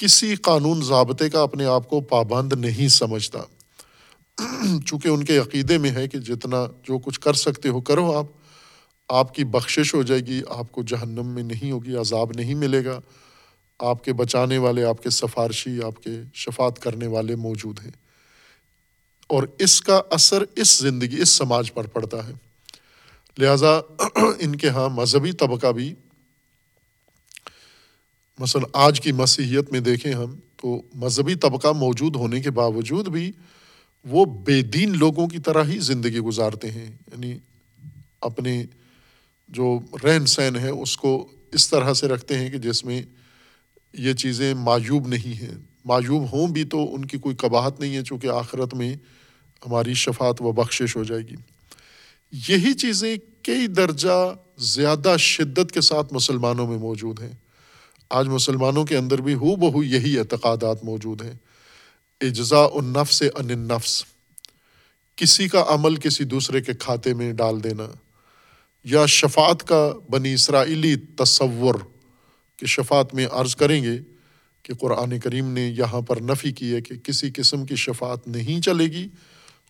کسی 0.00 0.36
قانون 0.36 0.82
ضابطے 0.82 1.30
کا 1.30 1.42
اپنے 1.42 1.64
آپ 1.64 1.90
کو 1.90 2.00
پابند 2.00 2.52
نہیں 2.52 2.88
سمجھتا۔ 2.88 3.38
چونکہ 4.86 5.08
ان 5.08 5.24
کے 5.24 5.38
عقیدے 5.38 5.78
میں 5.78 5.90
ہے 5.90 6.08
کہ 6.08 6.18
جتنا 6.18 6.66
جو 6.82 6.98
کچھ 6.98 7.20
کر 7.20 7.34
سکتے 7.34 7.68
ہو 7.68 7.80
کرو 7.80 8.16
آپ۔ 8.16 8.26
آپ 9.08 9.34
کی 9.34 9.44
بخشش 9.44 9.94
ہو 9.94 10.02
جائے 10.02 10.20
گی، 10.20 10.42
آپ 10.48 10.72
کو 10.72 10.82
جہنم 10.82 11.26
میں 11.26 11.42
نہیں 11.42 11.72
ہوگی، 11.72 11.96
عذاب 11.96 12.30
نہیں 12.34 12.54
ملے 12.54 12.84
گا۔ 12.84 13.00
آپ 13.78 14.04
کے 14.04 14.12
بچانے 14.12 14.58
والے، 14.58 14.84
آپ 14.84 15.02
کے 15.02 15.10
سفارشی، 15.10 15.82
آپ 15.82 16.04
کے 16.04 16.10
شفات 16.34 16.78
کرنے 16.78 17.06
والے 17.06 17.36
موجود 17.36 17.80
ہیں۔ 17.84 17.92
اور 19.26 19.42
اس 19.58 19.80
کا 19.80 20.00
اثر 20.10 20.44
اس 20.56 20.78
زندگی، 20.78 21.22
اس 21.22 21.28
سماج 21.28 21.74
پر 21.74 21.86
پڑتا 21.86 22.28
ہے۔ 22.28 22.32
لہٰذا 23.38 23.80
ان 24.38 24.56
کے 24.56 24.68
ہاں 24.68 24.88
مذہبی 24.88 25.32
طبقہ 25.32 25.66
بھی 25.66 25.94
مثلاً 28.40 28.64
آج 28.72 29.00
کی 29.00 29.12
مسیحیت 29.12 29.72
میں 29.72 29.80
دیکھیں 29.80 30.12
ہم 30.12 30.36
تو 30.56 30.82
مذہبی 30.94 31.34
طبقہ 31.34 31.68
موجود 31.68 32.16
ہونے 32.16 32.40
کے 32.40 32.50
باوجود 32.50 33.08
بھی 33.08 33.32
وہ 34.04 34.24
بے 34.24 34.62
دین 34.62 34.98
لوگوں 34.98 35.28
کی 35.28 35.38
طرح 35.38 35.64
ہی 35.64 35.78
زندگی 35.78 36.18
گزارتے 36.18 36.70
ہیں 36.70 36.86
یعنی 36.86 37.38
اپنے 38.20 38.64
جو 39.48 39.80
رہن 40.04 40.26
سہن 40.26 40.56
ہے 40.56 40.68
اس 40.68 40.96
کو 40.96 41.28
اس 41.52 41.70
طرح 41.70 41.94
سے 41.94 42.08
رکھتے 42.08 42.38
ہیں 42.38 42.50
کہ 42.50 42.58
جس 42.58 42.84
میں 42.84 43.02
یہ 43.92 44.12
چیزیں 44.12 44.54
معیوب 44.54 45.08
نہیں 45.08 45.42
ہیں۔ 45.42 45.54
معیوب 45.84 46.32
ہوں 46.32 46.48
بھی 46.48 46.64
تو 46.64 46.94
ان 46.94 47.04
کی 47.04 47.18
کوئی 47.18 47.36
قباہت 47.36 47.80
نہیں 47.80 47.96
ہے، 47.96 48.04
چونکہ 48.04 48.26
آخرت 48.26 48.74
میں 48.74 48.94
ہماری 49.66 49.94
شفات 49.94 50.42
و 50.42 50.52
بخشش 50.52 50.96
ہو 50.96 51.04
جائے 51.04 51.22
گی۔ 51.22 51.34
یہی 52.32 52.74
چیزیں 52.74 53.16
کئی 53.42 53.66
درجہ 53.66 54.34
زیادہ 54.58 55.16
شدت 55.18 55.72
کے 55.72 55.80
ساتھ 55.80 56.14
مسلمانوں 56.14 56.66
میں 56.66 56.78
موجود 56.78 57.20
ہیں۔ 57.22 57.32
آج 58.10 58.28
مسلمانوں 58.28 58.84
کے 58.84 58.96
اندر 58.96 59.20
بھی 59.20 59.34
ہو 59.34 59.56
بہو 59.56 59.82
یہی 59.82 60.18
اعتقادات 60.18 60.84
موجود 60.84 61.22
ہیں۔ 61.22 61.34
اجزا 62.20 62.58
النفس 62.58 63.22
ان 63.34 63.50
النفس۔ 63.50 64.04
کسی 65.16 65.48
کا 65.48 65.64
عمل 65.68 65.96
کسی 65.96 66.24
دوسرے 66.24 66.60
کے 66.60 66.72
کھاتے 66.74 67.14
میں 67.14 67.32
ڈال 67.32 67.64
دینا۔ 67.64 67.86
یا 68.84 69.06
شفات 69.06 69.62
کا 69.68 69.92
بنی 70.10 70.34
اسرائیلی 70.34 70.96
تصور 70.96 71.74
کہ 72.56 72.66
شفات 72.66 73.14
میں 73.14 73.26
عرض 73.32 73.56
کریں 73.56 73.82
گے 73.84 73.98
کہ 74.62 74.74
قرآن 74.74 75.20
کریم 75.20 75.48
نے 75.48 75.60
یہاں 75.60 76.00
پر 76.00 76.20
نفی 76.20 76.52
کی 76.52 76.74
ہے 76.74 76.80
کہ 76.80 76.96
کسی 76.96 77.30
قسم 77.36 77.66
کی 77.66 77.76
شفات 77.76 78.28
نہیں 78.28 78.60
چلے 78.60 78.84
گی۔ 78.84 79.08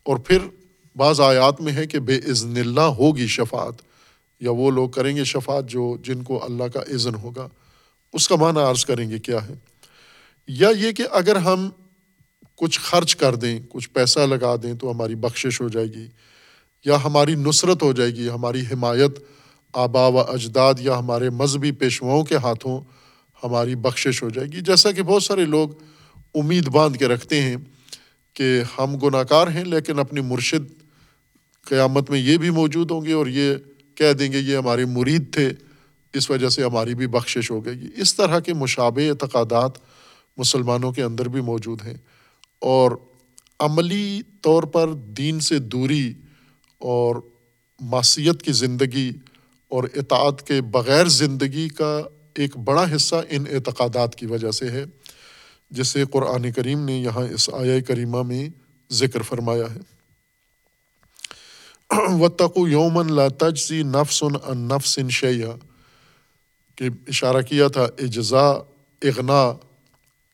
اور 0.03 0.16
پھر 0.16 0.38
بعض 0.97 1.20
آیات 1.20 1.61
میں 1.61 1.72
ہے 1.72 1.86
کہ 1.86 1.99
بے 1.99 2.16
عزن 2.16 2.57
اللہ 2.57 2.80
ہوگی 2.80 3.26
شفات 3.26 3.82
یا 4.41 4.51
وہ 4.51 4.70
لوگ 4.70 4.88
کریں 4.88 5.16
گے 5.16 5.24
شفات 5.24 5.68
جو 5.68 5.97
جن 6.05 6.22
کو 6.22 6.45
اللہ 6.45 6.64
کا 6.64 6.80
عزن 6.80 7.14
ہوگا۔ 7.14 7.49
اس 8.13 8.29
کا 8.29 8.37
معنی 8.37 8.71
عرض 8.71 8.85
کریں 8.85 9.11
گے 9.11 9.19
کیا 9.19 9.49
ہے؟ 9.49 9.55
یا 10.49 10.69
یہ 10.69 10.93
کہ 10.93 11.03
اگر 11.11 11.37
ہم 11.37 11.71
کچھ 12.57 12.81
خرچ 12.81 13.17
کر 13.17 13.35
دیں، 13.35 13.61
کچھ 13.69 13.91
پیسہ 13.91 14.21
لگا 14.21 14.57
دیں 14.63 14.75
تو 14.75 14.91
ہماری 14.91 15.15
بخشش 15.15 15.61
ہو 15.61 15.69
جائے 15.69 15.87
گی، 15.87 16.07
یا 16.85 17.05
ہماری 17.05 17.35
نصرت 17.35 17.83
ہو 17.83 17.93
جائے 17.93 18.11
گی، 18.11 18.29
ہماری 18.29 18.61
حمایت، 18.61 19.19
آبا 19.73 20.07
و 20.07 20.19
اجداد 20.19 20.75
یا 20.81 20.99
ہمارے 20.99 21.31
مذہبی 21.31 21.73
پیشواؤں 21.73 22.25
کے 22.25 22.37
ہاتھوں 22.37 22.81
ہماری 23.45 23.75
بخشش 23.75 24.23
ہو 24.23 24.31
جائے 24.31 24.49
گی۔ 24.53 24.61
جیسا 24.61 24.93
کہ 24.93 25.03
بہت 25.03 25.23
سارے 25.23 25.45
لوگ 25.45 25.69
امید 26.35 26.69
باندھ 26.69 26.99
کے 26.99 27.09
رکھتے 27.09 27.43
ہیں 27.43 27.57
کہ 28.35 28.63
ہم 28.79 28.97
گناہ 28.97 29.23
کار 29.23 29.47
ہیں، 29.47 29.65
لیکن 29.65 29.99
اپنی 29.99 30.21
مرشد 30.21 30.73
قیامت 31.65 32.11
میں 32.11 32.19
یہ 32.19 32.37
بھی 32.37 32.51
موجود 32.51 32.91
ہوں 32.91 33.05
گے 33.05 33.13
اور 33.13 33.27
یہ 33.27 33.55
کہہ 33.95 34.13
دیں 34.13 34.33
گے، 34.33 34.39
یہ 34.39 34.57
ہمارے 34.57 34.85
مرید 34.85 35.35
تھے۔ 35.35 35.53
اس 36.13 36.31
وجہ 36.31 36.49
سے 36.49 36.65
ہماری 36.65 36.95
بھی 36.95 37.07
بخشش 37.07 37.51
ہو 37.51 37.65
گئی۔ 37.65 37.89
اس 37.97 38.15
طرح 38.15 38.39
کے 38.41 38.55
مشابہ 38.55 39.01
اعتقادات 39.01 39.71
مسلمانوں 40.37 40.93
کے 40.93 41.03
اندر 41.03 41.29
بھی 41.29 41.41
موجود 41.41 41.83
ہیں 41.83 41.95
اور 42.59 42.91
عملی 43.59 44.21
طور 44.41 44.63
پر 44.63 44.93
دین 44.93 45.41
سے 45.41 45.59
دوری 45.59 46.15
اور 46.79 47.17
معصیت 47.81 48.43
کی 48.43 48.53
زندگی 48.53 49.13
اور 49.69 49.85
اطاعت 49.95 50.47
کے 50.47 50.61
بغیر 50.61 51.07
زندگی 51.07 51.69
کا 51.69 52.03
ایک 52.35 52.57
بڑا 52.57 52.97
حصہ 52.97 53.17
ان 53.31 53.45
اعتقادات 53.51 54.17
کی 54.17 54.27
وجہ 54.27 54.51
سے 54.51 54.71
ہے 54.71 54.85
جسے 55.71 56.05
قرآن 56.11 56.53
کریم 56.53 56.85
نے 56.85 57.01
یہاں 57.01 57.27
اس 57.35 57.51
آیا 57.51 57.81
کریمہ 57.81 58.23
میں 58.23 58.49
ذکر 58.93 59.23
فرمایا 59.23 59.65
ہے۔ 59.75 59.81
و 62.21 62.29
تقو 62.29 62.69
یومن 62.69 63.13
لا 63.13 63.29
تجزی 63.29 63.83
نفسن 63.83 64.37
ان 64.47 64.59
نفسن 64.59 65.09
شیا 65.09 65.49
کہ 66.81 66.89
اشارہ 67.09 67.43
کیا 67.43 67.68
تھا 67.68 67.83
اجزا 67.83 68.47
اغنا، 69.03 69.53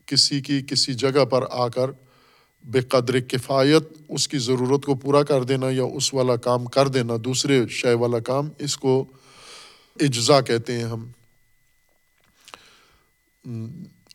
کسی 0.06 0.40
کی 0.40 0.60
کسی 0.66 0.94
جگہ 0.94 1.24
پر 1.24 1.44
آ 1.50 1.68
کر 1.68 1.90
بے 2.64 2.80
قدر 2.80 3.20
کفایت 3.20 3.82
اس 4.08 4.28
کی 4.28 4.38
ضرورت 4.38 4.84
کو 4.84 4.94
پورا 4.94 5.22
کر 5.22 5.42
دینا 5.42 5.66
یا 5.70 5.82
اس 5.84 6.14
والا 6.14 6.36
کام 6.36 6.64
کر 6.64 6.88
دینا، 6.88 7.14
دوسرے 7.24 7.68
شے 7.68 7.92
والا 7.92 8.18
کام، 8.18 8.48
اس 8.58 8.76
کو 8.76 9.04
اجزا 10.00 10.40
کہتے 10.40 10.72
ہیں 10.72 10.84
ہم۔ 10.84 11.10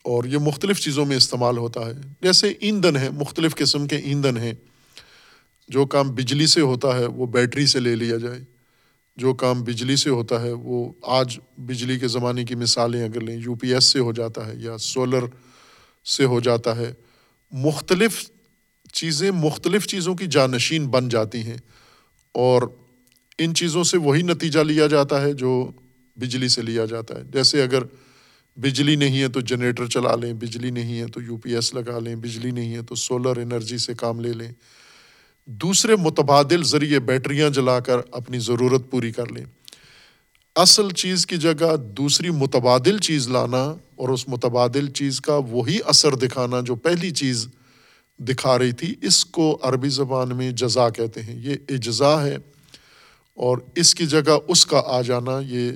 اور 0.02 0.24
یہ 0.24 0.38
مختلف 0.38 0.80
چیزوں 0.80 1.06
میں 1.06 1.16
استعمال 1.16 1.58
ہوتا 1.58 1.80
ہے۔ 1.86 1.92
جیسے 2.22 2.48
ایندھن 2.60 2.96
ہے، 2.96 3.10
مختلف 3.10 3.56
قسم 3.56 3.86
کے 3.86 3.96
ایندھن 3.96 4.36
ہیں۔ 4.36 4.54
جو 5.68 5.86
کام 5.86 6.10
بجلی 6.10 6.46
سے 6.46 6.60
ہوتا 6.60 6.98
ہے، 6.98 7.06
وہ 7.06 7.26
بیٹری 7.26 7.66
سے 7.66 7.80
لے 7.80 7.96
لیا 7.96 8.16
جائے۔ 8.16 8.51
جو 9.16 9.34
کام 9.34 9.62
بجلی 9.62 9.96
سے 9.96 10.10
ہوتا 10.10 10.42
ہے، 10.42 10.52
وہ 10.52 10.92
آج 11.02 11.38
بجلی 11.58 11.98
کے 11.98 12.08
زمانے 12.08 12.44
کی 12.44 12.54
مثالیں 12.54 13.04
اگر 13.04 13.20
لیں، 13.20 13.36
یو 13.36 13.54
پی 13.54 13.74
ایس 13.74 13.84
سے 13.84 13.98
ہو 13.98 14.12
جاتا 14.12 14.46
ہے 14.46 14.52
یا 14.56 14.78
سولر 14.78 15.24
سے 16.04 16.24
ہو 16.24 16.40
جاتا 16.40 16.76
ہے، 16.76 16.92
مختلف 17.52 18.30
چیزیں 18.92 19.30
مختلف 19.30 19.86
چیزوں 19.86 20.14
کی 20.14 20.26
جانشین 20.26 20.86
بن 20.86 21.08
جاتی 21.08 21.38
ہیں 21.38 21.56
اور 22.32 22.62
ان 23.38 23.54
چیزوں 23.54 23.84
سے 23.84 23.96
وہی 23.96 24.22
نتیجہ 24.22 24.60
لیا 24.60 24.86
جاتا 24.86 25.22
ہے 25.22 25.32
جو 25.32 25.70
بجلی 26.16 26.48
سے 26.48 26.62
لیا 26.62 26.84
جاتا 26.84 27.14
ہے۔ 27.14 27.22
جیسے 27.32 27.62
اگر 27.62 27.82
بجلی 28.56 28.96
نہیں 28.96 29.20
ہے 29.20 29.28
تو 29.28 29.40
جنریٹر 29.40 29.86
چلا 29.86 30.16
لیں، 30.16 30.32
بجلی 30.32 30.70
نہیں 30.70 30.98
ہے 31.00 31.06
تو 31.06 31.22
یو 31.22 31.36
پی 31.36 31.54
ایس 31.54 31.74
لگا 31.74 31.98
لیں، 31.98 32.16
بجلی 32.16 32.50
نہیں 32.50 32.74
ہے 32.74 32.82
تو 32.82 32.94
سولر 32.94 33.36
انرجی 33.36 33.78
سے 33.78 33.94
کام 33.94 34.20
لے 34.20 34.32
لیں۔ 34.32 34.52
دوسرے 35.46 35.96
متبادل 35.96 36.62
ذریعے 36.64 36.98
بیٹریاں 36.98 37.50
جلا 37.50 37.80
کر 37.80 37.96
اپنی 38.12 38.38
ضرورت 38.38 38.82
پوری 38.90 39.12
کر 39.12 39.32
لیں۔ 39.32 39.44
اصل 40.56 40.90
چیز 40.90 41.26
کی 41.26 41.36
جگہ 41.36 41.76
دوسری 41.76 42.30
متبادل 42.30 42.98
چیز 42.98 43.28
لانا 43.28 43.74
اور 43.96 44.08
اس 44.08 44.28
متبادل 44.28 44.90
چیز 44.90 45.20
کا 45.20 45.36
وہی 45.36 45.78
اثر 45.86 46.14
دکھانا 46.14 46.60
جو 46.60 46.74
پہلی 46.74 47.10
چیز 47.10 47.48
دکھا 48.18 48.58
رہی 48.58 48.72
تھی، 48.72 48.94
اس 49.02 49.24
کو 49.24 49.58
عربی 49.62 49.88
زبان 49.88 50.36
میں 50.36 50.50
جزا 50.50 50.88
کہتے 50.88 51.22
ہیں۔ 51.22 51.40
یہ 51.42 51.54
اجزا 51.68 52.24
ہے 52.24 52.36
اور 53.34 53.58
اس 53.74 53.94
کی 53.94 54.06
جگہ 54.06 54.38
اس 54.48 54.66
کا 54.66 54.82
آ 54.86 55.02
جانا، 55.02 55.40
یہ 55.48 55.72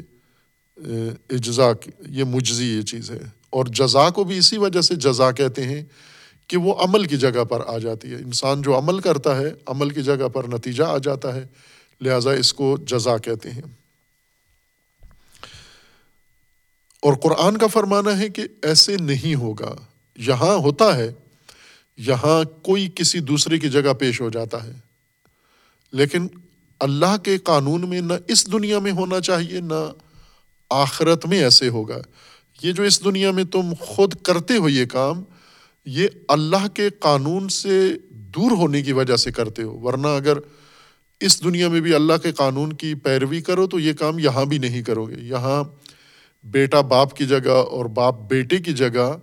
اجزا 1.30 1.68
یہ 2.08 2.24
مجزی، 2.24 2.64
یہ 2.64 2.82
چیز 2.82 3.10
ہے۔ 3.10 3.20
اور 3.50 3.64
جزا 3.64 4.10
کو 4.10 4.24
بھی 4.24 4.38
اسی 4.38 4.58
وجہ 4.58 4.80
سے 4.80 4.94
جزا 4.94 5.30
کہتے 5.30 5.64
ہیں 5.64 5.84
کہ 6.47 6.57
وہ 6.57 6.74
عمل 6.74 7.05
کی 7.05 7.16
جگہ 7.16 7.44
پر 7.44 7.61
آ 7.66 7.78
جاتی 7.78 8.11
ہے۔ 8.11 8.16
انسان 8.16 8.62
جو 8.62 8.78
عمل 8.78 9.01
کرتا 9.01 9.36
ہے، 9.36 9.55
عمل 9.66 9.90
کی 9.90 10.03
جگہ 10.03 10.28
پر 10.28 10.44
نتیجہ 10.44 10.84
آ 10.84 10.99
جاتا 10.99 11.34
ہے۔ 11.34 11.47
لہٰذا 12.01 12.32
اس 12.32 12.55
کو 12.55 12.76
جزا 12.86 13.16
کہتے 13.16 13.51
ہیں۔ 13.51 13.62
اور 17.03 17.12
قرآن 17.14 17.57
کا 17.57 17.66
فرمانا 17.66 18.18
ہے 18.18 18.28
کہ 18.28 18.42
ایسے 18.62 18.97
نہیں 18.97 19.34
ہوگا۔ 19.34 19.76
یہاں 20.16 20.55
ہوتا 20.55 20.97
ہے، 20.97 21.12
یہاں 21.97 22.62
کوئی 22.62 22.90
کسی 22.94 23.20
دوسرے 23.20 23.59
کی 23.59 23.70
جگہ 23.70 23.92
پیش 23.92 24.20
ہو 24.20 24.30
جاتا 24.30 24.64
ہے۔ 24.64 24.72
لیکن 25.92 26.26
اللہ 26.80 27.16
کے 27.22 27.38
قانون 27.38 27.88
میں 27.88 28.01
نہ 28.01 28.12
اس 28.28 28.53
دنیا 28.53 28.78
میں 28.78 28.92
ہونا 28.92 29.20
چاہیے، 29.20 29.61
نہ 29.61 29.92
آخرت 30.70 31.26
میں 31.26 31.38
ایسے 31.38 31.68
ہوگا۔ 31.68 31.99
یہ 32.62 32.72
جو 32.72 32.82
اس 32.82 33.05
دنیا 33.05 33.30
میں 33.30 33.44
تم 33.44 33.72
خود 33.80 34.14
کرتے 34.14 34.57
ہو 34.57 34.68
یہ 34.68 34.84
کام 34.84 35.22
یہ 35.87 36.09
اللہ 36.28 36.68
کے 36.74 36.91
قانون 36.91 37.49
سے 37.49 37.93
دور 38.11 38.51
ہونے 38.51 38.82
کی 38.82 38.93
وجہ 38.93 39.16
سے 39.16 39.32
کرتے 39.32 39.62
ہو، 39.62 39.78
ورنہ 39.78 40.07
اگر 40.07 40.39
اس 41.20 41.45
دنیا 41.45 41.68
میں 41.68 41.80
بھی 41.80 41.95
اللہ 41.95 42.12
کے 42.22 42.32
قانون 42.32 42.72
کی 42.72 42.95
پیروی 42.95 43.41
کرو 43.41 43.66
تو 43.66 43.80
یہ 43.80 43.93
کام 43.93 44.18
یہاں 44.18 44.45
بھی 44.45 44.59
نہیں 44.59 44.82
کرو 44.82 45.05
گے۔ 45.05 45.14
یہاں 45.18 45.64
بیٹا 46.45 46.80
باپ 46.80 47.14
کی 47.14 47.26
جگہ 47.26 47.51
اور 47.51 47.84
باپ 47.84 48.14
بیٹے 48.20 48.59
کی 48.59 48.72
جگہ 48.72 49.18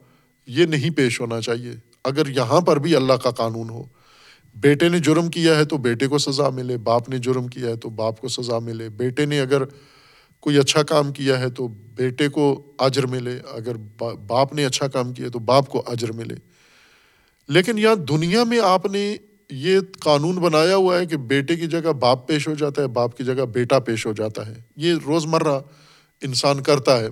یہ 0.47 0.65
نہیں 0.65 0.89
پیش 0.89 1.21
ہونا 1.21 1.41
چاہیے۔ 1.41 1.71
اگر 2.03 2.27
یہاں 2.27 2.61
پر 2.61 2.79
بھی 2.79 2.95
اللہ 2.95 3.13
کا 3.13 3.31
قانون 3.31 3.69
ہو، 3.69 3.83
بیٹے 4.55 4.89
نے 4.89 4.99
جرم 4.99 5.29
کیا 5.29 5.55
ہے 5.55 5.65
تو 5.65 5.77
بیٹے 5.77 6.07
کو 6.07 6.17
سزا 6.17 6.49
ملے، 6.49 6.77
باپ 6.77 7.09
نے 7.09 7.17
جرم 7.17 7.47
کیا 7.47 7.69
ہے 7.69 7.75
تو 7.75 7.89
باپ 7.89 8.21
کو 8.21 8.27
سزا 8.27 8.59
ملے۔ 8.59 8.89
بیٹے 8.89 9.25
نے 9.25 9.39
اگر 9.39 9.63
کوئی 10.39 10.57
اچھا 10.57 10.83
کام 10.83 11.11
کیا 11.11 11.39
ہے 11.39 11.49
تو 11.49 11.67
بیٹے 11.67 12.27
کو 12.27 12.73
اجر 12.79 13.05
ملے۔ 13.05 13.39
اگر 13.51 13.75
باپ 14.27 14.53
نے 14.53 14.65
اچھا 14.65 14.87
کام 14.87 15.13
کیا 15.13 15.29
تو 15.29 15.39
باپ 15.39 15.67
کو 15.67 15.83
اجر 15.87 16.11
ملے۔ 16.11 16.52
لیکن 17.47 17.77
یہاں 17.77 17.95
دنیا 17.95 18.43
میں 18.43 18.59
آپ 18.63 18.85
نے 18.85 19.15
یہ 19.49 19.79
قانون 19.99 20.35
بنایا 20.35 20.75
ہوا 20.75 20.99
ہے 20.99 21.05
کہ 21.05 21.17
بیٹے 21.17 21.55
کی 21.55 21.67
جگہ 21.67 21.91
باپ 21.91 22.27
پیش 22.27 22.47
ہو 22.47 22.53
جاتا 22.53 22.81
ہے، 22.81 22.87
باپ 22.87 23.17
کی 23.17 23.23
جگہ 23.23 23.45
بیٹا 23.45 23.79
پیش 23.79 24.05
ہو 24.05 24.13
جاتا 24.13 24.47
ہے۔ 24.47 24.53
یہ 24.75 24.93
روز 25.05 25.25
مرہ 25.25 25.59
انسان 26.21 26.63
کرتا 26.63 26.99
ہے۔ 26.99 27.07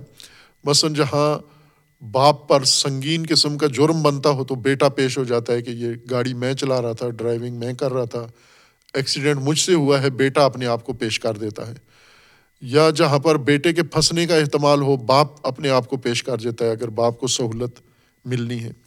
مثلاً 0.64 0.94
جہاں 0.94 1.38
باپ 2.04 2.48
پر 2.48 2.64
سنگین 2.64 3.22
قسم 3.28 3.58
کا 3.58 3.66
جرم 3.66 4.02
بنتا 4.02 4.30
ہو 4.30 4.44
تو 4.44 4.54
بیٹا 4.54 4.88
پیش 4.88 5.18
ہو 5.18 5.24
جاتا 5.24 5.52
ہے 5.52 5.62
کہ 5.62 5.70
یہ 5.70 5.92
گاڑی 6.10 6.34
میں 6.34 6.54
چلا 6.54 6.82
رہا 6.82 6.92
تھا، 6.92 7.10
ڈرائیونگ 7.10 7.56
میں 7.56 7.72
کر 7.72 7.92
رہا 7.92 8.04
تھا۔ 8.04 8.26
ایکسیڈنٹ 8.94 9.36
مجھ 9.42 9.58
سے 9.58 9.74
ہوا 9.74 10.02
ہے، 10.02 10.10
بیٹا 10.10 10.44
اپنے 10.44 10.66
آپ 10.66 10.86
کو 10.86 10.92
پیش 10.92 11.20
کر 11.20 11.34
دیتا 11.34 11.68
ہے۔ 11.68 11.74
یا 12.60 12.90
جہاں 12.90 13.18
پر 13.18 13.36
بیٹے 13.36 13.72
کے 13.72 13.82
پھنسنے 13.82 14.26
کا 14.26 14.36
احتمال 14.36 14.82
ہو، 14.82 14.96
باپ 14.96 15.46
اپنے 15.46 15.68
آپ 15.68 15.88
کو 15.88 15.96
پیش 15.96 16.22
کر 16.22 16.38
دیتا 16.38 16.64
ہے، 16.64 16.70
اگر 16.70 16.88
باپ 16.88 17.20
کو 17.20 17.26
سہولت 17.26 17.80
ملنی 18.24 18.64
ہے۔ 18.64 18.81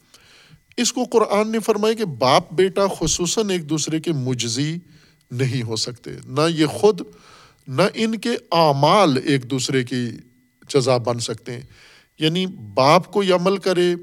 اس 0.76 0.92
کو 0.92 1.04
قرآن 1.04 1.52
نے 1.52 1.58
فرمایا 1.58 1.94
کہ 1.94 2.04
باپ 2.04 2.52
بیٹا 2.52 2.82
خصوصاً 2.98 3.50
ایک 3.50 3.70
دوسرے 3.70 4.00
کے 4.00 4.12
مجزی 4.12 4.76
نہیں 5.30 5.62
ہو 5.62 5.76
سکتے۔ 5.76 6.10
نہ 6.24 6.40
یہ 6.48 6.66
خود، 6.66 7.00
نہ 7.68 7.82
ان 7.94 8.18
کے 8.18 8.30
اعمال 8.52 9.18
ایک 9.24 9.50
دوسرے 9.50 9.84
کی 9.84 10.10
جزا 10.68 10.96
بن 10.96 11.18
سکتے 11.18 11.52
ہیں۔ 11.52 11.60
یعنی 12.18 12.46
باپ 12.74 13.12
کو 13.12 13.22
یہ 13.22 13.34
عمل 13.34 13.56
کرے 13.56 13.94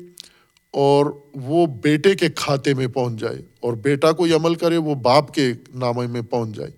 اور 0.71 1.05
وہ 1.35 1.65
بیٹے 1.65 2.15
کے 2.15 2.29
کھاتے 2.35 2.73
میں 2.73 2.87
پہنچ 2.87 3.19
جائے 3.19 3.37
اور 3.59 3.73
بیٹا 3.73 4.11
کو 4.11 4.27
یہ 4.27 4.35
عمل 4.35 4.55
کرے 4.55 4.77
وہ 4.77 4.95
باپ 4.95 5.33
کے 5.33 5.53
نامے 5.75 6.07
میں 6.07 6.21
پہنچ 6.21 6.55
جائے۔ 6.55 6.71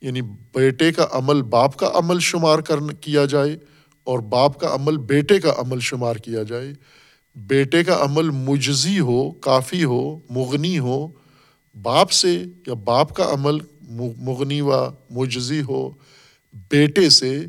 یعنی 0.00 0.20
بیٹے 0.54 0.92
کا 0.92 1.06
عمل 1.10 1.42
باپ 1.42 1.76
کا 1.76 1.90
عمل 1.94 2.20
شمار 2.20 2.58
کر 2.58 2.76
کیا 3.00 3.24
جائے 3.24 3.58
اور 4.04 4.18
باپ 4.18 4.60
کا 4.60 4.74
عمل 4.74 4.96
بیٹے 4.96 5.40
کا 5.40 5.54
عمل 5.58 5.80
شمار 5.80 6.16
کیا 6.16 6.42
جائے۔ 6.42 6.72
بیٹے 7.46 7.84
کا 7.84 7.96
عمل 8.00 8.30
مجزی 8.30 9.00
ہو، 9.00 9.30
کافی 9.30 9.84
ہو، 9.84 10.18
مغنی 10.30 10.78
ہو، 10.78 11.08
باپ 11.82 12.10
سے 12.10 12.44
یا 12.66 12.74
باپ 12.74 13.14
کا 13.14 13.30
عمل 13.30 13.58
مغنی 14.18 14.60
و 14.60 14.72
مجزی 15.10 15.60
ہو، 15.60 15.90
بیٹے 16.54 17.10
سے، 17.10 17.44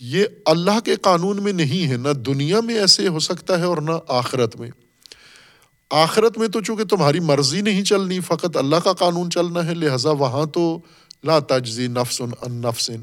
یہ 0.00 0.24
اللہ 0.44 0.80
کے 0.84 0.96
قانون 0.96 1.42
میں 1.42 1.52
نہیں 1.52 1.88
ہے۔ 1.88 1.96
نہ 1.96 2.08
دنیا 2.08 2.60
میں 2.60 2.78
ایسے 2.78 3.08
ہو 3.08 3.18
سکتا 3.18 3.58
ہے 3.58 3.64
اور 3.64 3.78
نہ 3.78 3.90
آخرت 4.08 4.56
میں۔ 4.56 4.70
آخرت 5.90 6.38
میں 6.38 6.48
تو 6.48 6.60
چونکہ 6.60 6.84
تمہاری 6.84 7.20
مرضی 7.20 7.60
نہیں 7.60 7.84
چلنی، 7.84 8.20
فقط 8.20 8.56
اللہ 8.56 8.76
کا 8.76 8.92
قانون 8.92 9.30
چلنا 9.30 9.66
ہے، 9.66 9.74
لہٰذا 9.74 10.10
وہاں 10.10 10.46
تو 10.46 10.78
لا 11.24 11.38
تجزی 11.38 11.86
نفس 11.86 12.20
ان 12.20 12.52
نفسن۔ 12.52 13.02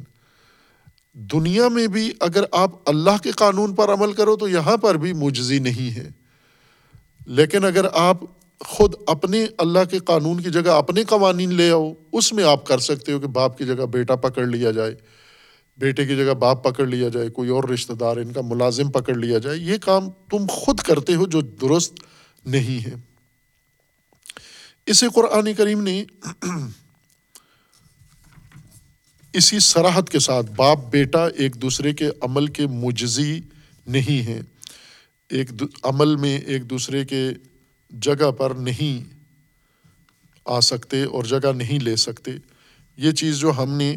دنیا 1.13 1.67
میں 1.67 1.87
بھی 1.87 2.11
اگر 2.19 2.43
آپ 2.51 2.89
اللہ 2.89 3.17
کے 3.23 3.31
قانون 3.31 3.75
پر 3.75 3.93
عمل 3.93 4.13
کرو 4.13 4.35
تو 4.35 4.49
یہاں 4.49 4.77
پر 4.77 4.95
بھی 4.95 5.13
مجزی 5.13 5.59
نہیں 5.59 5.95
ہے۔ 5.95 6.09
لیکن 7.25 7.65
اگر 7.65 7.85
آپ 7.93 8.17
خود 8.59 8.93
اپنے 9.07 9.45
اللہ 9.57 9.79
کے 9.89 9.99
قانون 9.99 10.41
کی 10.41 10.49
جگہ 10.49 10.69
اپنے 10.69 11.03
قوانین 11.03 11.53
لے 11.53 11.71
آؤ، 11.71 11.93
اس 12.11 12.33
میں 12.33 12.43
آپ 12.43 12.65
کر 12.65 12.79
سکتے 12.79 13.11
ہو 13.11 13.19
کہ 13.19 13.27
باپ 13.27 13.57
کی 13.57 13.65
جگہ 13.65 13.85
بیٹا 13.85 14.15
پکڑ 14.15 14.45
لیا 14.45 14.71
جائے، 14.71 14.95
بیٹے 15.77 16.05
کی 16.05 16.15
جگہ 16.15 16.33
باپ 16.33 16.63
پکڑ 16.63 16.85
لیا 16.85 17.09
جائے، 17.09 17.29
کوئی 17.29 17.49
اور 17.49 17.63
رشتہ 17.63 17.93
دار 17.93 18.17
ان 18.17 18.33
کا 18.33 18.41
ملازم 18.43 18.91
پکڑ 18.91 19.15
لیا 19.15 19.37
جائے۔ 19.37 19.57
یہ 19.57 19.77
کام 19.77 20.09
تم 20.09 20.45
خود 20.49 20.79
کرتے 20.79 21.15
ہو 21.15 21.27
جو 21.27 21.41
درست 21.41 21.93
نہیں 22.45 22.85
ہے۔ 22.87 22.95
اسے 24.85 25.07
قرآن 25.15 25.53
کریم 25.53 25.81
نے 25.81 26.05
اسی 29.33 29.59
سراحت 29.59 30.09
کے 30.09 30.19
ساتھ 30.19 30.51
باپ 30.55 30.77
بیٹا 30.89 31.27
ایک 31.27 31.55
دوسرے 31.55 31.93
کے 31.93 32.09
عمل 32.21 32.47
کے 32.47 32.67
مجزی 32.67 33.41
نہیں 33.87 34.21
ہیں۔ 34.21 34.41
ایک 35.29 35.49
عمل 35.83 36.15
میں 36.15 36.37
ایک 36.37 36.69
دوسرے 36.69 37.05
کے 37.05 37.29
جگہ 37.89 38.31
پر 38.31 38.51
نہیں 38.51 39.13
آ 40.45 40.59
سکتے 40.59 41.03
اور 41.03 41.23
جگہ 41.23 41.51
نہیں 41.55 41.79
لے 41.79 41.95
سکتے۔ 41.95 42.31
یہ 42.97 43.11
چیز 43.11 43.37
جو 43.37 43.51
ہم 43.57 43.73
نے 43.73 43.95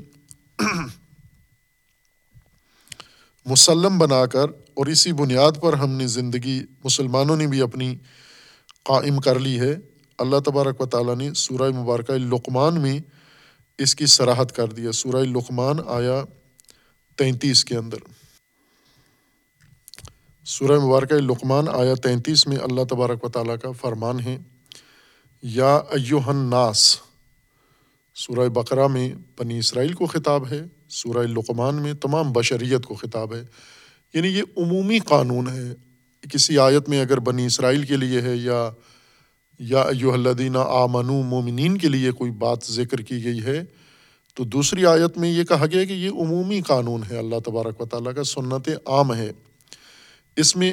مسلم 3.46 3.98
بنا 3.98 4.26
کر 4.26 4.48
اور 4.74 4.86
اسی 4.86 5.12
بنیاد 5.12 5.52
پر 5.60 5.72
ہم 5.72 5.90
نے 5.90 6.06
زندگی 6.06 6.62
مسلمانوں 6.84 7.36
نے 7.36 7.46
بھی 7.46 7.60
اپنی 7.60 7.96
قائم 8.82 9.20
کر 9.20 9.38
لی 9.38 9.60
ہے۔ 9.60 9.76
اللہ 10.18 10.36
تبارک 10.44 10.80
و 10.80 10.86
تعالیٰ 10.86 11.16
نے 11.16 11.34
سورہ 11.34 11.70
مبارکہ 11.82 12.12
لقمان 12.12 12.80
میں 12.80 13.00
اس 13.78 13.94
کی 13.94 14.06
سراحت 14.06 14.56
کر 14.56 14.66
دیا 14.68 14.92
سورہ 14.92 15.24
لقمان 15.24 15.76
آیا 15.86 16.24
تینتیس 17.16 17.64
کے 17.64 17.76
اندر۔ 17.76 17.96
سورہ 20.44 20.78
مبارکہ 20.78 21.14
لقمان 21.14 21.68
آیا 21.68 21.94
تینتیس 21.94 22.46
میں 22.46 22.56
اللہ 22.56 22.84
تبارک 22.90 23.24
و 23.24 23.28
تعالیٰ 23.28 23.56
کا 23.62 23.70
فرمان 23.70 24.20
ہے۔ 24.20 24.38
یا 25.42 25.76
ایوہن 25.76 26.36
ناس 26.36 26.98
سورہ 28.14 28.48
بقرہ 28.48 28.86
میں 28.86 29.14
بنی 29.38 29.58
اسرائیل 29.58 29.92
کو 29.92 30.06
خطاب 30.06 30.48
ہے، 30.50 30.62
سورہ 30.88 31.26
لقمان 31.26 31.74
میں 31.74 31.92
تمام 31.92 32.32
بشریت 32.32 32.84
کو 32.84 32.94
خطاب 32.94 33.34
ہے۔ 33.34 33.44
یعنی 34.14 34.28
یہ 34.28 34.42
عمومی 34.56 34.98
قانون 34.98 35.48
ہے۔ 35.48 35.74
کسی 36.32 36.58
آیت 36.58 36.88
میں 36.88 37.00
اگر 37.00 37.18
بنی 37.18 37.46
اسرائیل 37.46 37.82
کے 37.82 37.96
لیے 37.96 38.20
ہے 38.20 38.36
یا 38.36 38.70
یا 39.58 39.80
ایو 39.80 40.12
الدینہ 40.12 40.58
آمنو، 40.58 41.22
مومنین 41.22 41.78
کے 41.78 41.88
لیے 41.88 42.10
کوئی 42.10 42.30
بات 42.30 42.58
ذکر 42.70 43.00
کی 43.00 43.24
گئی 43.24 43.42
ہے؟ 43.42 43.64
تو 44.34 44.44
دوسری 44.44 44.86
آیت 44.86 45.18
میں 45.18 45.30
یہ 45.30 45.44
کہا 45.44 45.66
گیا 45.66 45.84
کہ 45.84 45.92
یہ 45.92 46.10
عمومی 46.10 46.60
قانون 46.60 47.02
ہے، 47.10 47.18
اللہ 47.18 47.40
تبارک 47.44 47.80
و 47.80 47.86
تعالیٰ 47.86 48.14
کا 48.14 48.24
سنت 48.24 48.68
عام 48.86 49.14
ہے۔ 49.14 49.32
اس 50.36 50.56
میں 50.56 50.72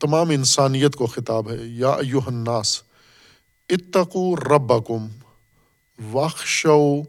تمام 0.00 0.30
انسانیت 0.30 0.94
کو 0.94 1.06
خطاب 1.06 1.50
ہے، 1.50 1.56
یا 1.62 1.88
ایو 1.88 2.18
الناس 2.26 2.82
اتقو 3.68 4.36
ربکم 4.36 5.06
وخشو 6.14 7.02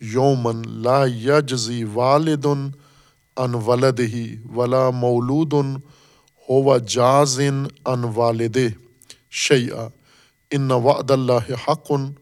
یومن 0.00 0.62
لا 0.66 1.04
یجزی 1.06 1.84
والدن 1.84 2.70
ان 3.36 3.54
ولد 3.54 4.00
ہی 4.00 4.36
ولا 4.54 4.90
مولود 4.90 5.52
ہو 6.48 6.78
جازن 6.78 7.64
ان 7.86 8.04
والد 8.14 8.56
شیعہ 9.30 9.88
ان 10.50 10.70
وعد 10.70 11.10
اللہ 11.10 11.52
حقن 11.68 12.12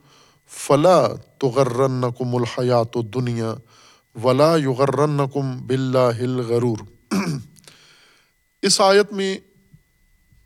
فلا 0.51 1.07
تغرنکم 1.39 2.35
الحیات 2.35 2.97
دنیا 3.15 3.55
ولا 4.25 4.57
یغرنکم 4.57 5.57
باللہ 5.67 6.23
الغرور. 6.23 6.79
اس 8.63 8.81
آیت 8.81 9.13
میں 9.13 9.37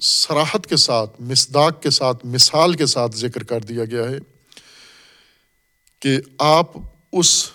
سراحت 0.00 0.66
کے 0.66 0.76
ساتھ، 0.76 1.20
مصداق 1.20 1.82
کے 1.82 1.90
ساتھ، 1.90 2.26
مثال 2.26 2.74
کے 2.74 2.86
ساتھ 2.86 3.16
ذکر 3.16 3.42
کر 3.42 3.60
دیا 3.60 3.84
گیا 3.84 4.08
ہے 4.10 4.18
کہ 6.02 6.18
آپ 6.38 6.76
اس 7.12 7.50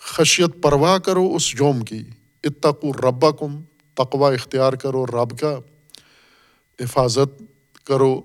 خشیت 0.00 0.62
پرواہ 0.62 0.98
کرو، 0.98 1.34
اس 1.34 1.54
یوم 1.54 1.80
کی 1.80 2.02
اتقو 2.44 2.92
ربکم 2.92 3.60
تقوا 3.94 4.32
اختیار 4.32 4.72
کرو، 4.72 5.06
رب 5.06 5.38
کا 5.38 5.58
حفاظت 6.78 7.42
کرو 7.84 8.20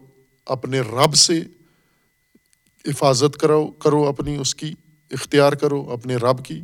اپنے 0.45 0.79
رب 0.79 1.15
سے 1.15 1.43
حفاظت 2.87 3.37
کرو 3.37 3.67
کرو 3.67 4.07
اپنی 4.07 4.35
اس 4.35 4.55
کی، 4.55 4.73
اختیار 5.11 5.53
کرو 5.53 5.91
اپنے 5.91 6.15
رب 6.15 6.45
کی۔ 6.45 6.61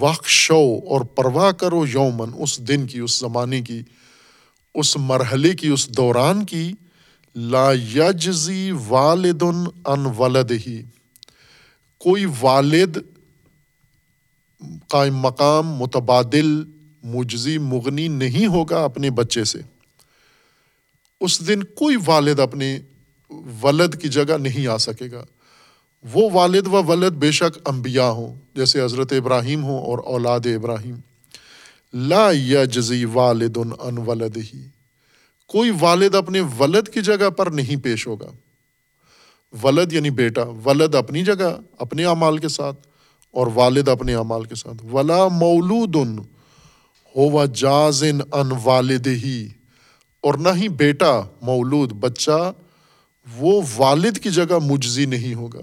وق 0.00 0.26
شو 0.26 0.78
اور 0.88 1.00
پرواہ 1.00 1.50
کرو 1.50 1.86
یومن 1.86 2.30
اس 2.38 2.68
دن 2.68 2.86
کی، 2.86 2.98
اس 2.98 3.18
زمانے 3.18 3.62
کی، 3.62 3.82
اس 4.74 4.96
مرحلے 4.96 5.52
کی، 5.52 5.68
اس 5.68 5.88
دوران 5.88 6.46
کی۔ 6.46 6.72
لا 7.34 7.72
یجزی 7.72 8.70
والد 8.88 9.42
ان 9.86 10.06
ولد 10.18 10.52
ہی 10.66 10.82
کوئی 11.98 12.24
والد 12.40 12.96
قائم 14.88 15.16
مقام، 15.16 15.66
متبادل، 15.68 16.64
مجزی، 17.02 17.58
مغنی 17.58 18.08
نہیں 18.08 18.46
ہوگا 18.46 18.84
اپنے 18.84 19.10
بچے 19.10 19.44
سے۔ 19.44 19.58
اس 21.20 21.48
دن 21.48 21.62
کوئی 21.62 21.96
والد 22.06 22.40
اپنے 22.40 22.78
ولد 23.62 23.94
کی 24.02 24.08
جگہ 24.08 24.38
نہیں 24.38 24.66
آ 24.66 24.76
سکے 24.76 25.10
گا۔ 25.10 25.24
وہ 26.14 26.30
والد 26.32 26.66
و 26.66 26.84
ولد 26.84 27.10
بے 27.10 27.30
شک 27.30 27.68
انبیاء 27.68 28.10
ہوں، 28.10 28.34
جیسے 28.54 28.82
حضرت 28.82 29.12
ابراہیم 29.12 29.64
ہوں 29.64 29.78
اور 29.78 29.98
اولاد 29.98 30.40
ابراہیم۔ 30.44 30.94
لا 31.94 32.30
یا 32.32 32.64
جزی 32.64 33.04
والد 33.04 33.58
ان 33.78 33.98
ولد 33.98 34.36
ہی 34.36 34.62
کوئی 35.46 35.70
والد 35.80 36.14
اپنے 36.14 36.40
ولد 36.58 36.88
کی 36.88 37.00
جگہ 37.00 37.30
پر 37.30 37.46
نہیں 37.46 37.76
پیش 37.76 38.06
ہوگا۔ 38.06 38.30
ولد 39.62 39.92
یعنی 39.92 40.10
بیٹا، 40.10 40.42
ولد 40.42 40.94
اپنی 40.94 41.24
جگہ، 41.24 41.60
اپنے 41.78 42.04
اعمال 42.04 42.38
کے 42.38 42.48
ساتھ، 42.48 42.86
اور 43.30 43.46
والد 43.54 43.88
اپنے 43.88 44.14
اعمال 44.14 44.44
کے 44.44 44.54
ساتھ۔ 44.54 44.94
ولا 44.94 45.28
مولود 45.28 45.96
ہو 47.16 47.46
جازن 47.46 48.18
ان 48.32 48.52
والد 48.64 49.06
ہی 49.06 49.48
اور 50.20 50.34
نہ 50.34 50.48
ہی 50.56 50.68
بیٹا، 50.68 51.20
مولود، 51.42 51.92
بچہ، 51.92 52.52
وہ 53.36 53.62
والد 53.76 54.18
کی 54.18 54.30
جگہ 54.30 54.58
مجزی 54.62 55.06
نہیں 55.06 55.34
ہوگا۔ 55.34 55.60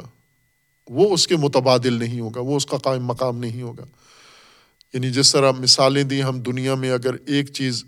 وہ 0.89 1.14
اس 1.14 1.28
کے 1.28 1.36
متبادل 1.36 1.93
نہیں 1.93 2.20
ہوگا، 2.20 2.41
وہ 2.41 2.58
اس 2.58 2.66
کا 2.66 2.78
قائم 2.78 3.05
مقام 3.05 3.38
نہیں 3.38 3.62
ہوگا۔ 3.62 3.86
یعنی 4.93 5.10
جس 5.10 5.32
طرح 5.32 5.51
مثالیں 5.51 6.03
دیں 6.03 6.22
ہم 6.22 6.39
دنیا 6.39 6.76
میں، 6.76 6.91
اگر 6.91 7.16
ایک 7.26 7.53
چیز 7.53 7.84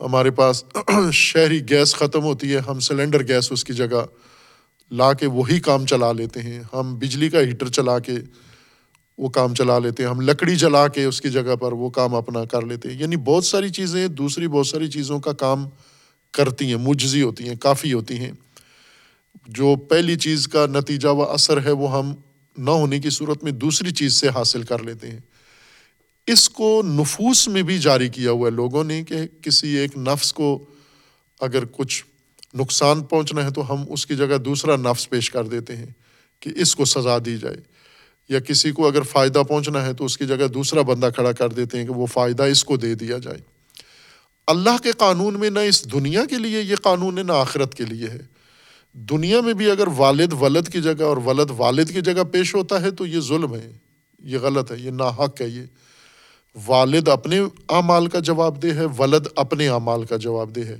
ہمارے 0.00 0.30
پاس 0.30 0.64
شہری 1.12 1.70
گیس 1.70 1.94
ختم 1.94 2.22
ہوتی 2.22 2.52
ہے، 2.52 2.58
ہم 2.58 2.80
سلنڈر 2.80 3.28
گیس 3.28 3.52
اس 3.52 3.64
کی 3.64 3.72
جگہ 3.72 4.06
لا 4.90 5.12
کے 5.12 5.26
وہی 5.26 5.60
کام 5.60 5.86
چلا 5.86 6.12
لیتے 6.12 6.42
ہیں۔ 6.42 6.62
ہم 6.72 6.98
بجلی 6.98 7.28
کا 7.28 7.40
ہیٹر 7.40 7.68
چلا 7.68 7.98
کے 7.98 8.12
وہ 9.22 9.28
کام 9.28 9.54
چلا 9.54 9.78
لیتے 9.78 10.02
ہیں، 10.02 10.10
ہم 10.10 10.20
لکڑی 10.20 10.56
جلا 10.56 10.88
کے 10.88 11.04
اس 11.04 11.20
کی 11.20 11.30
جگہ 11.30 11.56
پر 11.56 11.72
وہ 11.72 11.90
کام 11.90 12.14
اپنا 12.14 12.44
کر 12.44 12.66
لیتے 12.66 12.90
ہیں۔ 12.90 13.00
یعنی 13.00 13.16
بہت 13.16 13.44
ساری 13.44 13.68
چیزیں، 13.68 14.08
دوسری 14.08 14.48
بہت 14.48 14.66
ساری 14.66 14.90
چیزوں 14.90 15.20
کا 15.20 15.32
کام 15.32 15.68
کرتی 16.30 16.64
ہیں 16.64 16.76
مجزی 16.76 17.22
ہوتی 17.22 17.48
ہیں، 17.48 17.56
کافی 17.56 17.92
ہوتی 17.92 18.16
ہیں۔ 18.18 18.32
جو 19.48 19.76
پہلی 19.76 20.16
چیز 20.16 20.48
کا 20.48 20.66
نتیجہ 20.66 21.08
و 21.08 21.22
اثر 21.22 21.64
ہے، 21.64 21.70
وہ 21.70 21.98
ہم 21.98 22.14
نہ 22.58 22.70
ہونے 22.70 23.00
کی 23.00 23.10
صورت 23.10 23.44
میں 23.44 23.52
دوسری 23.52 23.90
چیز 23.90 24.14
سے 24.14 24.28
حاصل 24.28 24.62
کر 24.62 24.82
لیتے 24.82 25.10
ہیں۔ 25.10 25.18
اس 26.26 26.48
کو 26.48 26.82
نفوس 26.84 27.48
میں 27.48 27.62
بھی 27.62 27.78
جاری 27.78 28.08
کیا 28.08 28.30
ہوا 28.30 28.46
ہے 28.46 28.54
لوگوں 28.54 28.84
نے 28.84 29.04
کہ 29.04 29.16
کسی 29.42 29.68
ایک 29.68 29.98
نفس 29.98 30.32
کو 30.32 30.64
اگر 31.40 31.64
کچھ 31.64 32.04
نقصان 32.54 33.02
پہنچنا 33.02 33.44
ہے 33.44 33.50
تو 33.50 33.72
ہم 33.72 33.84
اس 33.88 34.06
کی 34.06 34.16
جگہ 34.16 34.38
دوسرا 34.38 34.76
نفس 34.76 35.10
پیش 35.10 35.30
کر 35.30 35.44
دیتے 35.44 35.76
ہیں 35.76 35.86
کہ 36.40 36.50
اس 36.56 36.76
کو 36.76 36.84
سزا 36.84 37.18
دی 37.24 37.36
جائے۔ 37.36 37.71
یا 38.28 38.40
کسی 38.40 38.70
کو 38.70 38.86
اگر 38.86 39.02
فائدہ 39.02 39.42
پہنچنا 39.48 39.86
ہے 39.86 39.92
تو 39.92 40.04
اس 40.04 40.18
کی 40.18 40.26
جگہ 40.26 40.46
دوسرا 40.46 40.82
بندہ 40.82 41.08
کھڑا 41.14 41.32
کر 41.32 41.48
دیتے 41.48 41.78
ہیں 41.78 41.86
کہ 41.86 41.92
وہ 41.92 42.06
فائدہ 42.06 42.42
اس 42.42 42.64
کو 42.64 42.76
دے 42.76 42.94
دیا 42.94 43.18
جائے۔ 43.18 43.38
اللہ 44.46 44.82
کے 44.82 44.92
قانون 44.92 45.40
میں 45.40 45.50
نہ 45.50 45.58
اس 45.58 45.92
دنیا 45.92 46.24
کے 46.24 46.36
لیے 46.36 46.60
یہ 46.60 46.76
قانون 46.76 47.18
ہے، 47.18 47.22
نہ 47.22 47.32
آخرت 47.32 47.74
کے 47.74 47.84
لیے 47.84 48.06
ہے۔ 48.08 48.20
دنیا 48.92 49.40
میں 49.40 49.54
بھی 49.54 49.70
اگر 49.70 49.88
والد 49.96 50.32
ولد 50.40 50.68
کی 50.68 50.82
جگہ 50.82 51.02
اور 51.02 51.16
ولد 51.16 51.50
والد 51.56 51.88
کی 51.90 52.00
جگہ 52.00 52.24
پیش 52.32 52.54
ہوتا 52.54 52.82
ہے 52.82 52.90
تو 52.90 53.06
یہ 53.06 53.20
ظلم 53.20 53.54
ہے، 53.54 53.72
یہ 54.22 54.38
غلط 54.38 54.72
ہے، 54.72 54.76
یہ 54.78 54.90
ناحق 54.90 55.40
ہے۔ 55.40 55.48
یہ 55.48 55.62
والد 56.66 57.08
اپنے 57.08 57.40
اعمال 57.68 58.06
کا 58.06 58.18
جواب 58.18 58.62
دہ 58.62 58.74
ہے، 58.74 58.84
ولد 58.98 59.26
اپنے 59.36 59.68
اعمال 59.68 60.04
کا 60.04 60.16
جواب 60.16 60.56
دہ 60.56 60.60
ہے۔ 60.60 60.78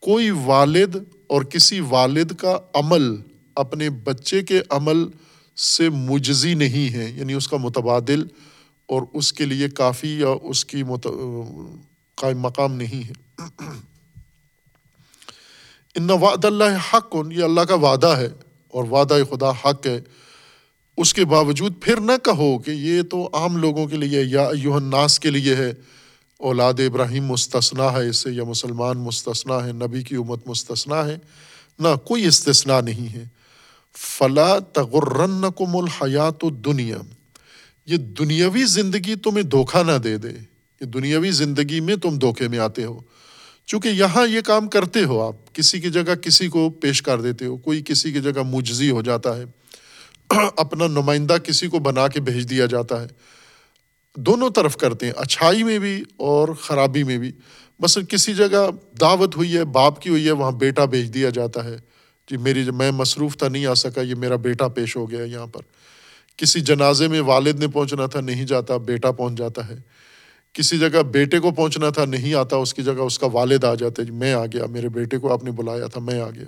کوئی 0.00 0.30
والد 0.30 0.96
اور 1.26 1.42
کسی 1.42 1.80
والد 1.80 2.32
کا 2.32 2.58
عمل 2.74 3.02
اپنے 3.54 3.90
بچے 3.90 4.42
کے 4.42 4.60
عمل 4.70 5.04
سے 5.56 5.88
مجزی 5.88 6.54
نہیں 6.54 6.94
ہے 6.94 7.10
یعنی 7.10 7.32
اس 7.32 7.48
کا 7.48 7.56
متبادل 7.56 8.22
اور 8.86 9.02
اس 9.12 9.32
کے 9.32 9.44
لیے 9.44 9.68
کافی 9.68 10.20
یا 10.20 10.28
اس 10.42 10.64
کی 10.64 10.82
مت... 10.82 11.06
قائم 12.14 12.40
مقام 12.40 12.72
نہیں 12.72 13.08
ہے۔ 13.08 13.12
ان 15.94 16.10
وعد 16.10 16.44
اللہ 16.44 16.64
حق 16.92 17.16
یہ 17.32 17.44
اللہ 17.44 17.60
کا 17.60 17.74
وعدہ 17.74 18.06
ہے 18.06 18.28
اور 18.68 18.84
وعدہ 18.84 19.18
خدا 19.30 19.50
حق 19.50 19.86
ہے۔ 19.86 20.00
اس 20.96 21.14
کے 21.14 21.24
باوجود 21.24 21.72
پھر 21.80 22.00
نہ 22.00 22.12
کہو 22.22 22.58
کہ 22.58 22.70
یہ 22.70 23.02
تو 23.02 23.30
عام 23.32 23.56
لوگوں 23.56 23.86
کے 23.86 23.96
لیے 23.96 24.22
یا 24.22 24.50
یوہ 24.62 24.80
ناس 24.80 25.20
کے 25.20 25.30
لیے 25.30 25.54
ہے۔ 25.56 25.72
اولاد 26.38 26.74
ابراہیم 26.78 27.24
مستثنا 27.24 27.92
ہے 27.92 28.08
اس 28.08 28.16
سے، 28.16 28.30
یا 28.30 28.44
مسلمان 28.44 28.98
مستثنا 28.98 29.66
ہے، 29.66 29.72
نبی 29.72 30.02
کی 30.02 30.16
امت 30.16 30.46
مستثنا 30.46 31.06
ہے۔ 31.06 31.18
نہ، 31.78 31.88
کوئی 32.04 32.26
استثنا 32.26 32.80
نہیں 32.80 33.14
ہے۔ 33.14 33.24
فلا 33.98 34.58
تغرن 34.58 35.44
کم 35.58 35.76
الحیات 35.76 36.42
دنیا 36.42 36.96
یہ 37.86 37.96
دنیاوی 37.96 38.64
زندگی 38.64 39.14
تمہیں 39.14 39.42
دھوکہ 39.42 39.82
نہ 39.82 39.98
دے 39.98 40.16
دے۔ 40.16 40.28
یہ 40.80 40.84
دنیاوی 40.84 41.30
زندگی 41.30 41.80
میں 41.80 41.96
تم 41.96 42.18
دھوکے 42.18 42.48
میں 42.48 42.58
آتے 42.58 42.84
ہو۔ 42.84 43.00
چونکہ 43.66 43.88
یہاں 43.88 44.26
یہ 44.26 44.40
کام 44.40 44.68
کرتے 44.68 45.04
ہو 45.04 45.22
آپ۔ 45.22 45.54
کسی 45.54 45.80
کی 45.80 45.90
جگہ 45.90 46.14
کسی 46.14 46.48
کو 46.48 46.70
پیش 46.70 47.02
کر 47.02 47.20
دیتے 47.20 47.46
ہو۔ 47.46 47.56
کوئی 47.56 47.82
کسی 47.84 48.12
کی 48.12 48.20
جگہ 48.20 48.42
مجزی 48.42 48.90
ہو 48.90 49.02
جاتا 49.02 49.36
ہے۔ 49.36 49.44
اپنا 50.56 50.86
نمائندہ 50.86 51.32
کسی 51.32 51.68
کو 51.68 51.78
بنا 51.78 52.08
کے 52.08 52.20
بھیج 52.20 52.50
دیا 52.50 52.66
جاتا 52.66 53.02
ہے۔ 53.02 53.06
دونوں 54.16 54.50
طرف 54.50 54.76
کرتے 54.76 55.06
ہیں۔ 55.06 55.12
اچھائی 55.16 55.62
میں 55.62 55.78
بھی 55.78 56.02
اور 56.16 56.48
خرابی 56.48 57.02
میں 57.02 57.18
بھی۔ 57.18 57.32
بس 57.82 57.98
کسی 58.08 58.34
جگہ 58.34 58.70
دعوت 59.00 59.36
ہوئی 59.36 59.56
ہے، 59.56 59.64
باپ 59.64 60.00
کی 60.02 60.10
ہوئی 60.10 60.26
ہے، 60.26 60.32
وہاں 60.32 60.52
بیٹا 60.52 60.84
بھیج 60.84 61.14
دیا 61.14 61.30
جاتا 61.30 61.64
ہے۔ 61.64 61.76
جی 62.30 62.36
میری 62.36 62.70
میں 62.70 62.90
مصروف 62.90 63.36
تھا، 63.36 63.48
نہیں 63.48 63.66
آ 63.66 63.74
سکا، 63.74 64.00
یہ 64.00 64.14
میرا 64.14 64.36
بیٹا 64.36 64.68
پیش 64.68 64.96
ہو 64.96 65.10
گیا 65.10 65.24
یہاں 65.24 65.46
پر۔ 65.46 65.60
کسی 66.36 66.60
جنازے 66.60 67.08
میں 67.08 67.20
والد 67.20 67.60
نے 67.60 67.68
پہنچنا 67.68 68.06
تھا، 68.06 68.20
نہیں 68.20 68.46
جاتا، 68.46 68.76
بیٹا 68.76 69.10
پہنچ 69.10 69.38
جاتا 69.38 69.68
ہے۔ 69.68 69.76
کسی 70.52 70.78
جگہ 70.78 71.02
بیٹے 71.02 71.38
کو 71.38 71.50
پہنچنا 71.50 71.90
تھا، 71.90 72.04
نہیں 72.04 72.34
آتا، 72.34 72.56
اس 72.56 72.74
کی 72.74 72.82
جگہ 72.82 73.00
اس 73.00 73.18
کا 73.18 73.26
والد 73.32 73.64
آ 73.64 73.74
جاتا 73.74 74.02
ہے 74.02 74.06
جی 74.06 74.12
میں 74.12 74.32
آ 74.32 74.46
گیا، 74.46 74.66
میرے 74.66 74.88
بیٹے 74.88 75.18
کو 75.18 75.32
آپ 75.32 75.44
نے 75.44 75.50
بلایا 75.50 75.86
تھا، 75.86 76.00
میں 76.00 76.20
آ 76.20 76.30
گیا۔ 76.30 76.44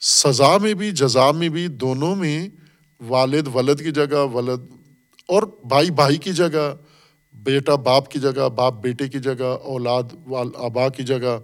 سزا 0.00 0.58
میں 0.58 0.74
بھی، 0.74 0.90
جزا 0.90 1.30
میں 1.30 1.48
بھی 1.48 1.68
دونوں 1.68 2.16
میں 2.16 2.48
والد، 3.00 3.48
ولد 3.54 3.80
کی 3.80 3.90
جگہ، 3.90 4.26
ولد 4.32 4.72
اور 5.26 5.42
بھائی 5.64 5.90
بھائی 5.90 6.16
کی 6.16 6.32
جگہ، 6.32 6.74
بیٹا 7.34 7.74
باپ 7.74 8.10
کی 8.10 8.18
جگہ، 8.18 8.48
باپ 8.48 8.74
بیٹے 8.82 9.08
کی 9.08 9.18
جگہ، 9.18 9.58
اولاد، 9.62 10.02
وال 10.26 10.48
آبا 10.56 10.88
کی 10.88 11.02
جگہ، 11.02 11.38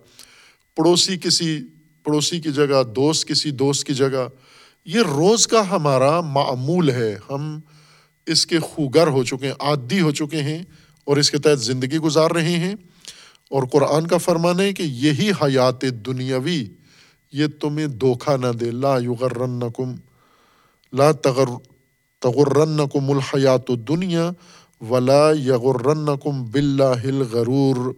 پڑوسی 0.77 1.19
کسی 1.19 1.61
پڑوسی 2.09 2.41
کی 2.41 2.53
جگہ، 2.53 2.83
دوست 2.83 3.29
کسی 3.29 3.51
دوست 3.51 3.87
کی 3.87 3.95
جگہ، 3.95 4.29
یہ 4.85 5.01
روز 5.01 5.47
کا 5.47 5.71
ہمارا 5.71 6.21
معمول 6.21 6.91
ہے۔ 6.91 7.17
ہم 7.31 7.61
اس 8.27 8.47
کے 8.47 8.59
خوگر 8.59 9.07
ہو 9.07 9.25
چکے 9.25 9.47
ہیں، 9.47 9.55
عادی 9.61 10.01
ہو 10.01 10.11
چکے 10.11 10.43
ہیں 10.43 10.63
اور 11.05 11.17
اس 11.17 11.31
کے 11.31 11.39
تحت 11.39 11.61
زندگی 11.61 11.99
گزار 11.99 12.31
رہے 12.31 12.53
ہیں۔ 12.53 12.75
اور 13.51 13.63
قرآن 13.73 14.07
کا 14.07 14.17
فرمان 14.17 14.61
ہے 14.61 14.73
کہ 14.73 14.83
یہی 14.83 15.31
حیات 15.31 15.83
دنیاوی، 15.83 16.65
یہ 17.33 17.47
تمہیں 17.61 17.87
دھوکھا 17.87 18.37
نہ 18.37 18.53
دے۔ 18.61 18.71
لا 18.71 18.99
یغرن 18.99 19.61
کم 19.77 19.95
لا 20.93 21.13
تغر 21.13 21.49
تغرن 22.21 22.77
کم 22.77 23.11
الحیات 23.11 23.69
دنیا، 23.89 24.31
ولا 24.91 25.31
یغرن 25.31 26.07
کم 26.23 26.45
بلّہ 26.45 27.25
غرور 27.33 27.93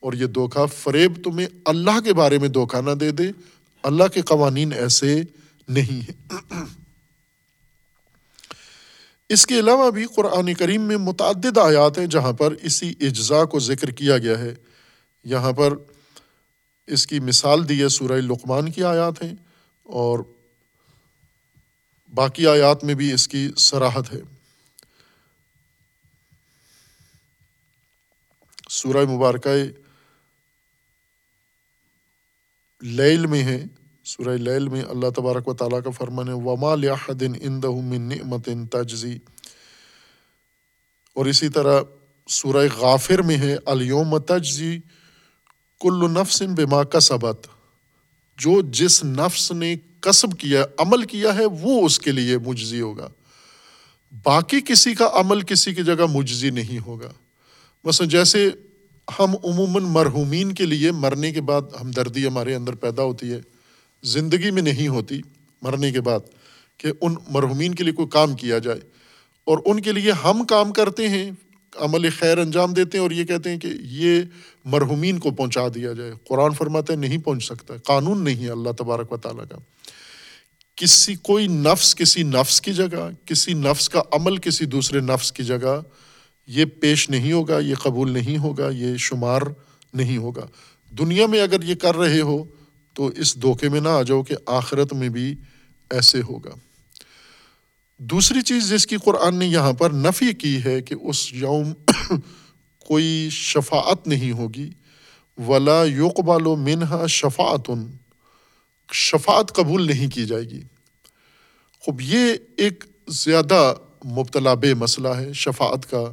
اور 0.00 0.12
یہ 0.12 0.26
دھوکھا 0.26 0.66
فریب 0.66 1.24
تمہیں 1.24 1.46
اللہ 1.64 2.00
کے 2.00 2.12
بارے 2.12 2.38
میں 2.38 2.48
دھوکھا 2.48 2.80
نہ 2.80 2.90
دے 2.90 3.10
دے۔ 3.10 3.30
اللہ 3.82 4.04
کے 4.14 4.20
قوانین 4.20 4.72
ایسے 4.72 5.22
نہیں 5.68 6.00
ہیں۔ 6.00 6.34
اس 9.28 9.46
کے 9.46 9.60
علاوہ 9.60 9.90
بھی 9.90 10.06
قرآن 10.16 10.54
کریم 10.54 10.82
میں 10.82 10.96
متعدد 10.96 11.58
آیات 11.58 11.98
ہیں 11.98 12.06
جہاں 12.06 12.32
پر 12.32 12.54
اسی 12.62 12.94
اجزاء 13.00 13.44
کو 13.44 13.58
ذکر 13.58 13.90
کیا 13.90 14.18
گیا 14.18 14.38
ہے۔ 14.38 14.54
یہاں 15.24 15.52
پر 15.52 15.74
اس 16.86 17.06
کی 17.06 17.20
مثال 17.20 17.68
دی 17.68 17.82
ہے 17.82 17.88
سورہ 17.88 18.12
لقمان 18.12 18.72
کی 18.72 18.84
آیات 18.84 19.22
ہیں 19.22 19.34
اور 19.82 20.18
باقی 22.14 22.46
آیات 22.46 22.84
میں 22.84 22.94
بھی 22.94 23.12
اس 23.12 23.28
کی 23.28 23.50
سراحت 23.56 24.12
ہے۔ 24.14 24.20
سورہ 28.68 29.04
مبارکہ 29.10 29.48
لیل 32.80 33.26
میں 33.26 33.42
ہے، 33.42 33.64
سورہ 34.04 34.36
لیل 34.36 34.68
میں 34.68 34.82
اللہ 34.82 35.10
تبارک 35.10 35.48
و 35.48 35.54
تعالیٰ 35.54 35.82
کا 35.82 35.90
فرمان 35.90 36.28
ہے، 36.28 36.32
وما 36.32 36.74
لحدن 36.74 37.32
اندہ 37.42 37.70
من 37.70 38.00
نعمت 38.00 38.48
تجزی 38.70 39.18
اور 41.14 41.26
اسی 41.26 41.48
طرح 41.48 41.82
سورہ 42.28 42.66
غافر 42.78 43.22
میں 43.22 43.36
ہے 43.36 43.56
الیوم 43.66 44.18
تجزی 44.18 44.78
کل 45.80 46.10
نفس 46.10 46.42
بما 46.42 46.82
کسبت۔ 46.82 47.46
جو 48.38 48.62
جس 48.62 49.04
نفس 49.04 49.52
نے 49.52 49.76
کسب 50.00 50.38
کیا، 50.38 50.64
عمل 50.78 51.04
کیا 51.04 51.34
ہے، 51.34 51.44
وہ 51.44 51.86
اس 51.86 51.98
کے 51.98 52.12
لیے 52.12 52.38
مجزی 52.38 52.80
ہوگا۔ 52.80 53.08
باقی 54.22 54.60
کسی 54.60 54.94
کا 54.94 55.10
عمل 55.12 55.40
کسی 55.40 55.74
کی 55.74 55.84
جگہ 55.84 56.06
مجزی 56.10 56.50
نہیں 56.50 56.78
ہوگا۔ 56.86 57.12
مثلاً 57.84 58.08
جیسے 58.08 58.50
ہم 59.18 59.34
عموماً 59.44 59.82
مرحومین 59.82 60.52
کے 60.52 60.66
لیے 60.66 60.92
مرنے 60.92 61.32
کے 61.32 61.40
بعد 61.40 61.62
ہمدردی 61.80 62.26
ہمارے 62.26 62.54
اندر 62.54 62.74
پیدا 62.74 63.02
ہوتی 63.02 63.32
ہے، 63.32 63.40
زندگی 64.02 64.50
میں 64.50 64.62
نہیں 64.62 64.88
ہوتی 64.88 65.20
مرنے 65.62 65.92
کے 65.92 66.00
بعد 66.00 66.20
کہ 66.76 66.92
ان 67.00 67.14
مرحومین 67.28 67.74
کے 67.74 67.84
لیے 67.84 67.92
کوئی 67.92 68.08
کام 68.08 68.34
کیا 68.34 68.58
جائے۔ 68.58 68.80
اور 69.44 69.58
ان 69.64 69.80
کے 69.80 69.92
لیے 69.92 70.12
ہم 70.12 70.44
کام 70.44 70.72
کرتے 70.72 71.08
ہیں، 71.08 71.30
عمل 71.76 72.10
خیر 72.10 72.38
انجام 72.38 72.72
دیتے 72.72 72.98
ہیں 72.98 73.02
اور 73.02 73.10
یہ 73.10 73.24
کہتے 73.24 73.50
ہیں 73.50 73.58
کہ 73.58 73.68
یہ 73.82 74.22
مرحومین 74.64 75.18
کو 75.18 75.30
پہنچا 75.30 75.68
دیا 75.74 75.92
جائے۔ 75.92 76.12
قرآن 76.28 76.54
فرماتا 76.54 76.92
ہے، 76.92 76.98
نہیں 76.98 77.18
پہنچ 77.18 77.44
سکتا، 77.44 77.74
قانون 77.76 78.24
نہیں 78.24 78.44
ہے 78.44 78.50
اللہ 78.50 78.70
تبارک 78.78 79.12
و 79.12 79.16
تعالیٰ 79.16 79.44
کا۔ 79.50 79.56
کسی 80.76 81.14
کوئی 81.22 81.46
نفس 81.46 81.94
کسی 81.94 82.22
نفس 82.22 82.60
کی 82.60 82.72
جگہ، 82.72 83.10
کسی 83.24 83.54
نفس 83.54 83.88
کا 83.88 84.02
عمل 84.12 84.36
کسی 84.36 84.64
دوسرے 84.64 85.00
نفس 85.00 85.32
کی 85.32 85.44
جگہ 85.44 85.80
یہ 86.46 86.64
پیش 86.64 87.10
نہیں 87.10 87.32
ہوگا، 87.32 87.58
یہ 87.58 87.74
قبول 87.74 88.10
نہیں 88.10 88.38
ہوگا، 88.38 88.70
یہ 88.70 88.96
شمار 88.96 89.42
نہیں 89.94 90.16
ہوگا۔ 90.16 90.46
دنیا 90.98 91.26
میں 91.26 91.40
اگر 91.40 91.62
یہ 91.62 91.74
کر 91.74 91.96
رہے 91.96 92.20
ہو 92.20 92.44
تو 92.94 93.06
اس 93.06 93.42
دھوکے 93.42 93.68
میں 93.68 93.80
نہ 93.80 93.88
آ 93.88 94.02
جاؤ 94.02 94.22
کہ 94.22 94.34
آخرت 94.46 94.92
میں 94.92 95.08
بھی 95.08 95.34
ایسے 95.90 96.20
ہوگا۔ 96.22 96.50
دوسری 97.98 98.42
چیز 98.42 98.70
جس 98.70 98.86
کی 98.86 98.96
قرآن 98.96 99.36
نے 99.36 99.46
یہاں 99.46 99.72
پر 99.72 99.90
نفی 99.90 100.32
کی 100.32 100.64
ہے 100.64 100.82
کہ 100.82 100.94
اس 101.02 101.32
یوم 101.32 101.72
کوئی 102.86 103.28
شفاعت 103.30 104.06
نہیں 104.06 104.32
ہوگی۔ 104.32 104.70
ولا 105.46 105.84
یوقبال 105.84 106.46
و 106.46 106.56
منہا 106.56 107.06
شفاعت۔ 107.06 107.70
شفاعت 108.92 109.52
قبول 109.54 109.86
نہیں 109.86 110.08
کی 110.08 110.26
جائے 110.26 110.44
گی۔ 110.44 110.62
خب 111.86 112.00
یہ 112.00 112.34
ایک 112.56 112.84
زیادہ 113.08 113.74
مبتلا 114.04 114.54
بے 114.54 114.74
مسئلہ 114.74 115.08
ہے، 115.08 115.32
شفاعت 115.32 115.90
کا 115.90 116.12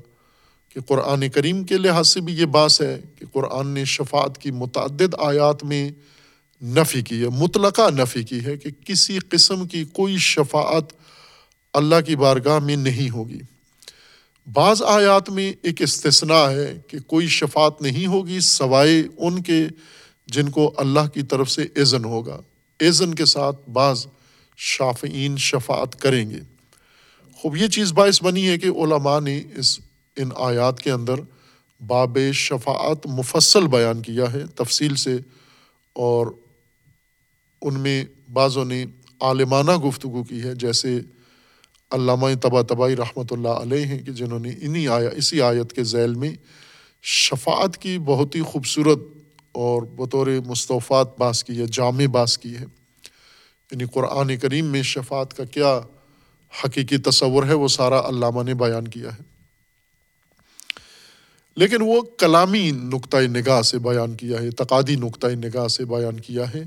کہ 0.70 0.82
قرآن 0.82 1.30
کریم 1.30 1.64
کے 1.64 1.78
لحاظ 1.78 2.08
سے 2.08 2.22
بھی 2.22 2.34
یہ 2.34 2.46
باس 2.46 2.82
ہے 2.82 3.02
کہ 3.20 3.26
قرآن 3.34 3.68
نے 3.68 3.86
شفاعت 3.86 4.38
کی 4.38 4.52
متعدد 4.52 5.16
آیات 5.20 5.64
میں 5.64 5.92
نفی 6.64 7.02
کی 7.02 7.24
ہے، 7.24 7.28
مطلقہ 7.28 7.90
نفی 7.92 8.24
کی 8.24 8.46
ہے 8.46 8.58
کہ 8.58 8.70
کسی 8.86 9.20
قسم 9.20 9.68
کی 9.68 9.84
کوئی 9.84 10.18
شفاعت 10.18 10.84
اللہ 11.74 11.96
کی 12.06 12.16
بارگاہ 12.16 12.60
میں 12.60 12.76
نہیں 12.76 13.10
ہوگی۔ 13.10 13.40
بعض 14.54 14.82
آیات 14.82 15.30
میں 15.30 15.54
ایک 15.62 15.82
استثناء 15.82 16.50
ہے 16.50 16.80
کہ 16.88 17.00
کوئی 17.00 17.28
شفاعت 17.28 17.82
نہیں 17.82 18.08
ہوگی 18.08 18.40
سوائے 18.40 19.04
ان 19.18 19.44
کے 19.44 19.68
جن 20.28 20.50
کو 20.50 20.74
اللہ 20.78 21.08
کی 21.14 21.22
طرف 21.22 21.52
سے 21.52 21.66
عزن 21.76 22.06
ہوگا۔ 22.06 22.42
عزن 22.82 23.14
کے 23.14 23.26
ساتھ 23.26 23.70
بعض 23.70 24.08
شافعین 24.58 25.38
شفاعت 25.38 26.02
کریں 26.02 26.30
گے۔ 26.30 26.40
خوب، 27.36 27.58
یہ 27.58 27.68
چیز 27.68 27.94
باعث 27.94 28.24
بنی 28.24 28.48
ہے 28.48 28.58
کہ 28.58 28.68
علماء 28.68 29.20
نے 29.20 29.44
اس 29.56 29.80
ان 30.18 30.30
آیات 30.36 30.82
کے 30.82 30.92
اندر 30.92 31.14
باب 31.88 32.18
شفاعت 32.34 33.08
مفصل 33.08 33.68
بیان 33.68 34.02
کیا 34.02 34.34
ہے 34.34 34.48
تفصیل 34.56 34.96
سے 34.96 35.18
اور 35.94 36.28
ان 37.62 37.80
میں 37.80 38.06
بعضوں 38.34 38.66
نے 38.66 38.86
عالمانہ 39.20 39.72
گفتگو 39.72 40.24
کی 40.24 40.44
ہے، 40.44 40.56
جیسے 40.56 41.00
علامہ 41.92 42.28
تبا 42.42 42.62
تبائی 42.62 42.96
رحمۃ 42.96 43.24
اللہ 43.32 43.48
علیہ 43.48 43.86
ہیں 43.86 44.00
کہ 44.00 44.12
جنہوں 44.12 44.40
نے 44.40 44.52
انہی 44.62 44.88
آیا، 44.88 45.10
اسی 45.10 45.42
آیت 45.42 45.74
کے 45.74 45.84
ذیل 45.84 46.14
میں 46.14 46.36
شفاعت 47.04 47.78
کی 47.78 47.98
بہت 47.98 48.36
ہی 48.36 48.42
خوبصورت 48.42 49.00
اور 49.52 49.82
بطور 49.82 50.28
مصطفیٰ 50.46 51.04
باس 51.18 51.44
کی 51.44 51.60
ہے، 51.60 51.66
جامع 51.66 52.06
باس 52.06 52.38
کی 52.38 52.56
ہے۔ 52.56 52.66
یعنی 53.72 53.84
قرآن 53.94 54.38
کریم 54.38 54.66
میں 54.66 54.84
شفاعت 54.84 55.34
کا 55.34 55.44
کیا 55.44 55.80
حقیقی 56.64 56.98
تصور 56.98 57.44
ہے، 57.44 57.54
وہ 57.54 57.68
سارا 57.68 58.00
علامہ 58.10 58.44
نے 58.44 58.54
بیان 58.54 58.88
کیا 58.88 59.10
ہے۔ 59.10 59.37
لیکن 61.58 61.78
وہ 61.82 62.02
کلامی 62.02 62.72
نقطۂ 62.72 63.18
نگاہ 63.18 63.62
سے 63.62 63.80
بیان 63.80 64.16
کیا 64.16 64.40
ہے 64.40 64.52
تقادی 64.52 64.96
نقطۂ 64.96 65.28
نگاہ 65.28 65.68
سے 65.68 65.86
بیان 65.86 66.20
کیا 66.20 66.54
ہے۔ 66.54 66.64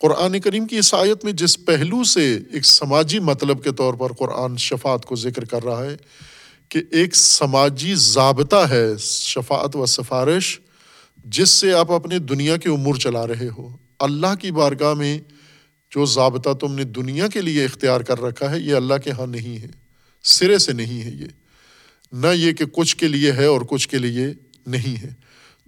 قرآن 0.00 0.40
کریم 0.40 0.66
کی 0.66 0.76
عیسائیت 0.76 1.24
میں 1.24 1.32
جس 1.32 1.64
پہلو 1.64 2.04
سے 2.04 2.38
ایک 2.52 2.64
سماجی 2.64 3.18
مطلب 3.18 3.64
کے 3.64 3.72
طور 3.72 3.94
پر 3.94 4.12
قرآن 4.12 4.56
شفاعت 4.56 5.04
کو 5.04 5.16
ذکر 5.16 5.44
کر 5.44 5.64
رہا 5.64 5.84
ہے 5.84 5.96
کہ 6.68 6.82
ایک 6.90 7.16
سماجی 7.16 7.94
ضابطہ 7.94 8.66
ہے 8.70 8.86
شفاعت 8.98 9.76
و 9.76 9.86
سفارش، 9.86 10.60
جس 11.24 11.50
سے 11.50 11.72
آپ 11.72 11.92
اپنے 11.92 12.18
دنیا 12.18 12.56
کے 12.56 12.68
امور 12.68 12.94
چلا 12.94 13.26
رہے 13.26 13.48
ہو۔ 13.58 13.76
اللہ 13.98 14.34
کی 14.40 14.50
بارگاہ 14.50 14.94
میں 14.94 15.18
جو 15.90 16.04
ضابطہ 16.04 16.50
تم 16.50 16.74
نے 16.74 16.84
دنیا 16.84 17.26
کے 17.28 17.40
لیے 17.40 17.64
اختیار 17.64 18.00
کر 18.00 18.20
رکھا 18.20 18.50
ہے، 18.50 18.60
یہ 18.60 18.74
اللہ 18.74 18.94
کے 19.04 19.10
ہاں 19.10 19.26
نہیں 19.26 19.62
ہے، 19.62 19.68
سرے 20.22 20.58
سے 20.58 20.72
نہیں 20.72 21.02
ہے 21.02 21.10
یہ۔ 21.10 21.41
نہ 22.12 22.26
یہ 22.34 22.52
کہ 22.52 22.64
کچھ 22.64 22.96
کے 22.96 23.08
لیے 23.08 23.32
ہے 23.32 23.44
اور 23.44 23.60
کچھ 23.60 23.88
کے 23.88 23.98
لیے 23.98 24.26
نہیں 24.66 25.02
ہے۔ 25.02 25.10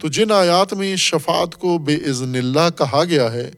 تو 0.00 0.08
جن 0.08 0.30
آیات 0.30 0.74
میں 0.74 0.96
شفاعت 0.96 1.54
کو 1.56 1.78
بے 1.78 1.94
عزن 1.94 2.34
اللہ 2.34 2.78
کہا 2.78 3.04
گیا 3.04 3.32
ہے، 3.32 3.50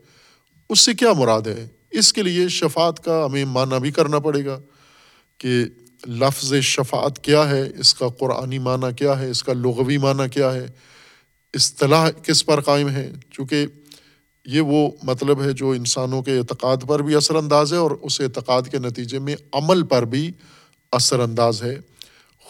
اس 0.68 0.80
سے 0.80 0.94
کیا 0.94 1.12
مراد 1.12 1.42
ہے؟ 1.42 1.66
اس 1.90 2.12
کے 2.12 2.22
لیے 2.22 2.48
شفاعت 2.48 3.04
کا 3.04 3.26
ہمیں 3.26 3.44
معنی 3.44 3.80
بھی 3.80 3.90
کرنا 3.90 4.18
پڑے 4.18 4.44
گا 4.44 4.60
کہ 5.38 5.64
لفظ 6.06 6.54
شفاعت 6.54 7.18
کیا 7.18 7.50
ہے، 7.50 7.68
اس 7.78 7.94
کا 7.94 8.08
قرآنی 8.08 8.58
معنی 8.58 8.94
کیا 8.94 9.18
ہے، 9.20 9.30
اس 9.30 9.42
کا 9.42 9.52
لغوی 9.52 9.98
معنی 9.98 10.28
کیا 10.28 10.54
ہے، 10.54 10.66
اصطلاح 11.54 12.10
کس 12.10 12.46
پر 12.46 12.60
قائم 12.60 12.90
ہے؟ 12.90 13.12
چونکہ 13.30 13.66
یہ 14.44 14.60
وہ 14.60 14.90
مطلب 15.02 15.42
ہے 15.42 15.52
جو 15.52 15.70
انسانوں 15.70 16.22
کے 16.22 16.38
اعتقاد 16.38 16.76
پر 16.88 17.02
بھی 17.02 17.14
اثر 17.14 17.34
انداز 17.34 17.72
ہے 17.72 17.78
اور 17.78 17.90
اس 17.90 18.20
اعتقاد 18.20 18.62
کے 18.70 18.78
نتیجے 18.78 19.18
میں 19.18 19.36
عمل 19.52 19.82
پر 19.82 20.04
بھی 20.04 20.30
اثر 20.92 21.20
انداز 21.20 21.62
ہے۔ 21.62 21.80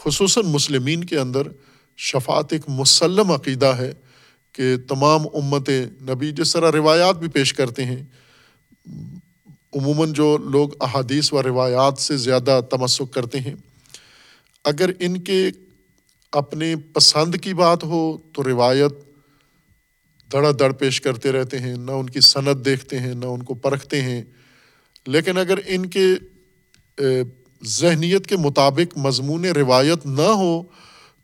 خصوصاً 0.02 0.44
مسلمین 0.46 1.04
کے 1.04 1.18
اندر 1.18 1.42
شفاعت 1.96 2.52
ایک 2.52 2.62
مسلم 2.68 3.30
عقیدہ 3.30 3.66
ہے 3.66 3.92
کہ 4.52 4.76
تمام 4.88 5.20
امت 5.34 5.70
نبی 6.02 6.32
جس 6.32 6.52
طرح 6.52 6.72
روایات 6.72 7.18
بھی 7.18 7.28
پیش 7.28 7.52
کرتے 7.52 7.84
ہیں، 7.84 8.02
عموماً 9.74 10.12
جو 10.12 10.36
لوگ 10.36 10.68
احادیث 10.80 11.32
و 11.32 11.42
روایات 11.42 11.98
سے 11.98 12.16
زیادہ 12.16 12.60
تمسک 12.70 13.14
کرتے 13.14 13.40
ہیں۔ 13.40 13.54
اگر 14.64 14.90
ان 14.98 15.20
کے 15.20 15.50
اپنے 16.32 16.74
پسند 16.92 17.34
کی 17.42 17.54
بات 17.54 17.84
ہو 17.84 18.18
تو 18.32 18.44
روایت 18.44 18.92
دڑا 20.32 20.50
دڑ 20.58 20.72
پیش 20.72 21.00
کرتے 21.00 21.32
رہتے 21.32 21.58
ہیں، 21.58 21.76
نہ 21.76 21.90
ان 21.90 22.10
کی 22.10 22.20
صنعت 22.20 22.56
دیکھتے 22.64 22.98
ہیں، 22.98 23.14
نہ 23.14 23.26
ان 23.26 23.42
کو 23.42 23.54
پرکھتے 23.54 24.02
ہیں۔ 24.02 24.22
لیکن 25.06 25.38
اگر 25.38 25.58
ان 25.66 25.86
کے 25.86 26.06
ذہنیت 27.64 28.26
کے 28.26 28.36
مطابق 28.36 28.98
مضمون 28.98 29.44
روایت 29.44 30.06
نہ 30.06 30.22
ہو 30.22 30.62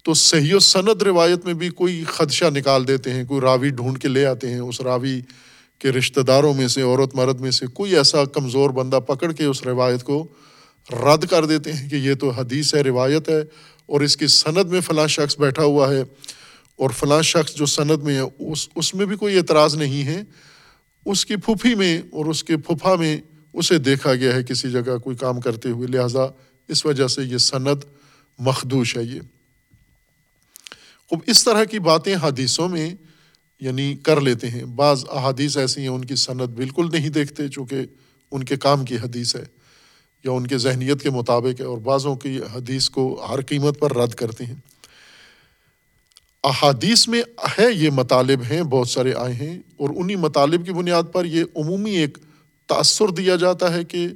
تو 0.03 0.15
صحیح 0.15 0.55
و 0.55 0.59
صنعت 0.59 1.03
روایت 1.03 1.45
میں 1.45 1.55
بھی 1.55 1.69
کوئی 1.69 2.05
خدشہ 2.07 2.45
نکال 2.45 2.89
دیتے 2.89 3.13
ہیں، 3.13 3.25
کوئی 3.25 3.41
راوی 3.41 3.71
ڈھونڈ 3.71 3.99
کے 3.99 4.09
لے 4.09 4.27
آتے 4.27 4.51
ہیں، 4.51 4.61
اس 4.61 4.81
راوی 4.81 5.21
کے 5.79 5.93
رشتہ 5.93 6.21
داروں 6.21 6.55
میں 6.55 6.69
سے، 6.69 6.83
عورت 6.83 7.15
مرد 7.15 7.41
میں 7.41 7.51
سے 7.51 7.67
کوئی 7.67 7.97
ایسا 7.97 8.25
کمزور 8.25 8.71
بندہ 8.71 9.01
پکڑ 9.07 9.33
کے 9.33 9.45
اس 9.45 9.63
روایت 9.63 10.03
کو 10.03 10.27
رد 10.91 11.27
کر 11.27 11.45
دیتے 11.45 11.73
ہیں 11.73 11.89
کہ 11.89 11.97
یہ 11.97 12.15
تو 12.15 12.31
حدیث 12.31 12.75
ہے، 12.75 12.81
روایت 12.81 13.29
ہے 13.29 13.41
اور 13.87 14.01
اس 14.01 14.17
کی 14.17 14.27
صنعت 14.27 14.67
میں 14.67 14.81
فلاں 14.81 15.07
شخص 15.07 15.39
بیٹھا 15.39 15.63
ہوا 15.63 15.95
ہے 15.95 16.03
اور 16.77 16.91
فلاں 16.91 17.23
شخص 17.23 17.55
جو 17.55 17.67
صنعت 17.67 17.99
میں 17.99 18.17
ہے، 18.17 18.51
اس 18.51 18.69
اس 18.75 18.95
میں 18.95 19.07
بھی 19.07 19.17
کوئی 19.17 19.37
اعتراض 19.39 19.75
نہیں 19.75 20.05
ہے۔ 20.05 20.23
اس 21.07 21.27
کی 21.27 21.37
پھوپھی 21.37 21.75
میں 21.75 22.03
اور 22.11 22.27
اس 22.27 22.45
کے 22.45 22.57
پھوپھا 22.57 22.95
میں 22.95 23.17
اسے 23.55 23.79
دیکھا 23.79 24.15
گیا 24.15 24.35
ہے 24.35 24.43
کسی 24.45 24.71
جگہ 24.71 24.97
کوئی 24.99 25.17
کام 25.17 25.41
کرتے 25.41 25.71
ہوئے، 25.71 25.89
لہٰذا 25.89 26.27
اس 26.69 26.85
وجہ 26.87 27.07
سے 27.07 27.23
یہ 27.23 27.39
صنعت 27.39 27.85
مخدوش 28.39 28.97
ہے 28.97 29.03
یہ۔ 29.03 29.21
خوب 31.11 31.21
اس 31.27 31.45
طرح 31.45 31.65
کی 31.65 31.79
باتیں 31.79 32.15
حدیثوں 32.23 32.69
میں 32.69 32.95
یعنی 33.61 33.95
کر 34.03 34.21
لیتے 34.21 34.49
ہیں۔ 34.49 34.65
بعض 34.65 35.05
احادیث 35.11 35.57
ایسی 35.57 35.81
ہیں، 35.81 35.89
ان 35.89 36.05
کی 36.05 36.15
صنعت 36.17 36.49
بالکل 36.49 36.89
نہیں 36.93 37.09
دیکھتے 37.09 37.49
چونکہ 37.49 37.85
ان 38.33 38.45
کے 38.45 38.57
کام 38.57 38.85
کی 38.85 38.97
حدیث 38.97 39.35
ہے 39.37 39.45
یا 40.25 40.31
ان 40.31 40.47
کے 40.47 40.59
ذہنیت 40.59 41.03
کے 41.03 41.11
مطابق 41.11 41.61
ہے، 41.61 41.67
اور 41.67 41.79
بعضوں 41.79 42.15
کی 42.17 42.39
حدیث 42.55 42.89
کو 42.91 43.05
ہر 43.31 43.41
قیمت 43.43 43.79
پر 43.81 43.97
رد 43.97 44.15
کرتے 44.15 44.45
ہیں۔ 44.45 44.55
احادیث 46.45 47.07
میں 47.09 47.23
ہے 47.59 47.67
یہ 47.73 47.91
مطالب 47.91 48.43
ہیں، 48.51 48.63
بہت 48.63 48.89
سارے 48.89 49.13
آئے 49.15 49.35
ہیں، 49.35 49.59
اور 49.77 49.91
انہی 49.97 50.17
مطالب 50.17 50.67
کی 50.67 50.73
بنیاد 50.73 51.13
پر 51.13 51.25
یہ 51.25 51.45
عمومی 51.57 51.91
ایک 51.91 52.19
تأثر 52.67 53.09
دیا 53.09 53.37
جاتا 53.37 53.75
ہے 53.75 53.85
کہ 53.85 54.09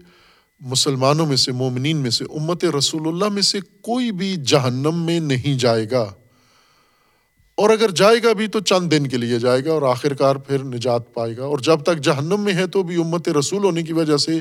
مسلمانوں 0.60 1.26
میں 1.26 1.36
سے، 1.36 1.52
مومنین 1.52 1.96
میں 1.96 2.10
سے، 2.10 2.24
امت 2.24 2.64
رسول 2.64 3.08
اللہ 3.08 3.28
میں 3.28 3.42
سے 3.42 3.58
کوئی 3.80 4.12
بھی 4.12 4.36
جہنم 4.36 5.06
میں 5.06 5.20
نہیں 5.20 5.58
جائے 5.58 5.90
گا۔ 5.90 6.14
اور 7.54 7.70
اگر 7.70 7.90
جائے 7.90 8.22
گا 8.22 8.32
بھی 8.32 8.46
تو 8.46 8.60
چند 8.60 8.90
دن 8.90 9.06
کے 9.06 9.16
لیے 9.16 9.38
جائے 9.38 9.64
گا 9.64 9.72
اور 9.72 9.82
آخر 9.82 10.14
کار 10.14 10.36
پھر 10.36 10.64
نجات 10.64 11.14
پائے 11.14 11.36
گا۔ 11.36 11.44
اور 11.44 11.58
جب 11.58 11.80
تک 11.80 11.98
جہنم 11.98 12.40
میں 12.40 12.54
ہے 12.54 12.66
تو 12.66 12.82
بھی 12.82 12.96
امت 12.96 13.28
رسول 13.28 13.64
ہونے 13.64 13.82
کی 13.82 13.92
وجہ 13.92 14.16
سے 14.16 14.40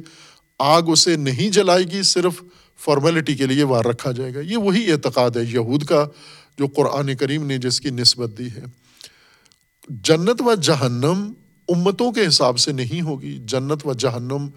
آگ 0.60 0.82
اسے 0.82 1.16
نہیں 1.16 1.50
جلائے 1.50 1.84
گی، 1.84 2.02
صرف 2.04 2.44
فارمیلٹی 2.78 3.36
کے 3.36 3.46
لیے 3.46 3.64
وہاں 3.64 3.82
رکھا 3.82 4.12
جائے 4.12 4.36
گا۔ 4.36 4.40
یہ 4.40 4.58
وہی 4.58 4.92
اعتقاد 4.92 5.32
ہے 5.36 5.44
یہود 5.44 5.84
کا 5.84 6.08
جو 6.58 6.68
قرآن 6.68 7.16
کریم 7.16 7.46
نے 7.46 7.58
جس 7.58 7.82
کی 7.82 7.90
نسبت 7.90 8.38
دی 8.38 8.48
ہے۔ 8.48 8.62
جنت 9.90 10.42
و 10.46 10.56
جہنم 10.56 11.34
امتوں 11.68 12.12
کے 12.12 12.28
حساب 12.28 12.60
سے 12.60 12.72
نہیں 12.72 13.02
ہوگی، 13.02 13.40
جنت 13.46 13.88
و 13.88 13.94
جہنم 13.94 14.48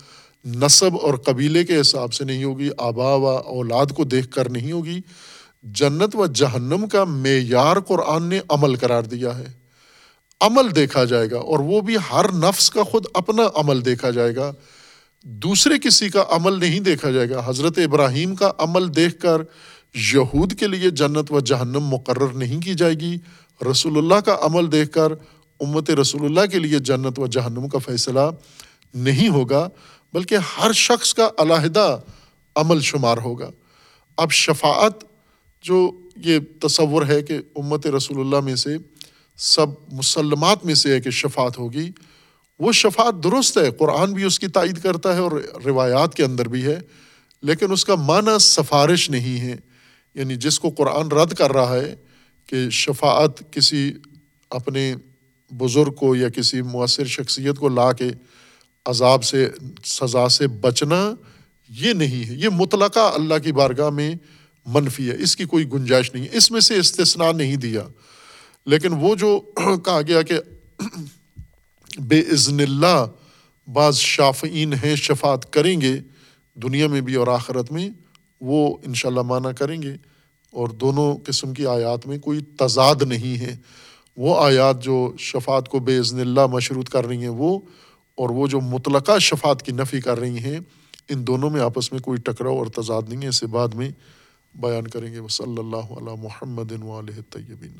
نصب 0.44 0.90
اور 1.02 1.14
قبیلے 1.14 1.64
کے 1.64 1.80
حساب 1.80 2.14
سے 2.14 2.24
نہیں 2.24 2.44
ہوگی، 2.44 2.70
آبا 2.78 3.14
و 3.14 3.26
اولاد 3.28 3.86
کو 3.86 4.04
دیکھ 4.04 4.30
کر 4.30 4.48
نہیں 4.48 4.72
ہوگی۔ 4.72 5.00
جنت 5.62 6.16
و 6.16 6.26
جہنم 6.26 6.86
کا 6.86 7.04
معیار 7.04 7.80
قرآن 7.80 8.24
نے 8.24 8.40
عمل 8.48 8.76
قرار 8.76 9.02
دیا 9.02 9.38
ہے۔ 9.38 9.58
عمل 10.40 10.76
دیکھا 10.76 11.04
جائے 11.04 11.30
گا 11.30 11.38
اور 11.38 11.58
وہ 11.58 11.80
بھی 11.80 11.96
ہر 12.12 12.32
نفس 12.32 12.70
کا 12.70 12.82
خود 12.82 13.06
اپنا 13.14 13.42
عمل 13.54 13.84
دیکھا 13.84 14.10
جائے 14.10 14.36
گا۔ 14.36 14.52
دوسرے 15.22 15.78
کسی 15.78 16.08
کا 16.08 16.24
عمل 16.28 16.60
نہیں 16.60 16.80
دیکھا 16.80 17.10
جائے 17.10 17.30
گا۔ 17.30 17.42
حضرت 17.46 17.78
ابراہیم 17.78 18.34
کا 18.34 18.52
عمل 18.58 18.96
دیکھ 18.96 19.20
کر 19.20 19.42
یہود 19.94 20.52
کے 20.52 20.66
لیے 20.66 20.90
جنت 20.90 21.32
و 21.32 21.40
جہنم 21.40 21.80
مقرر 21.80 22.32
نہیں 22.32 22.60
کی 22.60 22.74
جائے 22.74 22.94
گی۔ 22.94 23.16
رسول 23.70 23.98
اللہ 23.98 24.14
کا 24.14 24.36
عمل 24.40 24.72
دیکھ 24.72 24.90
کر 24.90 25.12
امت 25.60 25.90
رسول 25.90 26.24
اللہ 26.24 26.50
کے 26.50 26.58
لیے 26.58 26.78
جنت 26.78 27.18
و 27.18 27.26
جہنم 27.26 27.68
کا 27.68 27.78
فیصلہ 27.78 28.20
نہیں 28.94 29.28
ہوگا، 29.28 29.68
بلکہ 30.12 30.36
ہر 30.36 30.72
شخص 30.72 31.14
کا 31.14 31.28
علیحدہ 31.38 32.00
عمل 32.56 32.80
شمار 32.80 33.18
ہوگا۔ 33.18 33.50
اب 34.16 34.32
شفاعت 34.32 35.04
جو 35.62 35.90
یہ 36.16 36.38
تصور 36.60 37.06
ہے 37.06 37.22
کہ 37.22 37.38
امت 37.56 37.86
رسول 37.86 38.20
اللہ 38.20 38.40
میں 38.40 38.56
سے، 38.56 38.76
سب 39.36 39.66
مسلمات 39.92 40.64
میں 40.64 40.74
سے 40.74 40.92
ہے 40.92 41.00
کہ 41.00 41.10
شفاعت 41.10 41.58
ہوگی، 41.58 41.90
وہ 42.58 42.72
شفاعت 42.72 43.24
درست 43.24 43.58
ہے۔ 43.58 43.70
قرآن 43.70 44.12
بھی 44.12 44.24
اس 44.24 44.38
کی 44.38 44.46
تائید 44.46 44.82
کرتا 44.82 45.14
ہے 45.14 45.20
اور 45.20 45.32
روایات 45.64 46.14
کے 46.14 46.24
اندر 46.24 46.48
بھی 46.48 46.64
ہے، 46.64 46.80
لیکن 47.42 47.72
اس 47.72 47.84
کا 47.84 47.94
معنی 47.94 48.38
سفارش 48.40 49.10
نہیں 49.10 49.40
ہے۔ 49.40 49.56
یعنی 50.14 50.36
جس 50.36 50.60
کو 50.60 50.70
قرآن 50.70 51.08
رد 51.08 51.34
کر 51.34 51.52
رہا 51.52 51.76
ہے 51.76 51.94
کہ 52.46 52.70
شفاعت 52.70 53.52
کسی 53.52 53.92
اپنے 54.50 54.94
بزرگ 55.50 55.92
کو 55.92 56.16
یا 56.16 56.28
کسی 56.28 56.62
مؤثر 56.62 57.04
شخصیت 57.04 57.56
کو 57.56 57.68
لا 57.68 57.92
کے 57.92 58.10
عذاب 58.86 59.24
سے، 59.24 59.48
سزا 59.84 60.28
سے 60.28 60.46
بچنا 60.48 61.14
یہ 61.68 61.92
نہیں 61.92 62.28
ہے۔ 62.28 62.34
یہ 62.34 62.48
مطلقہ 62.48 63.12
اللہ 63.14 63.34
کی 63.44 63.52
بارگاہ 63.52 63.90
میں 63.90 64.14
منفی 64.66 65.10
ہے۔ 65.10 65.16
اس 65.22 65.36
کی 65.36 65.44
کوئی 65.44 65.72
گنجائش 65.72 66.14
نہیں 66.14 66.24
ہے۔ 66.24 66.36
اس 66.36 66.50
میں 66.50 66.60
سے 66.60 66.78
استثنا 66.78 67.32
نہیں 67.32 67.56
دیا۔ 67.56 67.82
لیکن 68.66 68.92
وہ 68.92 69.14
جو 69.14 69.40
کہا 69.84 70.00
گیا 70.06 70.22
کہ 70.22 70.34
بے 71.98 72.20
عزن 72.20 72.60
اللہ 72.60 73.06
بعض 73.72 73.96
شافعین 73.98 74.72
ہیں 74.72 74.96
شفات 74.96 75.52
کریں 75.52 75.80
گے 75.80 75.96
دنیا 76.54 76.86
میں 76.86 77.00
بھی 77.00 77.14
اور 77.14 77.26
آخرت 77.26 77.72
میں، 77.72 77.90
وہ 78.40 78.76
ان 78.86 78.94
شاء 78.94 79.08
اللہ 79.08 79.20
معنی 79.20 79.48
کریں 79.58 79.82
گے۔ 79.82 79.96
اور 80.50 80.68
دونوں 80.68 81.16
قسم 81.26 81.54
کی 81.54 81.66
آیات 81.66 82.06
میں 82.06 82.18
کوئی 82.18 82.40
تضاد 82.40 82.94
نہیں 83.02 83.40
ہے۔ 83.40 83.56
وہ 84.18 84.40
آیات 84.40 84.82
جو 84.82 85.12
شفات 85.18 85.68
کو 85.68 85.78
بے 85.78 85.98
عزن 85.98 86.20
اللہ 86.20 86.46
مشروط 86.46 86.88
کر 86.88 87.06
رہی 87.06 87.18
ہیں 87.18 87.28
وہ، 87.28 87.58
اور 88.14 88.30
وہ 88.30 88.46
جو 88.46 88.60
مطلقہ 88.60 89.18
شفات 89.18 89.62
کی 89.62 89.72
نفی 89.72 90.00
کر 90.00 90.18
رہی 90.18 90.38
ہیں، 90.38 90.58
ان 91.08 91.26
دونوں 91.26 91.50
میں 91.50 91.60
آپس 91.60 91.92
میں 91.92 92.00
کوئی 92.00 92.20
ٹکراؤ 92.20 92.56
اور 92.58 92.66
تضاد 92.66 93.02
نہیں 93.08 93.22
ہے۔ 93.22 93.28
اسے 93.28 93.46
بعد 93.46 93.68
میں 93.68 93.90
بیان 94.54 94.86
کریں 94.86 95.12
گے۔ 95.12 95.18
وہ 95.18 95.28
صلی 95.28 95.58
اللہ 95.58 95.92
علیہ 95.98 96.14
محمد 96.22 96.72
طیبین 97.30 97.76